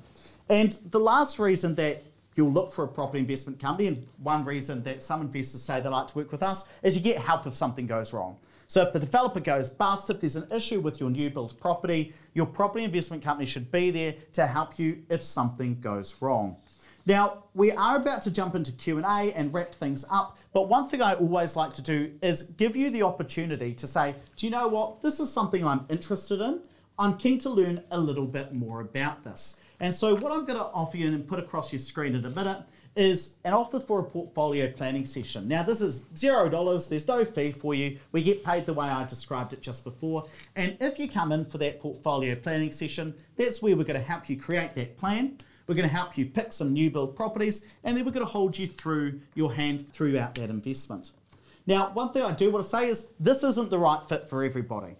[0.48, 2.02] And the last reason that
[2.36, 5.90] you'll look for a property investment company, and one reason that some investors say they
[5.90, 8.38] like to work with us is you get help if something goes wrong.
[8.70, 12.14] So if the developer goes bust, if there's an issue with your new build property,
[12.34, 16.56] your property investment company should be there to help you if something goes wrong.
[17.04, 21.02] Now, we are about to jump into Q&A and wrap things up, but one thing
[21.02, 24.68] I always like to do is give you the opportunity to say, do you know
[24.68, 25.02] what?
[25.02, 26.60] This is something I'm interested in.
[26.96, 29.58] I'm keen to learn a little bit more about this.
[29.80, 32.30] And so what I'm going to offer you and put across your screen in a
[32.30, 32.62] minute
[32.96, 35.46] is an offer for a portfolio planning session.
[35.46, 37.98] Now, this is zero dollars, there's no fee for you.
[38.12, 40.26] We get paid the way I described it just before.
[40.56, 44.06] And if you come in for that portfolio planning session, that's where we're going to
[44.06, 45.38] help you create that plan.
[45.66, 48.32] We're going to help you pick some new build properties, and then we're going to
[48.32, 51.12] hold you through your hand throughout that investment.
[51.66, 54.42] Now, one thing I do want to say is this isn't the right fit for
[54.42, 54.96] everybody.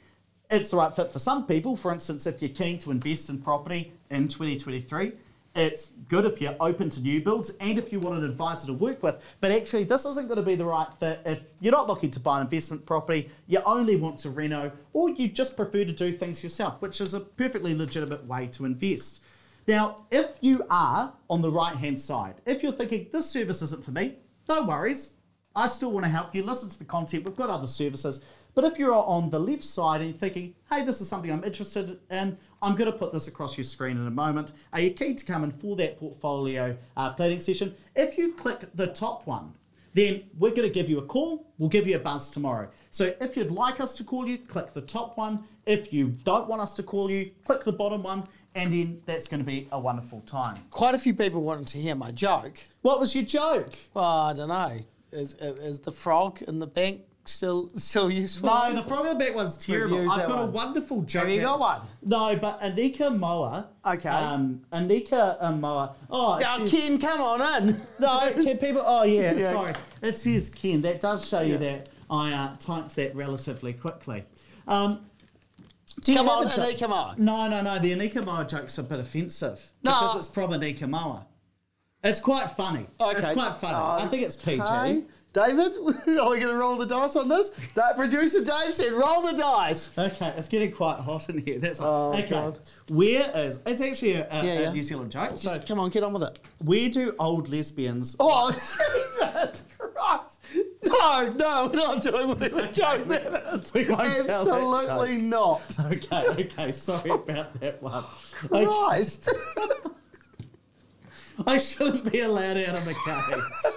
[0.48, 1.76] It's the right fit for some people.
[1.76, 5.12] For instance, if you're keen to invest in property in 2023,
[5.54, 8.72] it's good if you're open to new builds and if you want an advisor to
[8.72, 9.16] work with.
[9.40, 12.20] But actually, this isn't going to be the right fit if you're not looking to
[12.20, 16.12] buy an investment property, you only want to reno, or you just prefer to do
[16.12, 19.22] things yourself, which is a perfectly legitimate way to invest.
[19.66, 23.84] Now, if you are on the right hand side, if you're thinking this service isn't
[23.84, 24.16] for me,
[24.48, 25.12] no worries.
[25.54, 27.24] I still want to help you listen to the content.
[27.24, 28.20] We've got other services.
[28.54, 31.44] But if you're on the left side and you're thinking, hey, this is something I'm
[31.44, 34.52] interested in, I'm going to put this across your screen in a moment.
[34.72, 37.74] Are you keen to come in for that portfolio uh, planning session?
[37.96, 39.54] If you click the top one,
[39.94, 41.46] then we're going to give you a call.
[41.58, 42.68] We'll give you a buzz tomorrow.
[42.90, 45.44] So if you'd like us to call you, click the top one.
[45.66, 49.28] If you don't want us to call you, click the bottom one and then that's
[49.28, 50.56] going to be a wonderful time.
[50.70, 52.58] Quite a few people wanted to hear my joke.
[52.82, 53.72] What was your joke?
[53.94, 54.80] Well, I don't know.
[55.12, 58.48] Is, is the frog in the bank still still useful?
[58.48, 59.96] No, the the bank was terrible.
[59.96, 60.52] Reviews I've that got a one.
[60.52, 61.22] wonderful joke.
[61.24, 61.80] Have you got one?
[62.02, 63.68] No, but Anika Moa.
[63.86, 64.08] Okay.
[64.08, 65.94] Um, Anika uh, Moa.
[66.10, 67.80] Oh, it Now, says- Ken, come on in.
[67.98, 68.82] No, can people?
[68.84, 69.50] Oh yeah, Yeah.
[69.52, 69.72] sorry.
[70.02, 70.82] It says Ken.
[70.82, 74.24] That does show you that I uh, typed that relatively quickly.
[74.66, 75.00] Um,
[76.04, 76.50] do you Come have on, a?
[76.72, 77.14] Anika Moa.
[77.18, 77.78] No, no, no.
[77.78, 79.90] The Anika Moa joke's a bit offensive No.
[79.92, 81.26] because it's from Anika Moa.
[82.02, 82.86] It's quite funny.
[82.98, 83.18] Okay.
[83.18, 84.04] It's quite funny.
[84.04, 84.62] I think it's PG.
[84.62, 85.02] Okay.
[85.32, 87.50] David, are we going to roll the dice on this?
[87.74, 89.96] That producer Dave said, roll the dice.
[89.96, 91.60] Okay, it's getting quite hot in here.
[91.60, 92.28] That's Oh, okay.
[92.28, 92.58] God.
[92.88, 93.60] Where is?
[93.64, 94.72] It's actually a, a, Yeah, a yeah.
[94.72, 95.32] New Zealand joke.
[95.38, 96.40] So, come on, get on with it.
[96.58, 98.16] where do old lesbians?
[98.18, 100.42] Oh, Jesus Christ.
[100.82, 103.72] No, no, we're not doing whatever joke that is.
[103.74, 105.22] We won't tell that Absolutely joke.
[105.28, 105.78] not.
[105.92, 106.72] Okay, okay.
[106.72, 108.02] Sorry about that one.
[108.46, 108.64] Okay.
[108.66, 109.28] Christ.
[111.46, 113.74] I shouldn't be allowed out of the cage.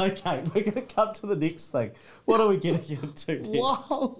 [0.00, 1.90] Okay, we're going to come to the next thing.
[2.24, 3.48] What are we getting into next?
[3.90, 4.16] wow.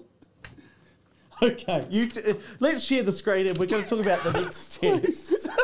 [1.41, 4.73] Okay, you t- let's share the screen and we're going to talk about the next
[4.73, 5.47] steps.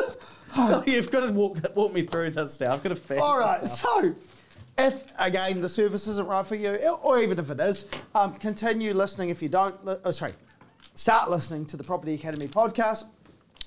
[0.56, 2.72] Oh, You've got to walk walk me through this now.
[2.72, 4.02] I've got to figure All right, this out.
[4.02, 4.14] so
[4.78, 6.70] if again the service isn't right for you,
[7.02, 9.28] or even if it is, um, continue listening.
[9.28, 10.32] If you don't, li- oh, sorry,
[10.94, 13.04] start listening to the Property Academy podcast.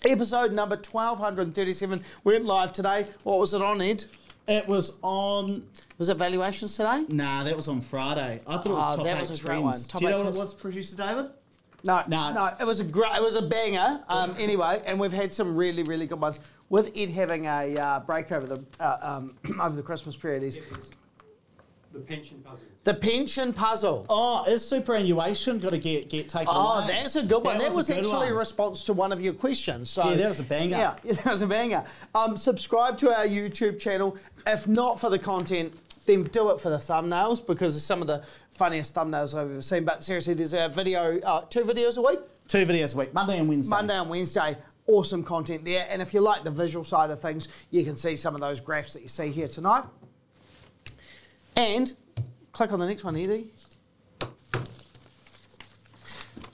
[0.04, 3.06] Episode number 1237 went live today.
[3.24, 4.04] What was it on, Ed?
[4.52, 5.64] It was on.
[5.98, 7.06] Was it valuations today?
[7.08, 8.42] Nah, that was on Friday.
[8.46, 9.64] I thought it was Oh, top that eight was a great trends.
[9.64, 9.80] one.
[9.88, 10.38] Top Do you eight know what trends.
[10.38, 11.26] it was, producer David?
[11.86, 12.34] No, No.
[12.34, 14.04] no, It was a great, it was a banger.
[14.10, 16.40] Um, anyway, and we've had some really, really good ones.
[16.70, 20.58] With Ed having a uh, break over the uh, um, over the Christmas period, is
[20.58, 20.64] It
[21.94, 22.66] the pension puzzle.
[22.84, 24.06] The pension puzzle.
[24.10, 26.84] Oh, is superannuation going to get get taken Oh, away?
[26.84, 27.58] Oh, that's a good one.
[27.60, 29.90] That, a was, good actually a response to one of your questions.
[29.90, 30.78] So Yeah, that was a banger.
[30.78, 31.84] Yeah, that was a banger.
[32.16, 34.18] Um, subscribe to our YouTube channel.
[34.48, 35.74] If not for the content,
[36.06, 38.24] then do it for the thumbnails because it's some of the
[38.54, 39.86] funniest thumbnails I've ever seen.
[39.86, 43.38] But seriously, there's a video, uh, two videos a week, two videos a week, Monday
[43.38, 43.70] and Wednesday.
[43.70, 44.58] Monday and Wednesday.
[44.88, 45.86] Awesome content there.
[45.90, 48.60] And if you like the visual side of things, you can see some of those
[48.60, 49.84] graphs that you see here tonight.
[51.56, 51.94] And
[52.62, 53.50] click on the next one, Eddie.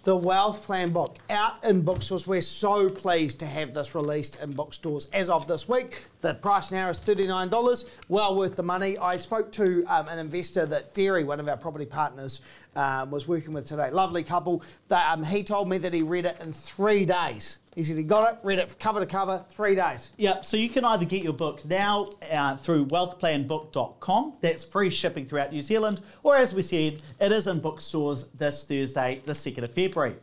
[0.03, 2.26] The Wealth Plan book out in bookstores.
[2.26, 6.05] We're so pleased to have this released in bookstores as of this week.
[6.22, 8.97] The price now is $39, well worth the money.
[8.97, 12.39] I spoke to um, an investor that Derry, one of our property partners,
[12.78, 13.89] um, was working with today.
[13.91, 14.63] Lovely couple.
[14.88, 17.59] That, um, he told me that he read it in three days.
[17.75, 20.11] He said he got it, read it cover to cover, three days.
[20.17, 25.28] Yep, so you can either get your book now uh, through wealthplanbook.com, that's free shipping
[25.28, 29.63] throughout New Zealand, or as we said, it is in bookstores this Thursday, the 2nd
[29.63, 30.15] of February.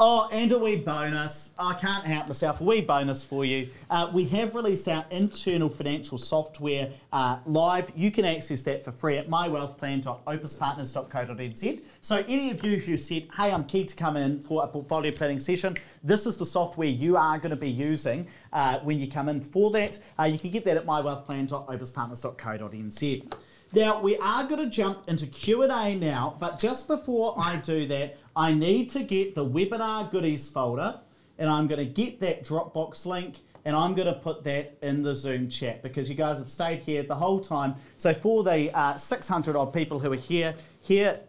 [0.00, 1.52] Oh, and a wee bonus.
[1.58, 2.60] I can't help myself.
[2.60, 3.66] A wee bonus for you.
[3.90, 7.90] Uh, we have released our internal financial software uh, live.
[7.96, 11.80] You can access that for free at mywealthplan.opuspartners.co.nz.
[12.00, 15.10] So, any of you who said, hey, I'm keen to come in for a portfolio
[15.10, 19.10] planning session, this is the software you are going to be using uh, when you
[19.10, 19.98] come in for that.
[20.16, 23.32] Uh, you can get that at mywealthplan.opuspartners.co.nz.
[23.72, 27.60] Now we are going to jump into Q and A now, but just before I
[27.64, 31.00] do that, I need to get the webinar goodies folder,
[31.38, 35.02] and I'm going to get that Dropbox link, and I'm going to put that in
[35.02, 37.74] the Zoom chat because you guys have stayed here the whole time.
[37.98, 41.20] So for the uh, 600 odd people who are here, here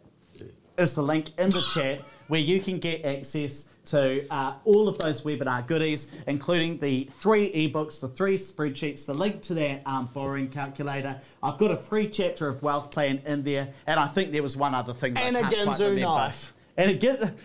[0.78, 4.98] is the link in the chat where you can get access to uh, all of
[5.00, 10.10] those webinar goodies, including the three ebooks, the three spreadsheets, the link to their um,
[10.14, 11.20] borrowing calculator.
[11.42, 14.56] I've got a free chapter of wealth plan in there, and I think there was
[14.56, 15.16] one other thing.
[15.16, 16.54] that I And a can't quite knife.
[16.78, 17.36] And again,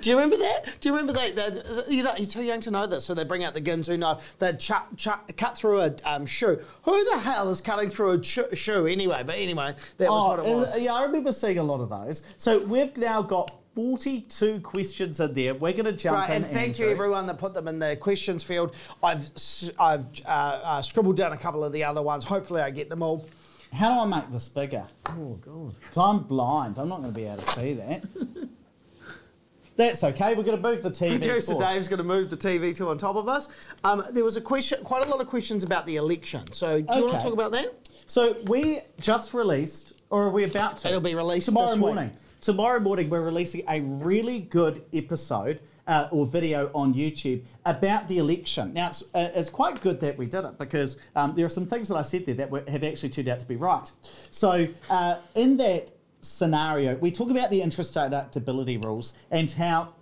[0.00, 0.80] Do you remember that?
[0.80, 1.36] Do you remember that?
[1.36, 3.04] that you know, you're too young to know this.
[3.04, 4.36] So they bring out the Ginsu knife.
[4.38, 6.58] They chop, chop, cut through a um, shoe.
[6.82, 9.22] Who the hell is cutting through a sh- shoe anyway?
[9.24, 10.78] But anyway, that was what it was.
[10.78, 12.26] yeah, I remember seeing a lot of those.
[12.36, 15.54] So we've now got 42 questions in there.
[15.54, 16.36] We're going to jump Right, in.
[16.36, 18.74] and thank you everyone that put them in the questions field.
[19.02, 22.24] I've s- I've uh, uh, scribbled down a couple of the other ones.
[22.24, 23.26] Hopefully, I get them all.
[23.72, 24.84] How do I make this bigger?
[25.08, 25.74] Oh God.
[25.96, 26.78] I'm blind.
[26.78, 28.04] I'm not going to be able to see that.
[29.76, 30.34] That's okay.
[30.34, 31.12] We're going to move the TV.
[31.18, 31.64] Producer forward.
[31.64, 33.48] Dave's going to move the TV to on top of us.
[33.82, 36.52] Um, there was a question, quite a lot of questions about the election.
[36.52, 37.74] So do you want to talk about that?
[38.06, 40.88] So we just released, or are we about to?
[40.88, 42.10] It'll be released tomorrow this week.
[42.42, 48.18] Tomorrow morning, we're releasing a really good episode uh, or video on YouTube about the
[48.18, 48.74] election.
[48.74, 51.66] Now, it's, uh, it's quite good that we did it because um, there are some
[51.66, 53.88] things that I said there that were, have actually turned out to be right.
[54.32, 59.94] So, uh, in that scenario, we talk about the interest deductibility rules and how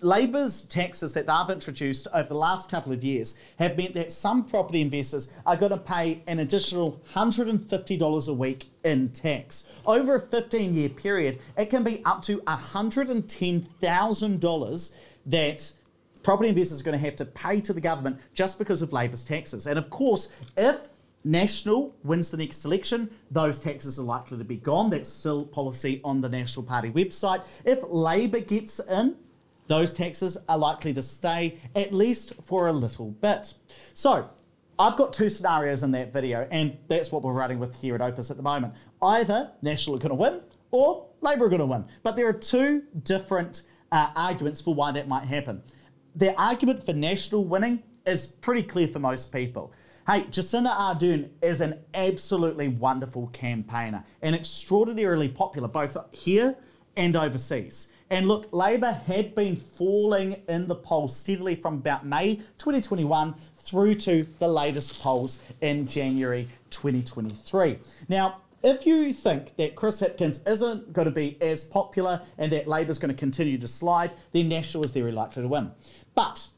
[0.00, 4.44] Labor's taxes that they've introduced over the last couple of years have meant that some
[4.44, 9.68] property investors are going to pay an additional $150 a week in tax.
[9.86, 14.94] Over a 15 year period, it can be up to $110,000
[15.26, 15.72] that
[16.22, 19.24] property investors are going to have to pay to the government just because of Labor's
[19.24, 19.66] taxes.
[19.66, 20.80] And of course, if
[21.24, 24.90] National wins the next election, those taxes are likely to be gone.
[24.90, 27.42] That's still policy on the National Party website.
[27.64, 29.16] If Labor gets in,
[29.68, 33.54] those taxes are likely to stay at least for a little bit.
[33.92, 34.28] So,
[34.80, 38.00] I've got two scenarios in that video, and that's what we're running with here at
[38.00, 38.74] Opus at the moment.
[39.02, 40.40] Either National are going to win,
[40.70, 41.84] or Labor are going to win.
[42.02, 45.62] But there are two different uh, arguments for why that might happen.
[46.14, 49.72] The argument for National winning is pretty clear for most people.
[50.06, 56.56] Hey, Jacinda Ardern is an absolutely wonderful campaigner and extraordinarily popular both here
[56.96, 57.92] and overseas.
[58.10, 63.96] And look, Labor had been falling in the polls steadily from about May 2021 through
[63.96, 67.78] to the latest polls in January 2023.
[68.08, 72.66] Now, if you think that Chris Hipkins isn't going to be as popular and that
[72.66, 75.70] Labor's going to continue to slide, then National is very likely to win.
[76.14, 76.48] But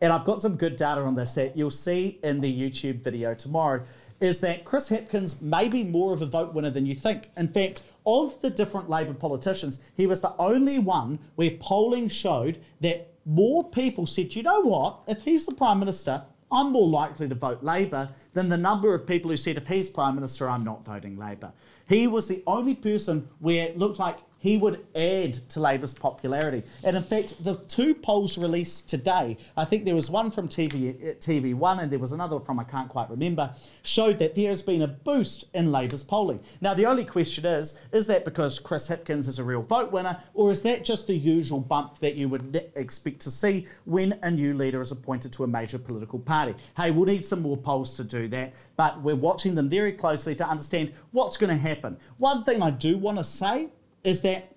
[0.00, 3.32] and I've got some good data on this that you'll see in the YouTube video
[3.32, 3.82] tomorrow,
[4.20, 7.30] is that Chris Hipkins may be more of a vote winner than you think.
[7.36, 12.60] In fact, of the different Labor politicians, he was the only one where polling showed
[12.80, 17.28] that more people said, you know what, if he's the Prime Minister, I'm more likely
[17.28, 20.64] to vote Labor than the number of people who said, if he's Prime Minister, I'm
[20.64, 21.52] not voting Labor.
[21.88, 26.62] He was the only person where it looked like he would add to Labor's popularity.
[26.82, 30.90] And in fact, the two polls released today, I think there was one from TV,
[30.92, 34.62] uh, TV1 and there was another from I can't quite remember, showed that there has
[34.62, 36.40] been a boost in Labor's polling.
[36.60, 40.22] Now, the only question is is that because Chris Hipkins is a real vote winner,
[40.34, 44.30] or is that just the usual bump that you would expect to see when a
[44.30, 46.54] new leader is appointed to a major political party?
[46.76, 50.34] Hey, we'll need some more polls to do that, but we're watching them very closely
[50.34, 51.96] to understand what's going to happen.
[52.18, 53.70] One thing I do want to say
[54.04, 54.54] is that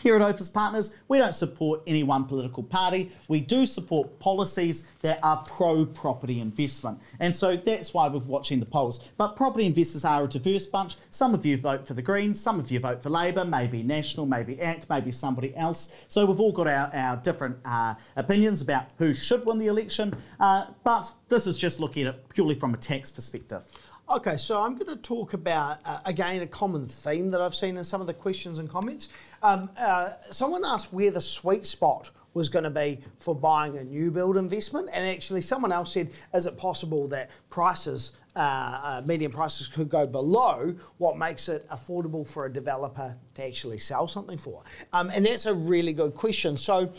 [0.00, 3.12] here at Opus Partners, we don't support any one political party.
[3.28, 6.98] We do support policies that are pro property investment.
[7.18, 9.04] And so that's why we're watching the polls.
[9.16, 10.96] But property investors are a diverse bunch.
[11.10, 14.26] Some of you vote for the Greens, some of you vote for Labor, maybe National,
[14.26, 15.92] maybe ACT, maybe somebody else.
[16.08, 20.14] So we've all got our, our different uh, opinions about who should win the election.
[20.38, 23.64] Uh, but this is just looking at it purely from a tax perspective.
[24.10, 27.76] Okay, so I'm going to talk about, uh, again, a common theme that I've seen
[27.76, 29.08] in some of the questions and comments.
[29.40, 33.84] Um, uh, someone asked where the sweet spot was going to be for buying a
[33.84, 39.02] new build investment, and actually, someone else said, is it possible that prices, uh, uh,
[39.06, 44.08] median prices, could go below what makes it affordable for a developer to actually sell
[44.08, 44.64] something for?
[44.92, 46.56] Um, and that's a really good question.
[46.56, 46.92] So,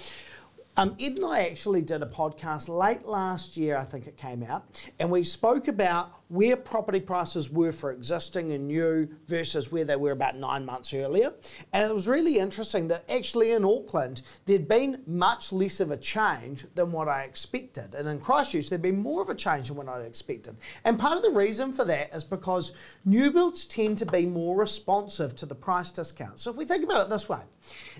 [0.77, 4.43] um, Ed and I actually did a podcast late last year, I think it came
[4.43, 9.83] out, and we spoke about where property prices were for existing and new versus where
[9.83, 11.33] they were about nine months earlier.
[11.73, 15.97] And it was really interesting that actually in Auckland, there'd been much less of a
[15.97, 17.95] change than what I expected.
[17.95, 20.55] And in Christchurch, there'd been more of a change than what I expected.
[20.85, 22.71] And part of the reason for that is because
[23.03, 26.39] new builds tend to be more responsive to the price discount.
[26.39, 27.41] So if we think about it this way,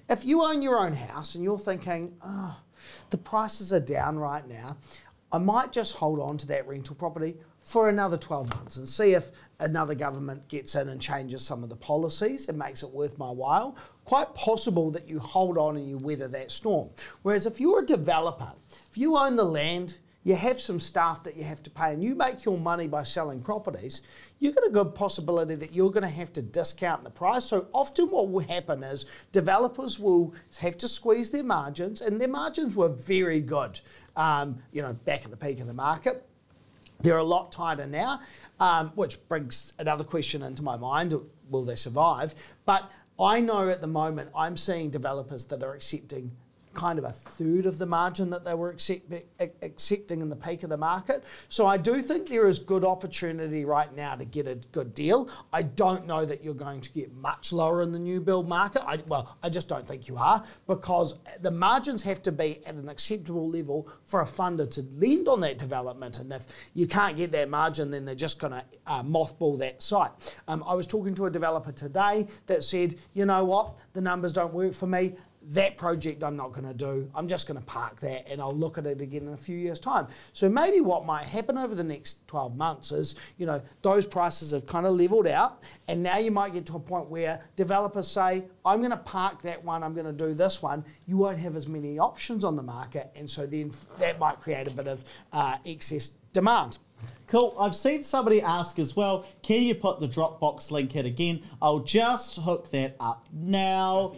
[0.10, 2.58] if you own your own house and you're thinking, oh,
[3.10, 4.78] the prices are down right now,
[5.34, 9.14] I might just hold on to that rental property for another 12 months and see
[9.14, 13.18] if another government gets in and changes some of the policies and makes it worth
[13.18, 13.76] my while.
[14.06, 16.90] Quite possible that you hold on and you weather that storm.
[17.22, 18.52] Whereas if you're a developer,
[18.90, 22.04] if you own the land, you have some staff that you have to pay, and
[22.04, 24.02] you make your money by selling properties,
[24.40, 27.46] you've got a good possibility that you're going to have to discount the price.
[27.46, 32.28] So often, what will happen is developers will have to squeeze their margins, and their
[32.28, 33.82] margins were very good,
[34.16, 36.28] um, you know, back at the peak of the market.
[37.02, 38.22] They're a lot tighter now,
[38.60, 41.14] um, which brings another question into my mind:
[41.50, 42.36] Will they survive?
[42.66, 46.32] But I know at the moment I'm seeing developers that are accepting
[46.74, 49.12] kind of a third of the margin that they were accept,
[49.62, 51.24] accepting in the peak of the market.
[51.50, 55.30] So I do think there is good opportunity right now to get a good deal.
[55.52, 58.84] I don't know that you're going to get much lower in the new build market.
[58.86, 62.76] I, well, I just don't think you are because the margins have to be at
[62.76, 66.20] an acceptable level for a funder to lend on that development.
[66.20, 69.82] And if you can't get that margin, then they're just going to uh, mothball that
[69.82, 70.12] site.
[70.48, 74.34] Um, I was talking to a developer today that said, you know what, the numbers
[74.34, 75.14] don't work for me
[75.52, 77.10] that project I'm not going to do.
[77.14, 79.58] I'm just going to park that and I'll look at it again in a few
[79.58, 80.08] years' time.
[80.34, 84.52] So maybe what might happen over the next 12 months is, you know, those prices
[84.52, 88.08] have kind of leveled out and now you might get to a point where developers
[88.08, 90.86] say, I'm going to park that one, I'm going to do this one.
[91.06, 94.68] You won't have as many options on the market and so then that might create
[94.68, 96.78] a bit of uh, excess demand.
[97.28, 97.56] Cool.
[97.60, 101.42] I've seen somebody ask as well, can you put the Dropbox link in again?
[101.62, 104.16] I'll just hook that up now.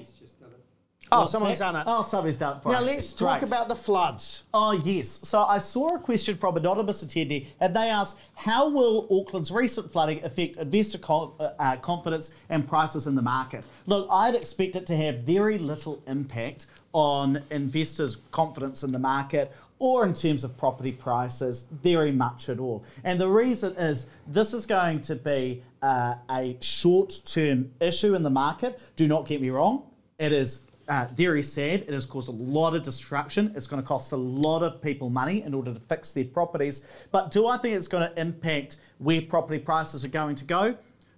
[1.14, 1.84] Oh, someone's done it.
[1.86, 2.86] Oh, somebody's done it for now us.
[2.86, 3.50] Now let's talk Great.
[3.50, 4.44] about the floods.
[4.54, 5.08] Oh, yes.
[5.24, 9.92] So I saw a question from anonymous attendee, and they asked, how will Auckland's recent
[9.92, 13.68] flooding affect investor com- uh, uh, confidence and prices in the market?
[13.86, 19.52] Look, I'd expect it to have very little impact on investors' confidence in the market
[19.80, 22.86] or in terms of property prices, very much at all.
[23.04, 28.24] And the reason is this is going to be uh, a short term issue in
[28.24, 28.80] the market.
[28.96, 29.84] Do not get me wrong,
[30.20, 31.82] it is uh, very sad.
[31.82, 33.54] It has caused a lot of destruction.
[33.56, 36.88] It's going to cost a lot of people money in order to fix their properties.
[37.12, 40.76] But do I think it's going to impact where property prices are going to go?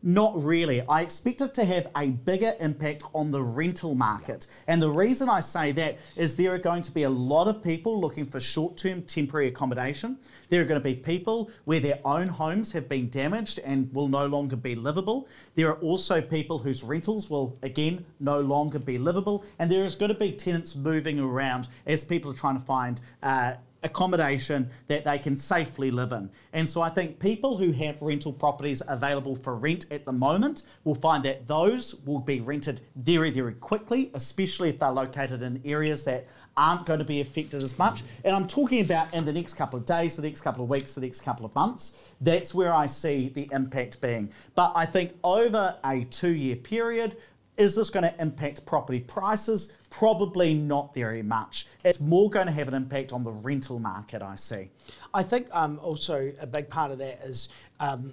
[0.07, 0.83] Not really.
[0.83, 4.45] I expect it to have a bigger impact on the rental market.
[4.67, 7.63] And the reason I say that is there are going to be a lot of
[7.63, 10.19] people looking for short term temporary accommodation.
[10.49, 14.07] There are going to be people where their own homes have been damaged and will
[14.07, 15.27] no longer be livable.
[15.55, 19.43] There are also people whose rentals will, again, no longer be livable.
[19.57, 23.01] And there is going to be tenants moving around as people are trying to find.
[23.23, 26.29] Uh, accommodation that they can safely live in.
[26.51, 30.65] And so I think people who have rental properties available for rent at the moment
[30.83, 35.61] will find that those will be rented very, very quickly, especially if they're located in
[35.63, 36.27] areas that
[36.57, 38.03] aren't going to be affected as much.
[38.23, 40.95] And I'm talking about in the next couple of days, the next couple of weeks,
[40.95, 41.97] the next couple of months.
[42.21, 44.31] That's where I see the impact being.
[44.55, 47.17] But I think over a two year period,
[47.57, 49.73] is this going to impact property prices?
[49.97, 51.67] Probably not very much.
[51.85, 54.69] It's more going to have an impact on the rental market, I see.
[55.13, 57.47] I think um, also a big part of that is
[57.79, 58.11] um,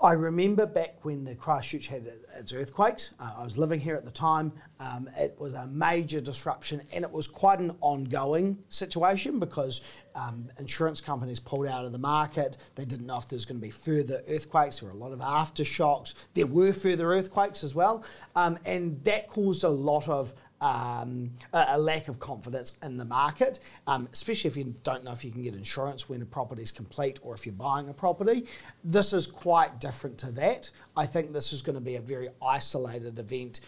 [0.00, 3.14] I remember back when the Christchurch had its earthquakes.
[3.18, 4.52] Uh, I was living here at the time.
[4.78, 9.80] Um, it was a major disruption, and it was quite an ongoing situation because
[10.14, 12.58] um, insurance companies pulled out of the market.
[12.76, 14.78] They didn't know if there was going to be further earthquakes.
[14.78, 16.14] There were a lot of aftershocks.
[16.34, 18.04] There were further earthquakes as well,
[18.36, 23.60] um, and that caused a lot of um, a, lack of confidence in the market,
[23.86, 26.72] um, especially if you don't know if you can get insurance when a property is
[26.72, 28.46] complete or if you're buying a property.
[28.82, 30.70] This is quite different to that.
[30.96, 33.60] I think this is going to be a very isolated event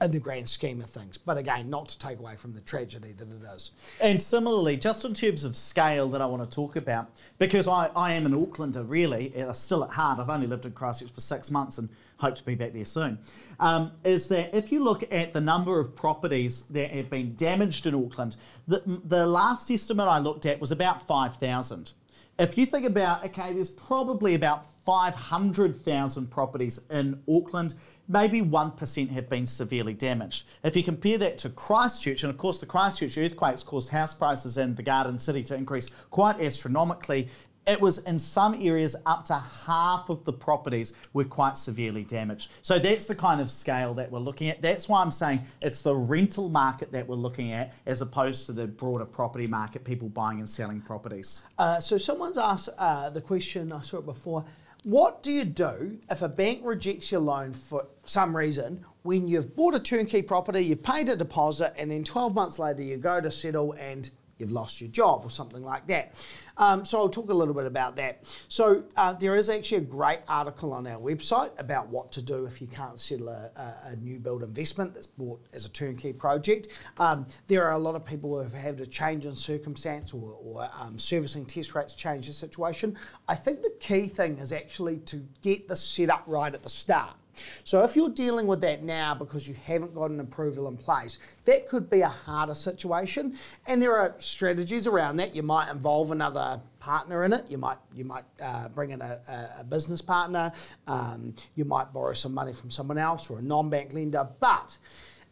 [0.00, 1.18] in the grand scheme of things.
[1.18, 3.70] But again, not to take away from the tragedy that it is.
[4.00, 7.90] And similarly, just in terms of scale that I want to talk about, because I,
[7.94, 11.50] I am an Aucklander really, still at heart, I've only lived in Christchurch for six
[11.50, 13.18] months and hope to be back there soon,
[13.60, 17.86] um, is that if you look at the number of properties that have been damaged
[17.86, 18.36] in Auckland,
[18.66, 21.92] the, the last estimate I looked at was about 5,000.
[22.38, 27.74] If you think about, okay, there's probably about 500,000 properties in Auckland,
[28.08, 30.46] maybe 1% have been severely damaged.
[30.62, 34.58] If you compare that to Christchurch, and of course the Christchurch earthquakes caused house prices
[34.58, 37.28] in the Garden City to increase quite astronomically,
[37.66, 42.50] it was in some areas up to half of the properties were quite severely damaged.
[42.62, 44.62] So that's the kind of scale that we're looking at.
[44.62, 48.52] That's why I'm saying it's the rental market that we're looking at as opposed to
[48.52, 51.42] the broader property market, people buying and selling properties.
[51.58, 54.44] Uh, so someone's asked uh, the question, I saw it before.
[54.84, 59.54] What do you do if a bank rejects your loan for some reason when you've
[59.54, 63.20] bought a turnkey property, you've paid a deposit, and then 12 months later you go
[63.20, 64.10] to settle and
[64.44, 66.26] you've lost your job or something like that.
[66.56, 68.38] Um, so I'll talk a little bit about that.
[68.48, 72.44] So uh, there is actually a great article on our website about what to do
[72.44, 76.12] if you can't settle a, a, a new build investment that's bought as a turnkey
[76.12, 76.68] project.
[76.98, 80.36] Um, there are a lot of people who have had a change in circumstance or,
[80.44, 82.96] or um, servicing test rates change the situation.
[83.26, 87.16] I think the key thing is actually to get the setup right at the start.
[87.64, 91.18] So if you're dealing with that now because you haven't got an approval in place,
[91.44, 93.36] that could be a harder situation.
[93.66, 95.34] And there are strategies around that.
[95.34, 97.50] You might involve another partner in it.
[97.50, 99.20] You might you might uh, bring in a,
[99.60, 100.52] a business partner.
[100.86, 104.28] Um, you might borrow some money from someone else or a non-bank lender.
[104.40, 104.76] But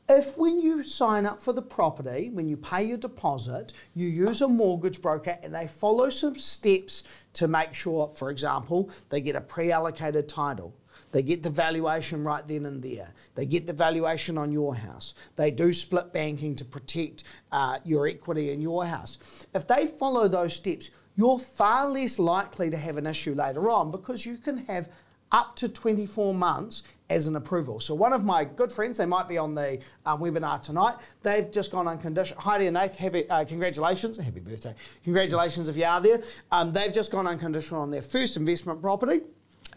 [0.09, 4.41] if when you sign up for the property, when you pay your deposit, you use
[4.41, 7.05] a mortgage broker and they follow some steps
[7.35, 10.75] to make sure, for example, they get a pre-allocated title
[11.13, 13.13] they get the valuation right then and there.
[13.35, 15.15] They get the valuation on your house.
[15.37, 19.19] They do split banking to protect uh, your equity in your house.
[19.55, 23.91] If they follow those steps, you're far less likely to have an issue later on
[23.91, 24.89] because you can have
[25.31, 27.79] up to 24 months as an approval.
[27.79, 30.97] So one of my good friends, they might be on the um, webinar tonight.
[31.23, 32.41] They've just gone unconditional.
[32.41, 34.75] Heidi and Nath, happy, uh, congratulations, happy birthday,
[35.05, 36.23] congratulations if you are there.
[36.51, 39.21] Um, they've just gone unconditional on their first investment property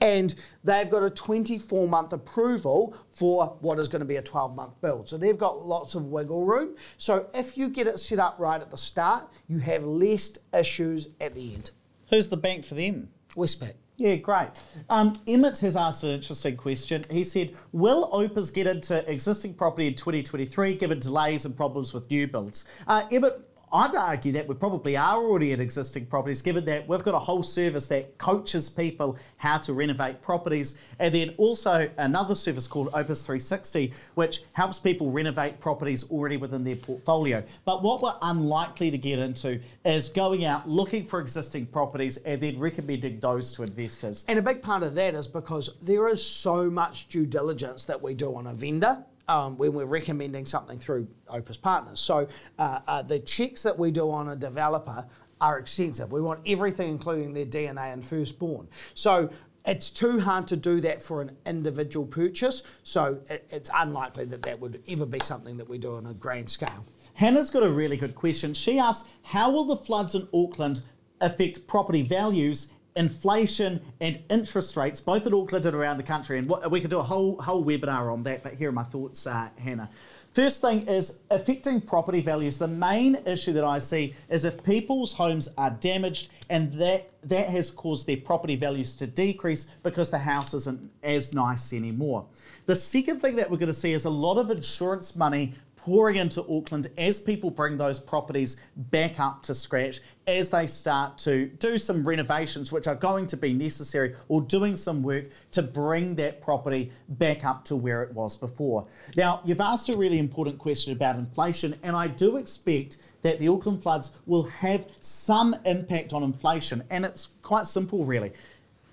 [0.02, 4.56] and they've got a 24 month approval for what is going to be a 12
[4.56, 5.07] month build.
[5.10, 6.76] So they've got lots of wiggle room.
[6.98, 11.07] So if you get it set up right at the start, you have less issues
[11.22, 11.72] at the end.
[12.10, 13.10] Who's the bank for them?
[13.36, 13.74] Westpac.
[13.98, 14.49] Yeah, great.
[14.90, 17.06] Um, Emmett has asked an interesting question.
[17.10, 22.10] He said, Will Opus get into existing property in 2023 given delays and problems with
[22.12, 22.66] new builds?
[22.88, 23.40] Uh, Emmett,
[23.76, 27.19] I'd argue that we probably are already at existing properties, given that we've got a
[27.19, 32.88] whole service that coaches people how to renovate properties, and then also another service called
[32.93, 37.43] Opus 360, which helps people renovate properties already within their portfolio.
[37.65, 42.39] But what we're unlikely to get into is going out looking for existing properties and
[42.39, 44.23] then recommending those to investors.
[44.30, 48.02] And a big part of that is because there is so much due diligence that
[48.02, 51.99] we do on a vendor um, when we're recommending something through Opus Partners.
[51.99, 52.27] So
[52.60, 55.06] uh, uh, the checks that we do on a developer
[55.41, 56.11] are extensive.
[56.11, 58.68] We want everything, including their DNA and firstborn.
[58.93, 59.30] So
[59.65, 62.64] it's too hard to do that for an individual purchase.
[62.84, 66.14] So it, it's unlikely that that would ever be something that we do on a
[66.14, 66.85] grand scale.
[67.15, 68.53] Hannah's got a really good question.
[68.53, 70.81] She asks, how will the floods in Auckland
[71.22, 76.38] affect property values inflation and interest rates, both in Auckland and around the country.
[76.38, 79.27] And we could do a whole whole webinar on that, but here are my thoughts,
[79.27, 79.89] uh, Hannah.
[80.35, 82.57] First thing is affecting property values.
[82.57, 87.47] The main issue that I see is if people's homes are damaged and that that
[87.47, 92.26] has caused their property values to decrease because the house isn't as nice anymore.
[92.65, 95.53] The second thing that we're going to see is a lot of insurance money
[95.86, 101.16] pouring into Auckland as people bring those properties back up to scratch, as they start
[101.20, 105.62] to do some renovations, which are going to be necessary, or doing some work to
[105.62, 108.88] bring that property back up to where it was before.
[109.16, 113.48] Now, you've asked a really important question about inflation, and I do expect that the
[113.48, 118.34] Auckland floods will have some impact on inflation, and it's quite simple, really.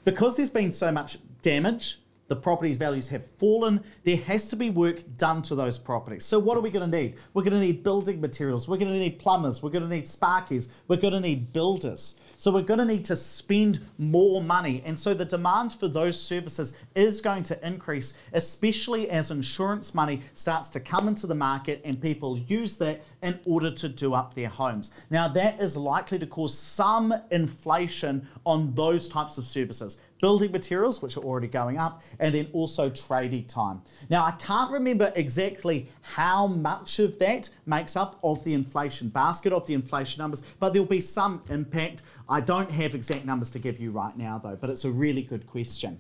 [0.05, 2.02] Because there's been so much damage
[2.33, 6.25] the property's values have fallen, there has to be work done to those properties.
[6.25, 7.17] So, what are we going to need?
[7.35, 10.05] We're going to need building materials, we're going to need plumbers, we're going to need
[10.05, 12.19] sparkies, we're going to need builders.
[12.43, 14.83] So we're going to need to spend more money.
[14.85, 20.23] And so the demand for those services is going to increase, especially as insurance money
[20.35, 24.35] starts to come into the market and people use that in order to do up
[24.35, 24.93] their homes.
[25.09, 31.03] Now, that is likely to cause some inflation on those types of services building materials,
[31.03, 33.83] which are already going up, and then also tradie time.
[34.09, 39.53] Now, I can't remember exactly how much of that makes up of the inflation basket,
[39.53, 42.03] of the inflation numbers, but there'll be some impact.
[42.29, 45.23] I don't have exact numbers to give you right now, though, but it's a really
[45.23, 45.99] good question.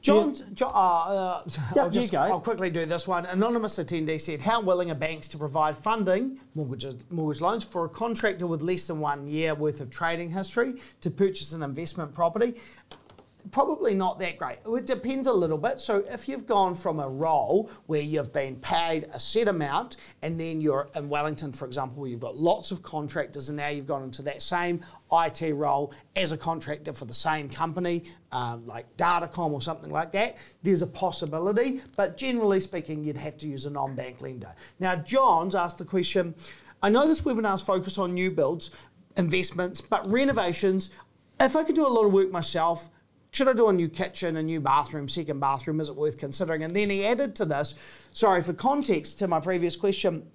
[0.00, 1.42] John, John uh, uh,
[1.74, 2.14] yep, I'll, just.
[2.14, 3.26] I'll quickly do this one.
[3.26, 7.88] Anonymous attendee said, How willing are banks to provide funding, mortgage, mortgage loans, for a
[7.88, 12.54] contractor with less than one year worth of trading history to purchase an investment property?
[13.50, 14.58] Probably not that great.
[14.66, 15.80] It depends a little bit.
[15.80, 20.38] So if you've gone from a role where you've been paid a set amount and
[20.38, 23.86] then you're in Wellington, for example, where you've got lots of contractors and now you've
[23.86, 24.80] gone into that same
[25.12, 30.12] IT role as a contractor for the same company, um, like Datacom or something like
[30.12, 31.80] that, there's a possibility.
[31.96, 34.54] But generally speaking, you'd have to use a non-bank lender.
[34.78, 36.34] Now, John's asked the question,
[36.82, 38.70] I know this webinar's focus on new builds,
[39.16, 40.90] investments, but renovations,
[41.40, 42.90] if I could do a lot of work myself,
[43.30, 45.80] should I do a new kitchen, a new bathroom, second bathroom?
[45.80, 46.62] Is it worth considering?
[46.62, 47.74] And then he added to this,
[48.12, 50.26] sorry, for context to my previous question,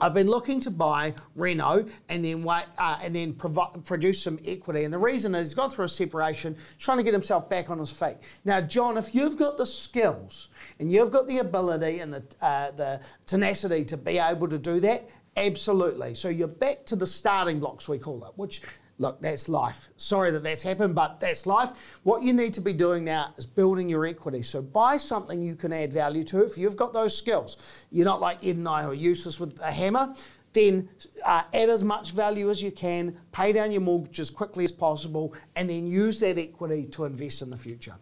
[0.00, 4.82] I've been looking to buy Reno and then wait, uh, and then produce some equity.
[4.82, 7.78] And the reason is he's gone through a separation, trying to get himself back on
[7.78, 8.16] his feet.
[8.44, 10.48] Now, John, if you've got the skills
[10.80, 14.80] and you've got the ability and the uh, the tenacity to be able to do
[14.80, 16.16] that, absolutely.
[16.16, 18.62] So you're back to the starting blocks we call it, which
[18.98, 19.88] look, that's life.
[19.96, 22.00] Sorry that that's happened, but that's life.
[22.02, 24.42] What you need to be doing now is building your equity.
[24.42, 26.44] So buy something you can add value to.
[26.44, 27.56] If you've got those skills,
[27.90, 30.14] you're not like Ed and I who are useless with a hammer.
[30.52, 30.88] Then
[31.24, 34.70] uh, add as much value as you can, pay down your mortgage as quickly as
[34.70, 37.96] possible, and then use that equity to invest in the future.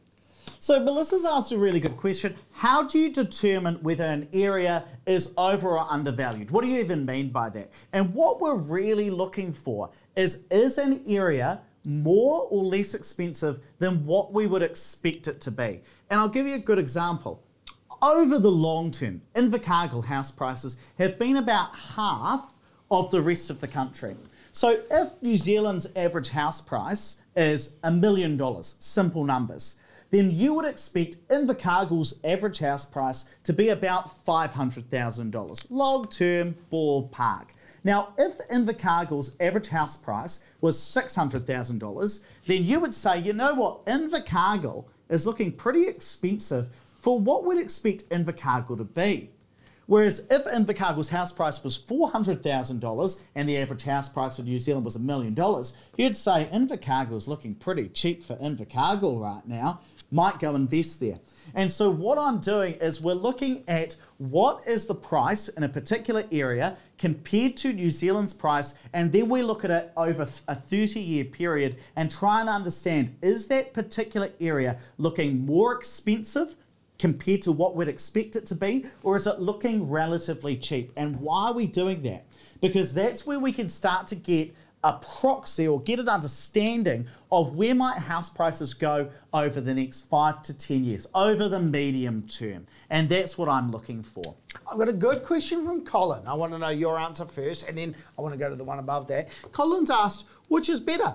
[0.63, 2.37] So Melissa's asked a really good question.
[2.53, 6.53] How do you determine whether an area is over or undervalued?
[6.53, 7.73] What do you even mean by that?
[7.93, 14.07] And what we're really looking for is is an area more or less expensive than
[14.07, 15.81] what we would expect it to be?
[16.11, 17.43] And I'll give you a good example.
[18.01, 22.55] Over the long term, Invercargill house prices have been about half
[22.89, 24.15] of the rest of the country.
[24.53, 29.81] So if New Zealand's average house price is a million dollars, simple numbers,
[30.13, 37.49] then you would expect Invercargill's average house price to be about $500,000, long term ballpark.
[37.83, 43.85] Now, if Invercargill's average house price was $600,000, then you would say, you know what,
[43.87, 46.69] Invercargill is looking pretty expensive
[47.01, 49.31] for what we'd expect Invercargill to be.
[49.87, 54.85] Whereas if Invercargill's house price was $400,000 and the average house price in New Zealand
[54.85, 59.81] was a million dollars, you'd say Invercargill's looking pretty cheap for Invercargill right now
[60.13, 61.19] might go invest there.
[61.55, 65.69] And so what I'm doing is we're looking at what is the price in a
[65.69, 70.55] particular area compared to New Zealand's price, and then we look at it over a
[70.55, 76.55] 30 year period and try and understand is that particular area looking more expensive
[76.99, 80.93] compared to what we'd expect it to be, or is it looking relatively cheap?
[80.97, 82.25] And why are we doing that?
[82.61, 84.55] Because that's where we can start to get
[84.85, 90.09] a proxy or get an understanding of where might house prices go over the next
[90.09, 92.67] five to 10 years, over the medium term.
[92.91, 94.35] And that's what I'm looking for.
[94.71, 96.27] I've got a good question from Colin.
[96.27, 98.65] I want to know your answer first, and then I want to go to the
[98.65, 99.29] one above that.
[99.53, 101.15] Colin's asked, which is better?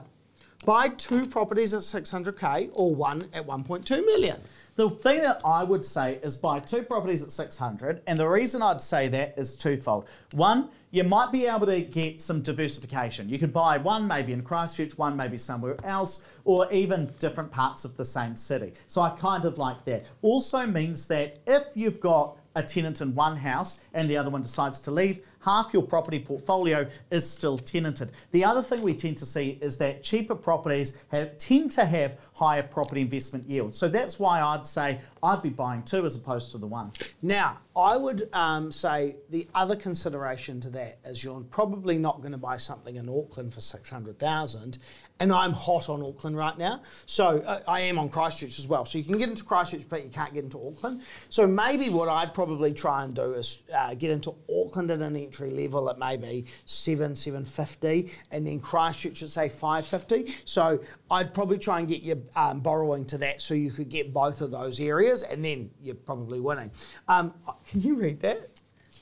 [0.65, 4.39] Buy two properties at 600k or one at 1.2 million?
[4.77, 8.61] The thing that I would say is buy two properties at 600, and the reason
[8.61, 10.05] I'd say that is twofold.
[10.33, 13.27] One, you might be able to get some diversification.
[13.27, 17.85] You could buy one maybe in Christchurch, one maybe somewhere else, or even different parts
[17.85, 18.73] of the same city.
[18.85, 20.05] So I kind of like that.
[20.21, 24.43] Also means that if you've got a tenant in one house and the other one
[24.43, 28.11] decides to leave, half your property portfolio is still tenanted.
[28.31, 32.17] The other thing we tend to see is that cheaper properties have, tend to have
[32.37, 33.73] higher property investment yield.
[33.73, 36.91] So that's why I'd say I'd be buying two as opposed to the one.
[37.23, 42.33] Now, I would um, say the other consideration to that is you're probably not going
[42.33, 44.77] to buy something in Auckland for 600,000
[45.19, 46.81] and I'm hot on Auckland right now.
[47.05, 48.85] So uh, I am on Christchurch as well.
[48.85, 51.01] So you can get into Christchurch, but you can't get into Auckland.
[51.29, 55.15] So maybe what I'd probably try and do is uh, get into Auckland at an
[55.15, 60.35] entry level at maybe seven, seven fifty, and then Christchurch at say five fifty.
[60.45, 64.13] So I'd probably try and get you um, borrowing to that, so you could get
[64.13, 66.71] both of those areas, and then you're probably winning.
[67.07, 67.33] Um,
[67.69, 68.49] can you read that?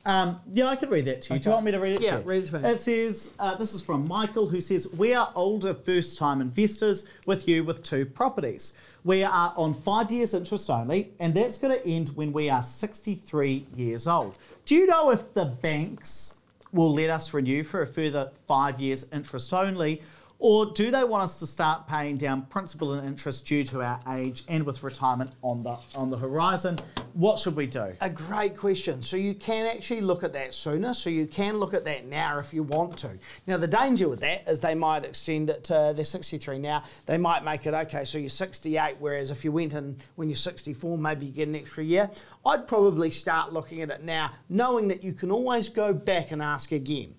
[0.05, 1.39] Um, yeah, I could read that to you.
[1.39, 2.69] Do you want me to read it Yeah, read it to me.
[2.69, 7.07] It says, uh, this is from Michael, who says, We are older first time investors
[7.25, 8.77] with you with two properties.
[9.03, 12.63] We are on five years interest only, and that's going to end when we are
[12.63, 14.37] 63 years old.
[14.65, 16.37] Do you know if the banks
[16.71, 20.01] will let us renew for a further five years interest only?
[20.47, 23.99] Or do they want us to start paying down principal and interest due to our
[24.15, 26.77] age and with retirement on the on the horizon?
[27.13, 27.93] What should we do?
[28.01, 29.01] A great question.
[29.01, 30.93] So you can actually look at that sooner.
[30.93, 33.17] So you can look at that now if you want to.
[33.47, 36.83] Now the danger with that is they might extend it to they're 63 now.
[37.07, 38.05] They might make it okay.
[38.05, 38.97] So you're 68.
[38.99, 42.11] Whereas if you went in when you're 64, maybe you get an extra year.
[42.45, 46.39] I'd probably start looking at it now, knowing that you can always go back and
[46.39, 47.15] ask again.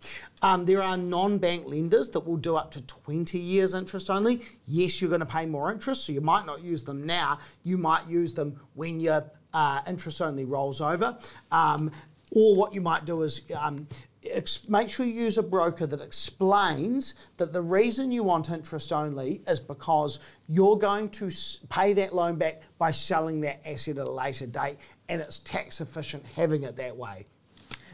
[0.46, 4.42] Um, there are non-bank lenders that will do up to 20 years interest only.
[4.64, 7.40] Yes, you're going to pay more interest, so you might not use them now.
[7.64, 11.18] You might use them when your uh, interest only rolls over.
[11.50, 11.90] Um,
[12.30, 13.88] or what you might do is um,
[14.24, 18.92] ex- make sure you use a broker that explains that the reason you want interest
[18.92, 23.98] only is because you're going to s- pay that loan back by selling that asset
[23.98, 24.76] at a later date,
[25.08, 27.26] and it's tax efficient having it that way.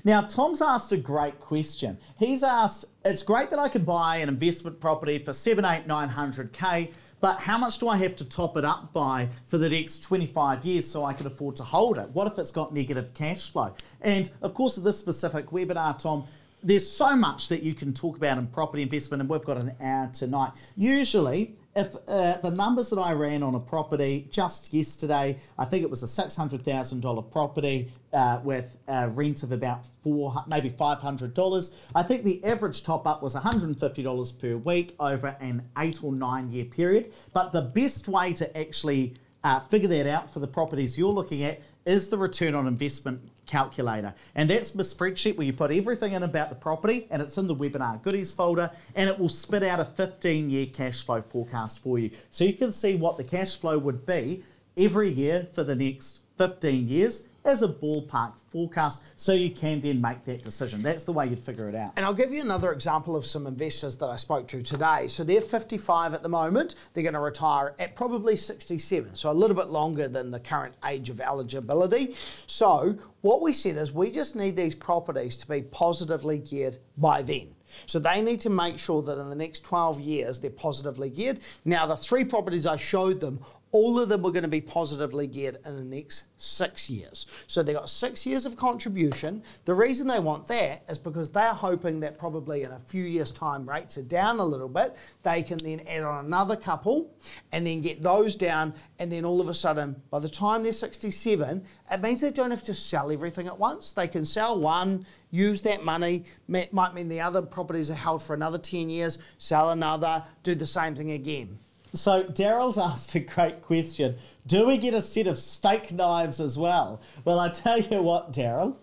[0.05, 1.97] Now, Tom's asked a great question.
[2.19, 6.09] He's asked, it's great that I could buy an investment property for seven, eight, nine
[6.09, 9.70] hundred K, but how much do I have to top it up by for the
[9.70, 12.09] next 25 years so I can afford to hold it?
[12.11, 13.74] What if it's got negative cash flow?
[14.01, 16.24] And of course, this specific webinar, Tom,
[16.65, 19.73] there's so much that you can talk about in property investment, and we've got an
[19.81, 20.51] hour tonight.
[20.77, 25.82] Usually, if uh, the numbers that I ran on a property just yesterday, I think
[25.82, 30.35] it was a six hundred thousand dollar property uh, with a rent of about four,
[30.47, 31.77] maybe five hundred dollars.
[31.94, 35.36] I think the average top up was one hundred and fifty dollars per week over
[35.40, 37.12] an eight or nine year period.
[37.32, 41.43] But the best way to actually uh, figure that out for the properties you're looking
[41.43, 43.20] at is the return on investment
[43.53, 44.15] calculator.
[44.35, 47.47] And that's the spreadsheet where you put everything in about the property and it's in
[47.47, 51.83] the webinar goodies folder and it will spit out a 15 year cash flow forecast
[51.83, 52.11] for you.
[52.31, 54.43] So you can see what the cash flow would be
[54.79, 60.01] every year for the next 15 years as a ballpark forecast so you can then
[60.01, 60.82] make that decision.
[60.82, 61.93] That's the way you'd figure it out.
[61.97, 65.09] And I'll give you another example of some investors that I spoke to today.
[65.09, 66.74] So they're 55 at the moment.
[66.93, 70.74] They're going to retire at probably 67, so a little bit longer than the current
[70.85, 72.14] age of eligibility.
[72.47, 77.23] So what we said is we just need these properties to be positively geared by
[77.23, 77.55] then.
[77.86, 81.40] So they need to make sure that in the next 12 years they're positively geared.
[81.64, 83.40] Now, the three properties I showed them,
[83.73, 87.27] all of them were going to be positively geared in the next six years.
[87.47, 89.43] So they got six years of contribution.
[89.65, 93.31] The reason they want that is because they're hoping that probably in a few years'
[93.31, 94.94] time rates are down a little bit.
[95.23, 97.15] They can then add on another couple
[97.51, 98.74] and then get those down.
[98.99, 102.51] And then all of a sudden, by the time they're 67, it means they don't
[102.51, 103.93] have to sell everything at once.
[103.93, 108.35] They can sell one, use that money, might mean the other properties are held for
[108.35, 111.59] another 10 years, sell another, do the same thing again.
[111.94, 114.16] So Daryl's asked a great question.
[114.47, 117.01] Do we get a set of steak knives as well?
[117.24, 118.77] Well, I tell you what, Daryl.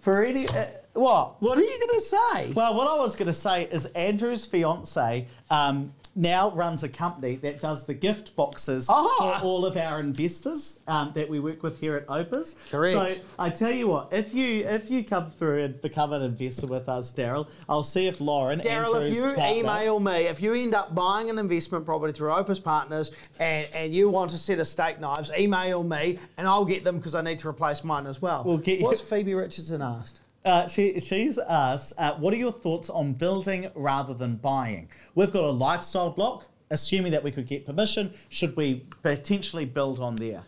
[0.00, 1.40] For any uh, what?
[1.40, 2.52] What are you going to say?
[2.52, 7.36] Well, what I was going to say is Andrew's fiance um, now runs a company
[7.36, 11.78] that does the gift boxes for all of our investors um, that we work with
[11.80, 12.56] here at Opus.
[12.70, 13.12] Correct.
[13.16, 16.66] So I tell you what, if you if you come through and become an investor
[16.66, 20.54] with us, Daryl, I'll see if Lauren, Daryl, if you partner- email me, if you
[20.54, 24.58] end up buying an investment property through Opus Partners and, and you want a set
[24.58, 28.06] of steak knives, email me and I'll get them because I need to replace mine
[28.06, 28.42] as well.
[28.44, 30.20] We'll get you- What's Phoebe Richardson asked?
[30.46, 34.88] Uh, she, she's asked, uh, what are your thoughts on building rather than buying?
[35.16, 36.46] We've got a lifestyle block.
[36.68, 40.42] Assuming that we could get permission, should we potentially build on there?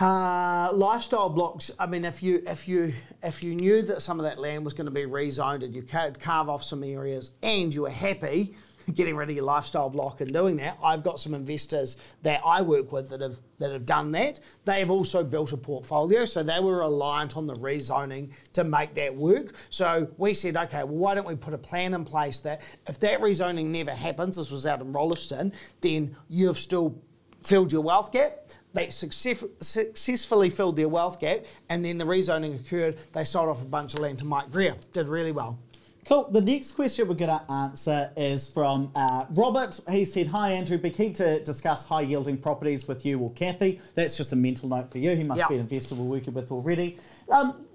[0.00, 1.72] Uh, lifestyle blocks.
[1.80, 2.94] I mean, if you if you
[3.24, 5.82] if you knew that some of that land was going to be rezoned and you
[5.82, 8.54] could carve off some areas and you were happy
[8.94, 12.62] getting rid of your lifestyle block and doing that, I've got some investors that I
[12.62, 14.40] work with that have that have done that.
[14.64, 19.14] They've also built a portfolio, so they were reliant on the rezoning to make that
[19.14, 19.54] work.
[19.70, 22.98] So we said, okay, well, why don't we put a plan in place that if
[23.00, 27.00] that rezoning never happens, this was out in Rolleston, then you've still
[27.44, 28.50] filled your wealth gap.
[28.72, 32.98] They success, successfully filled their wealth gap, and then the rezoning occurred.
[33.12, 34.76] They sold off a bunch of land to Mike Greer.
[34.92, 35.58] Did really well.
[36.04, 36.28] Cool.
[36.32, 39.78] The next question we're going to answer is from uh, Robert.
[39.88, 40.76] He said, Hi, Andrew.
[40.76, 43.80] Be keen to discuss high yielding properties with you or Kathy.
[43.94, 45.14] That's just a mental note for you.
[45.14, 45.48] He must Yep.
[45.50, 46.98] be an investor we're working with already.
[47.30, 47.66] Um,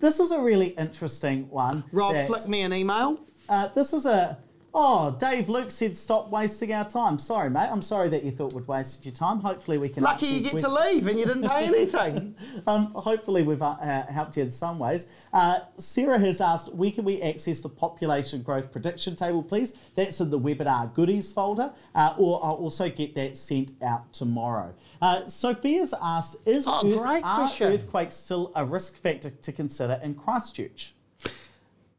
[0.00, 1.84] this is a really interesting one.
[1.92, 3.20] Rob, that- flick me an email.
[3.50, 4.38] Uh, this is a.
[4.74, 7.18] Oh, Dave Luke said stop wasting our time.
[7.18, 7.68] Sorry, mate.
[7.70, 9.40] I'm sorry that you thought we'd wasted your time.
[9.40, 10.02] Hopefully we can.
[10.02, 12.34] Lucky you get to leave and you didn't pay anything.
[12.66, 13.76] Um, hopefully we've uh,
[14.06, 15.08] helped you in some ways.
[15.32, 19.78] Uh, Sarah has asked, where can we access the population growth prediction table, please?
[19.94, 24.74] That's in the webinar goodies folder, uh, or I'll also get that sent out tomorrow.
[25.00, 30.14] Uh, Sophia's asked, is Oh, earth- are earthquakes still a risk factor to consider in
[30.14, 30.94] Christchurch?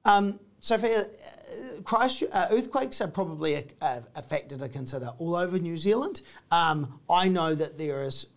[0.06, 1.08] Um, Sophia,
[1.84, 6.22] Christ, uh, earthquakes are probably a, a, a factor to consider all over New Zealand.
[6.52, 8.28] Um, I know that there is.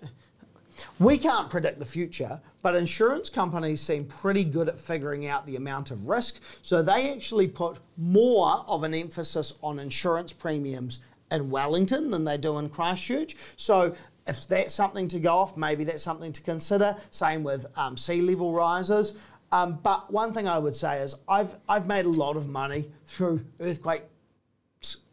[0.98, 5.56] We can't predict the future, but insurance companies seem pretty good at figuring out the
[5.56, 6.40] amount of risk.
[6.62, 12.38] So they actually put more of an emphasis on insurance premiums in Wellington than they
[12.38, 13.36] do in Christchurch.
[13.56, 13.94] So
[14.26, 16.96] if that's something to go off, maybe that's something to consider.
[17.10, 19.14] Same with um, sea level rises.
[19.52, 22.90] Um, but one thing I would say is I've I've made a lot of money
[23.04, 24.04] through earthquake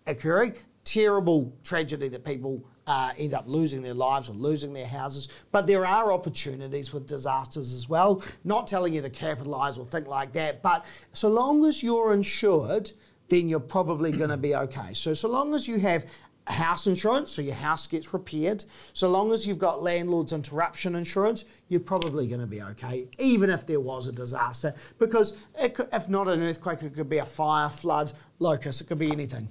[0.07, 0.55] occurring.
[0.85, 5.27] Terrible tragedy that people uh, end up losing their lives or losing their houses.
[5.51, 8.23] But there are opportunities with disasters as well.
[8.43, 12.91] Not telling you to capitalise or think like that, but so long as you're insured,
[13.27, 14.93] then you're probably going to be okay.
[14.93, 16.05] So so long as you have
[16.51, 18.65] house insurance, so your house gets repaired.
[18.93, 23.49] So long as you've got landlord's interruption insurance, you're probably going to be okay, even
[23.49, 24.73] if there was a disaster.
[24.97, 25.37] Because
[25.73, 29.11] could, if not an earthquake, it could be a fire, flood, locust, it could be
[29.11, 29.47] anything.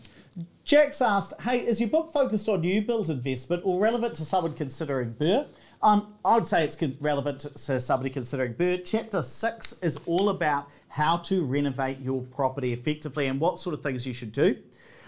[0.64, 4.52] Jack's asked, hey, is your book focused on new build investment or relevant to someone
[4.54, 5.46] considering Burr?
[5.80, 8.78] Um, I would say it's relevant to, somebody considering Burr.
[8.78, 13.82] Chapter 6 is all about how to renovate your property effectively and what sort of
[13.82, 14.56] things you should do.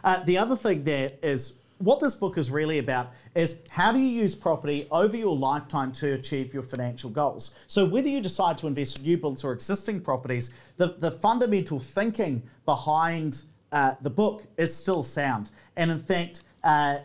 [0.05, 3.99] Uh, the other thing there is what this book is really about is how do
[3.99, 7.55] you use property over your lifetime to achieve your financial goals.
[7.69, 11.81] So whether you decide to invest in new builds or existing properties, the, the fundamental
[11.81, 13.43] thinking behind
[13.73, 15.51] uh, the book is still sound.
[15.77, 16.99] And in fact, uh,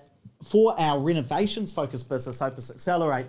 [0.44, 3.28] for our renovations focused business, Opus Accelerate,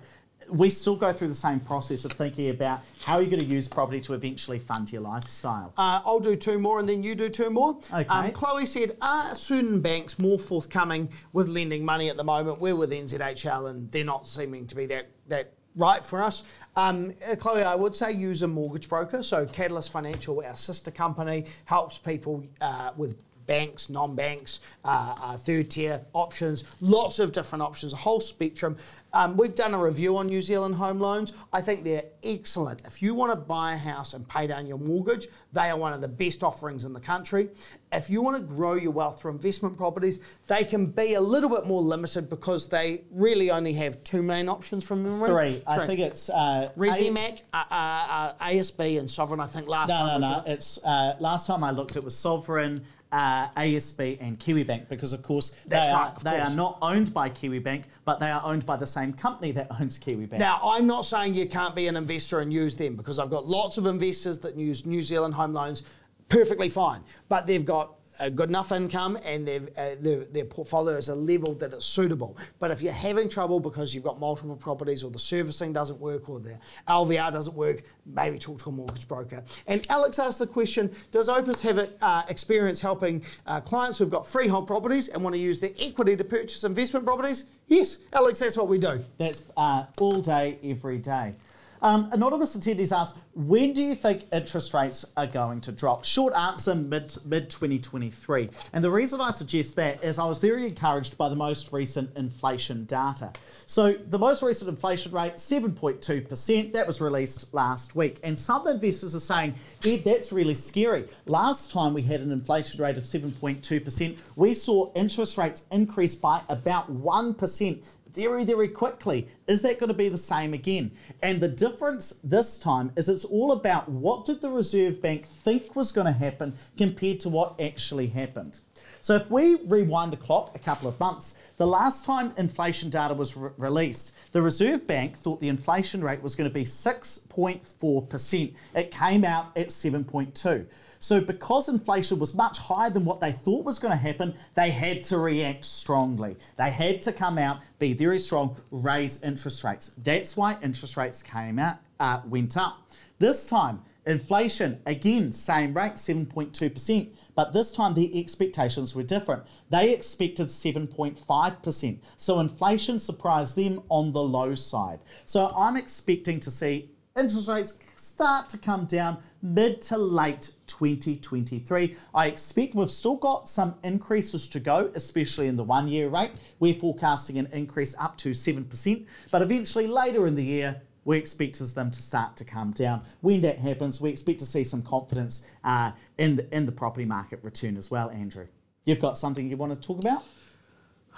[0.49, 3.69] we still go through the same process of thinking about how you're going to use
[3.69, 5.73] property to eventually fund your lifestyle.
[5.77, 7.79] Uh, I'll do two more and then you do two more.
[7.93, 8.07] Okay.
[8.09, 12.61] Um, Chloe said, Are certain banks more forthcoming with lending money at the moment?
[12.61, 16.43] We're with NZHL and they're not seeming to be that, that right for us.
[16.75, 19.23] Um, uh, Chloe, I would say use a mortgage broker.
[19.23, 23.17] So Catalyst Financial, our sister company, helps people uh, with
[23.47, 28.77] banks, non-banks, uh, uh, third tier options, lots of different options, a whole spectrum.
[29.13, 31.33] Um, we've done a review on New Zealand home loans.
[31.53, 32.83] I think they're excellent.
[32.85, 35.95] If you want to buy a house and pay down your mortgage, they are one
[35.95, 37.49] of the best offerings in the country.
[37.93, 41.49] If you want to grow your wealth through investment properties, they can be a little
[41.49, 45.29] bit more limited because they really only have two main options from memory.
[45.29, 45.63] Three.
[45.67, 49.41] I think it's uh, Resimac, uh, uh, uh, ASB, and Sovereign.
[49.41, 50.21] I think last No, time.
[50.21, 50.43] no, we no.
[50.47, 52.85] It's uh, last time I looked, it was Sovereign,
[53.17, 56.53] uh, ASB, and KiwiBank because, of course, they That's are of they course.
[56.53, 59.99] are not owned by KiwiBank, but they are owned by the same company that owns
[59.99, 60.39] KiwiBank.
[60.39, 63.47] Now, I'm not saying you can't be an investor and use them because I've got
[63.47, 65.85] lots of investors that use New Zealand home loans
[66.29, 69.61] perfectly fine, but they've got a good enough income and uh,
[70.01, 72.37] their, their portfolio is a level that it's suitable.
[72.59, 76.29] But if you're having trouble because you've got multiple properties or the servicing doesn't work
[76.29, 79.43] or the LVR doesn't work, maybe talk to a mortgage broker.
[79.67, 84.27] And Alex asked the question Does Opus have uh, experience helping uh, clients who've got
[84.27, 87.47] freehold properties and want to use their equity to purchase investment properties?
[87.67, 89.01] Yes, Alex, that's what we do.
[89.19, 91.35] That's uh, all day, every day.
[91.83, 96.05] Um, anonymous attendees asked, when do you think interest rates are going to drop?
[96.05, 98.51] Short answer, mid mid 2023.
[98.73, 102.17] And the reason I suggest that is I was very encouraged by the most recent
[102.17, 103.33] inflation data.
[103.67, 108.19] So the most recent inflation rate, 7.2%, that was released last week.
[108.23, 109.55] And some investors are saying,
[109.85, 111.09] Ed, that's really scary.
[111.27, 116.41] Last time we had an inflation rate of 7.2%, we saw interest rates increase by
[116.49, 117.83] about 1%
[118.17, 119.29] very, very quickly.
[119.47, 120.91] Is that going to be the same again?
[121.23, 125.77] And the difference this time is it's all about what did the Reserve Bank think
[125.77, 128.59] was going to happen compared to what actually happened.
[129.03, 133.15] So if we rewind the clock a couple of months, the last time inflation data
[133.15, 138.55] was re- released, the Reserve Bank thought the inflation rate was going to be 6.4%.
[138.75, 140.67] It came out at 7.2.
[141.07, 144.71] So because inflation was much higher than what they thought was going to happen, they
[144.71, 146.35] had to react strongly.
[146.57, 149.93] They had to come out, be very strong, raise interest rates.
[149.99, 152.91] That's why interest rates came out, uh, went up.
[153.21, 157.15] This time, inflation again same rate, 7.2%.
[157.37, 159.45] But this time the expectations were different.
[159.71, 161.99] They expected 7.5%.
[162.17, 164.99] So inflation surprised them on the low side.
[165.25, 171.97] So I'm expecting to see interest rates start to come down mid to late 2023.
[172.15, 176.33] I expect we've still got some increases to go, especially in the one year rate.
[176.61, 181.59] We're forecasting an increase up to 7%, but eventually later in the year, we expect
[181.75, 183.05] them to start to come down.
[183.21, 187.07] When that happens, we expect to see some confidence uh, in, the, in the property
[187.07, 188.49] market return as well, Andrew.
[188.85, 190.25] You've got something you want to talk about?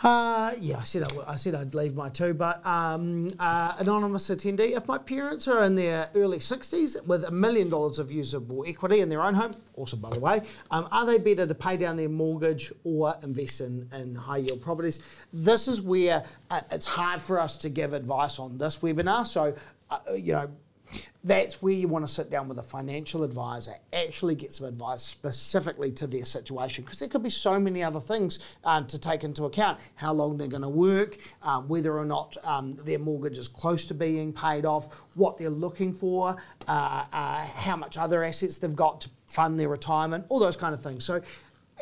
[0.00, 4.28] Uh, yeah, I said I, I said I'd leave my two, but um, uh, anonymous
[4.28, 4.76] attendee.
[4.76, 9.00] If my parents are in their early sixties with a million dollars of usable equity
[9.00, 11.96] in their own home, also by the way, um, are they better to pay down
[11.96, 15.00] their mortgage or invest in, in high yield properties?
[15.32, 19.26] This is where uh, it's hard for us to give advice on this webinar.
[19.26, 19.54] So,
[19.90, 20.50] uh, you know.
[21.28, 25.02] That's where you want to sit down with a financial advisor, actually get some advice
[25.02, 29.24] specifically to their situation, because there could be so many other things um, to take
[29.24, 29.78] into account.
[29.94, 33.84] How long they're going to work, um, whether or not um, their mortgage is close
[33.86, 36.34] to being paid off, what they're looking for,
[36.66, 40.74] uh, uh, how much other assets they've got to fund their retirement, all those kind
[40.74, 41.04] of things.
[41.04, 41.20] So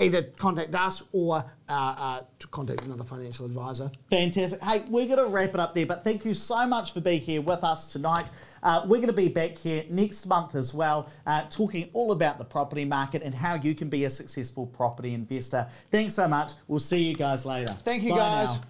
[0.00, 3.92] either contact us or uh, uh, contact another financial advisor.
[4.10, 4.60] Fantastic.
[4.60, 7.20] Hey, we're going to wrap it up there, but thank you so much for being
[7.20, 8.28] here with us tonight.
[8.62, 12.38] Uh, we're going to be back here next month as well, uh, talking all about
[12.38, 15.66] the property market and how you can be a successful property investor.
[15.90, 16.52] Thanks so much.
[16.68, 17.74] We'll see you guys later.
[17.82, 18.60] Thank you, Bye guys.
[18.60, 18.66] now.